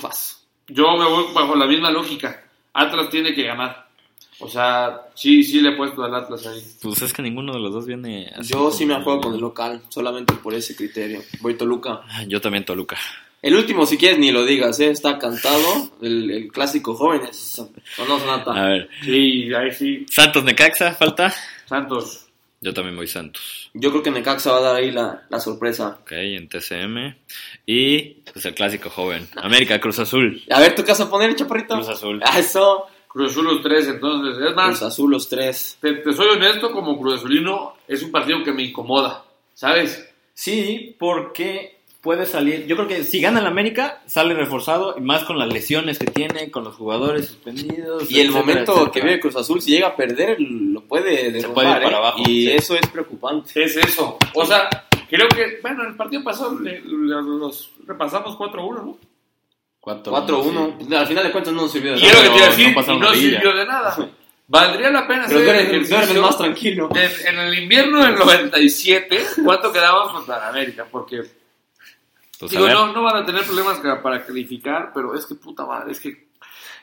Paso. 0.00 0.36
Yo 0.68 0.96
me 0.96 1.04
voy 1.04 1.24
bajo 1.34 1.54
la 1.56 1.66
misma 1.66 1.90
lógica. 1.90 2.44
Atlas 2.72 3.10
tiene 3.10 3.34
que 3.34 3.44
ganar. 3.44 3.88
O 4.42 4.48
sea, 4.48 5.02
sí, 5.14 5.44
sí 5.44 5.60
le 5.60 5.70
he 5.70 5.76
puesto 5.76 6.02
al 6.02 6.14
Atlas 6.14 6.46
ahí. 6.46 6.62
Pues 6.82 7.02
es 7.02 7.12
que 7.12 7.20
ninguno 7.22 7.52
de 7.52 7.58
los 7.58 7.74
dos 7.74 7.86
viene 7.86 8.32
así 8.34 8.52
Yo 8.54 8.70
sí 8.70 8.86
me 8.86 8.94
juego 9.02 9.20
con 9.20 9.34
el 9.34 9.40
local, 9.40 9.82
solamente 9.90 10.32
por 10.34 10.54
ese 10.54 10.74
criterio. 10.74 11.20
Voy 11.40 11.54
Toluca. 11.54 12.02
Yo 12.26 12.40
también 12.40 12.64
Toluca. 12.64 12.96
El 13.42 13.54
último, 13.54 13.86
si 13.86 13.96
quieres, 13.96 14.18
ni 14.18 14.32
lo 14.32 14.44
digas, 14.44 14.80
¿eh? 14.80 14.90
está 14.90 15.18
cantado. 15.18 15.90
El, 16.02 16.30
el 16.30 16.48
clásico 16.52 16.94
jóvenes. 16.94 17.58
¿O 17.58 18.04
no, 18.06 18.18
Sonata? 18.18 18.52
A 18.52 18.68
ver, 18.68 18.88
Sí, 19.02 19.52
ahí 19.54 19.72
sí. 19.72 20.06
Santos 20.10 20.44
Necaxa, 20.44 20.92
falta. 20.92 21.34
Santos. 21.66 22.26
Yo 22.62 22.74
también 22.74 22.94
voy 22.94 23.06
Santos. 23.06 23.70
Yo 23.72 23.90
creo 23.90 24.02
que 24.02 24.10
Necaxa 24.10 24.52
va 24.52 24.58
a 24.58 24.60
dar 24.60 24.76
ahí 24.76 24.90
la, 24.90 25.26
la 25.30 25.40
sorpresa. 25.40 25.98
Ok, 26.02 26.12
en 26.12 26.46
TCM. 26.46 27.16
Y 27.64 28.00
pues 28.32 28.44
el 28.44 28.54
clásico 28.54 28.90
joven. 28.90 29.26
América, 29.36 29.80
Cruz 29.80 29.98
Azul. 29.98 30.42
A 30.50 30.60
ver, 30.60 30.74
¿tú 30.74 30.82
qué 30.82 30.90
vas 30.90 31.00
a 31.00 31.08
poner, 31.08 31.34
chaparrito? 31.34 31.74
Cruz 31.74 31.88
Azul. 31.88 32.20
Ah, 32.22 32.38
eso. 32.38 32.86
Cruz 33.08 33.32
Azul 33.32 33.46
los 33.46 33.62
tres, 33.62 33.88
entonces. 33.88 34.46
Es 34.46 34.54
más, 34.54 34.78
Cruz 34.78 34.82
Azul, 34.82 35.10
los 35.10 35.28
tres. 35.28 35.78
te, 35.80 35.94
te 35.94 36.12
soy 36.12 36.28
honesto, 36.28 36.70
como 36.70 36.98
Cruz 37.00 37.14
Azulino, 37.20 37.76
es 37.88 38.02
un 38.02 38.12
partido 38.12 38.44
que 38.44 38.52
me 38.52 38.62
incomoda. 38.62 39.24
¿Sabes? 39.54 40.06
Sí, 40.34 40.94
porque 40.98 41.79
puede 42.00 42.26
salir. 42.26 42.66
Yo 42.66 42.76
creo 42.76 42.88
que 42.88 43.04
si 43.04 43.20
gana 43.20 43.40
el 43.40 43.46
América, 43.46 44.00
sale 44.06 44.34
reforzado. 44.34 44.94
Y 44.96 45.00
más 45.00 45.24
con 45.24 45.38
las 45.38 45.48
lesiones 45.52 45.98
que 45.98 46.06
tiene, 46.10 46.50
con 46.50 46.64
los 46.64 46.74
jugadores 46.76 47.26
suspendidos. 47.26 48.10
Y 48.10 48.20
el 48.20 48.28
etcétera, 48.28 48.40
momento 48.40 48.72
etcétera. 48.72 48.90
que 48.92 49.00
vive 49.02 49.20
Cruz 49.20 49.36
Azul, 49.36 49.60
si 49.60 49.70
llega 49.72 49.88
a 49.88 49.96
perder, 49.96 50.36
lo 50.40 50.80
puede 50.82 51.30
derrumbar, 51.30 51.54
puede 51.54 51.68
ir 51.76 51.82
para 51.82 51.90
¿eh? 51.96 51.98
abajo, 51.98 52.18
Y 52.20 52.24
sí. 52.46 52.50
eso 52.52 52.74
es 52.76 52.86
preocupante. 52.88 53.62
Es 53.64 53.76
eso. 53.76 54.16
O 54.34 54.46
sea, 54.46 54.68
creo 55.08 55.28
que, 55.28 55.58
bueno, 55.62 55.86
el 55.86 55.94
partido 55.96 56.22
pasado 56.24 56.58
le- 56.58 56.80
le- 56.80 57.22
los 57.22 57.70
repasamos 57.86 58.36
4-1, 58.36 58.82
¿no? 58.84 58.98
4-1. 59.80 60.94
Al 60.96 61.06
final 61.06 61.24
de 61.24 61.32
cuentas 61.32 61.52
no 61.54 61.62
nos 61.62 61.72
sirvió 61.72 61.92
de 61.94 62.00
Y 62.00 62.04
es 62.06 62.14
lo 62.14 62.20
que 62.22 62.28
nada. 62.40 62.54
te 62.54 62.62
iba 62.62 62.70
a 62.70 62.74
no 62.74 62.82
decir, 62.82 62.98
no 63.00 63.14
sirvió 63.14 63.54
de 63.56 63.66
nada. 63.66 64.10
Valdría 64.46 64.90
la 64.90 65.06
pena 65.06 65.26
Pero 65.28 65.98
hacer 65.98 66.20
más 66.20 66.36
tranquilo. 66.36 66.88
En, 66.94 67.34
en 67.34 67.40
el 67.40 67.54
invierno 67.62 68.04
del 68.04 68.16
97, 68.16 69.18
¿cuánto 69.44 69.72
quedamos 69.72 70.10
contra 70.12 70.48
América? 70.48 70.86
Porque, 70.90 71.22
Pues, 72.40 72.52
digo, 72.52 72.68
no, 72.68 72.92
no 72.92 73.02
van 73.02 73.22
a 73.22 73.26
tener 73.26 73.44
problemas 73.44 73.78
para 74.02 74.24
calificar, 74.24 74.90
pero 74.94 75.14
es 75.14 75.26
que 75.26 75.34
puta 75.34 75.64
madre, 75.66 75.92
es 75.92 76.00
que 76.00 76.28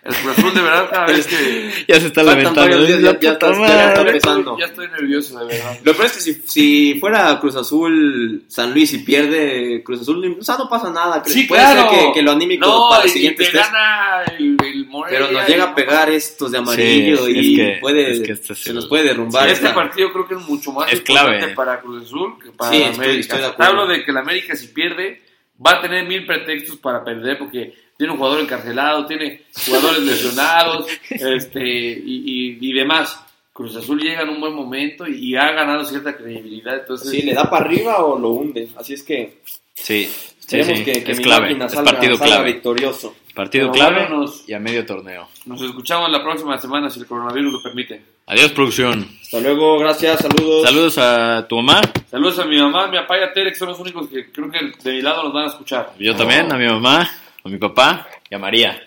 el 0.03 0.13
Cruz 0.15 0.37
Azul 0.37 0.53
de 0.53 0.61
verdad 0.61 0.89
cada 0.89 1.05
vez 1.07 1.25
que... 1.25 1.71
Ya 1.87 1.99
se 1.99 2.07
está 2.07 2.21
lamentando. 2.23 2.77
días, 2.85 3.01
ya- 3.01 3.19
ya 3.19 3.31
estás- 3.31 3.57
ya 3.57 3.87
está 3.89 4.01
empezando. 4.01 4.57
ya 4.57 4.65
estoy 4.65 4.87
nervioso, 4.89 5.39
de 5.39 5.45
verdad. 5.47 5.77
Lo 5.83 5.93
peor 5.93 6.05
es 6.05 6.11
que 6.13 6.19
si, 6.21 6.33
si 6.45 6.99
fuera 6.99 7.39
Cruz 7.41 7.55
Azul, 7.55 8.43
San 8.47 8.73
Luis 8.73 8.93
y 8.93 8.99
pierde 8.99 9.81
Cruz 9.83 10.01
Azul, 10.01 10.37
o 10.39 10.43
sea, 10.43 10.57
no 10.57 10.69
pasa 10.69 10.91
nada. 10.91 11.21
Sí, 11.25 11.43
Puede 11.43 11.61
claro. 11.63 11.89
ser 11.89 11.99
que, 11.99 12.11
que 12.13 12.21
lo 12.21 12.31
anímico 12.33 12.65
no, 12.67 12.89
para 12.89 13.03
el 13.05 13.09
siguiente 13.09 13.49
gana 13.51 14.23
el, 14.37 14.55
el 14.63 14.85
Morelia. 14.85 15.19
Pero 15.27 15.31
nos 15.39 15.47
llega 15.49 15.63
a 15.65 15.75
pegar 15.75 16.09
estos 16.11 16.51
de 16.51 16.59
amarillo 16.59 17.25
Sí, 17.25 17.31
y 17.31 17.59
es 17.61 17.67
que- 17.75 17.77
puede, 17.81 18.11
es 18.11 18.19
que 18.21 18.31
este 18.33 18.53
es 18.53 18.59
se 18.59 18.73
nos 18.73 18.85
puede 18.87 19.03
derrumbar. 19.05 19.49
Este 19.49 19.65
esta- 19.65 19.75
partido 19.75 20.13
creo 20.13 20.27
que 20.27 20.35
es 20.35 20.41
mucho 20.41 20.71
más 20.71 20.87
Es 20.93 20.99
importante 20.99 21.37
clave. 21.39 21.55
para 21.55 21.81
Cruz 21.81 22.03
Azul 22.05 22.35
que 22.41 22.51
para 22.51 22.71
Sí, 22.71 22.79
la 22.79 22.85
estoy- 22.91 23.05
América. 23.05 23.35
estoy 23.35 23.51
de 23.57 23.65
hablo 23.65 23.87
de 23.87 24.05
que 24.05 24.11
la 24.11 24.19
América 24.21 24.55
si 24.55 24.67
pierde 24.67 25.21
va 25.65 25.71
a 25.73 25.81
tener 25.81 26.05
mil 26.05 26.25
pretextos 26.25 26.77
para 26.77 27.03
perder 27.03 27.37
porque 27.37 27.73
tiene 27.97 28.13
un 28.13 28.19
jugador 28.19 28.41
encarcelado, 28.41 29.05
tiene 29.05 29.41
jugadores 29.65 30.01
lesionados 30.03 30.85
este, 31.09 31.59
y, 31.67 32.23
y- 32.25 32.57
y 32.61 32.73
demás. 32.73 33.19
Cruz 33.53 33.75
Azul 33.75 33.99
llega 33.99 34.21
en 34.21 34.29
un 34.29 34.39
buen 34.39 34.53
momento 34.53 35.07
y, 35.07 35.31
y 35.31 35.35
ha 35.35 35.51
ganado 35.51 35.83
cierta 35.83 36.15
credibilidad. 36.15 36.77
Entonces, 36.79 37.09
Sí, 37.09 37.23
le 37.23 37.33
da 37.33 37.49
para 37.49 37.65
arriba 37.65 38.05
o 38.05 38.17
lo 38.19 38.29
hunde. 38.29 38.69
Así 38.75 38.93
es 38.93 39.01
que 39.01 39.39
Sí, 39.73 40.05
sí, 40.05 40.57
esperemos 40.59 40.77
sí, 40.79 40.85
que, 40.85 41.03
que 41.03 41.11
es 41.13 41.17
mi 41.17 41.23
clave. 41.23 41.47
máquina 41.47 41.65
Es 41.65 41.71
salga, 41.71 41.91
partido 41.91 42.17
salga 42.17 42.35
clave. 42.35 42.53
victorioso. 42.53 43.15
Partido 43.37 43.71
Pero 43.71 43.85
clave 43.85 44.01
bueno, 44.07 44.21
nos- 44.21 44.49
y 44.49 44.53
a 44.53 44.59
medio 44.59 44.83
torneo. 44.83 45.27
nos 45.45 45.61
escuchamos 45.61 46.09
la 46.11 46.23
próxima 46.23 46.57
semana 46.57 46.89
si 46.89 46.99
el 46.99 47.05
coronavirus 47.05 47.53
lo 47.53 47.61
permite. 47.61 48.01
Adiós, 48.25 48.51
producción. 48.51 49.07
Hasta 49.21 49.39
luego, 49.39 49.77
gracias, 49.77 50.19
saludos. 50.21 50.63
Saludos 50.67 50.97
a 50.97 51.47
tu 51.47 51.55
mamá. 51.57 51.81
Saludos 52.09 52.39
a 52.39 52.45
mi 52.45 52.59
mamá, 52.59 52.87
mi 52.87 52.97
papá 52.97 53.19
y 53.19 53.23
a 53.23 53.31
Tere, 53.31 53.51
que 53.51 53.55
son 53.59 53.67
los 53.69 53.79
únicos 53.79 54.09
que 54.09 54.31
creo 54.31 54.49
que 54.49 54.59
de 54.83 54.91
mi 54.91 55.01
lado 55.03 55.23
nos 55.23 55.33
van 55.33 55.43
a 55.45 55.47
escuchar. 55.49 55.93
Yo 55.99 56.15
también, 56.15 56.51
a 56.51 56.57
mi 56.57 56.65
mamá, 56.65 57.09
a 57.43 57.47
mi 57.49 57.57
papá 57.57 58.07
y 58.29 58.33
a 58.35 58.39
María. 58.39 58.81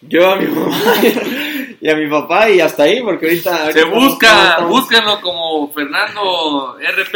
Yo 0.00 0.32
a 0.32 0.36
mi 0.36 0.46
mamá 0.46 0.76
y 1.80 1.88
a 1.88 1.94
mi 1.94 2.08
papá 2.10 2.50
y 2.50 2.60
hasta 2.60 2.82
ahí, 2.82 3.00
porque 3.00 3.26
ahorita... 3.26 3.72
Se 3.72 3.84
busca, 3.84 4.58
búsquenlo 4.66 5.20
como 5.20 5.72
Fernando 5.72 6.76
RP 6.80 7.14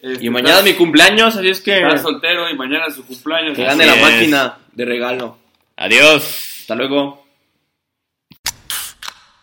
Este, 0.00 0.24
Y 0.26 0.30
mañana 0.30 0.58
es 0.60 0.64
mi 0.64 0.74
cumpleaños, 0.74 1.34
así 1.36 1.48
es 1.48 1.60
que 1.60 1.76
Está 1.78 1.98
soltero 1.98 2.48
y 2.48 2.54
mañana 2.56 2.86
es 2.86 2.94
su 2.94 3.04
cumpleaños. 3.04 3.56
que 3.56 3.64
gane 3.64 3.84
la 3.84 3.96
máquina 3.96 4.58
de 4.72 4.84
regalo. 4.84 5.38
Adiós. 5.78 6.22
Hasta 6.60 6.74
luego. 6.74 7.18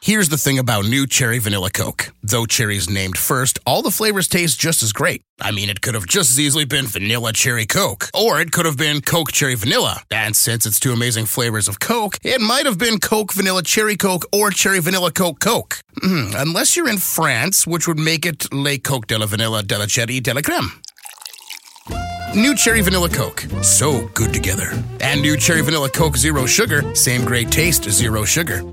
Here's 0.04 0.30
the 0.30 0.38
thing 0.38 0.58
about 0.58 0.86
new 0.86 1.06
Cherry 1.06 1.38
Vanilla 1.38 1.70
Coke. 1.70 2.12
Though 2.24 2.48
cherry's 2.48 2.90
named 2.90 3.20
first, 3.20 3.60
all 3.68 3.84
the 3.84 3.92
flavors 3.92 4.28
taste 4.28 4.60
just 4.60 4.82
as 4.82 4.92
great. 4.92 5.22
I 5.40 5.52
mean, 5.52 5.70
it 5.70 5.82
could 5.82 5.94
have 5.94 6.08
just 6.08 6.32
as 6.32 6.40
easily 6.40 6.66
been 6.66 6.88
Vanilla 6.88 7.32
Cherry 7.34 7.68
Coke, 7.68 8.06
or 8.12 8.42
it 8.42 8.52
could 8.52 8.66
have 8.66 8.78
been 8.78 9.02
Coke 9.02 9.32
Cherry 9.32 9.54
Vanilla. 9.54 10.02
And 10.10 10.36
since 10.36 10.66
it's 10.66 10.80
two 10.80 10.92
amazing 10.92 11.28
flavors 11.28 11.68
of 11.68 11.80
Coke, 11.80 12.18
it 12.24 12.42
might 12.42 12.66
have 12.66 12.80
been 12.80 13.00
Coke 13.00 13.32
Vanilla 13.32 13.62
Cherry 13.62 13.96
Coke 13.96 14.26
or 14.34 14.50
Cherry 14.50 14.80
Vanilla 14.80 15.12
Coke 15.12 15.40
Coke. 15.40 15.78
Hmm, 16.02 16.32
unless 16.36 16.76
you're 16.76 16.90
in 16.90 16.98
France, 16.98 17.68
which 17.68 17.88
would 17.88 18.00
make 18.00 18.26
it 18.26 18.52
Le 18.52 18.80
Coke 18.80 19.06
de 19.06 19.20
la 19.20 19.28
Vanilla 19.28 19.62
de 19.62 19.78
la 19.78 19.86
Cherry 19.86 20.20
de 20.20 20.34
la 20.34 20.42
Creme. 20.42 20.82
New 22.36 22.56
Cherry 22.56 22.80
Vanilla 22.80 23.10
Coke. 23.10 23.42
So 23.62 24.08
good 24.14 24.34
together. 24.34 24.72
And 25.02 25.22
new 25.22 25.36
Cherry 25.36 25.62
Vanilla 25.62 25.90
Coke 25.90 26.16
Zero 26.16 26.46
Sugar. 26.46 26.96
Same 26.96 27.26
great 27.26 27.52
taste, 27.52 27.84
zero 27.90 28.24
sugar. 28.24 28.62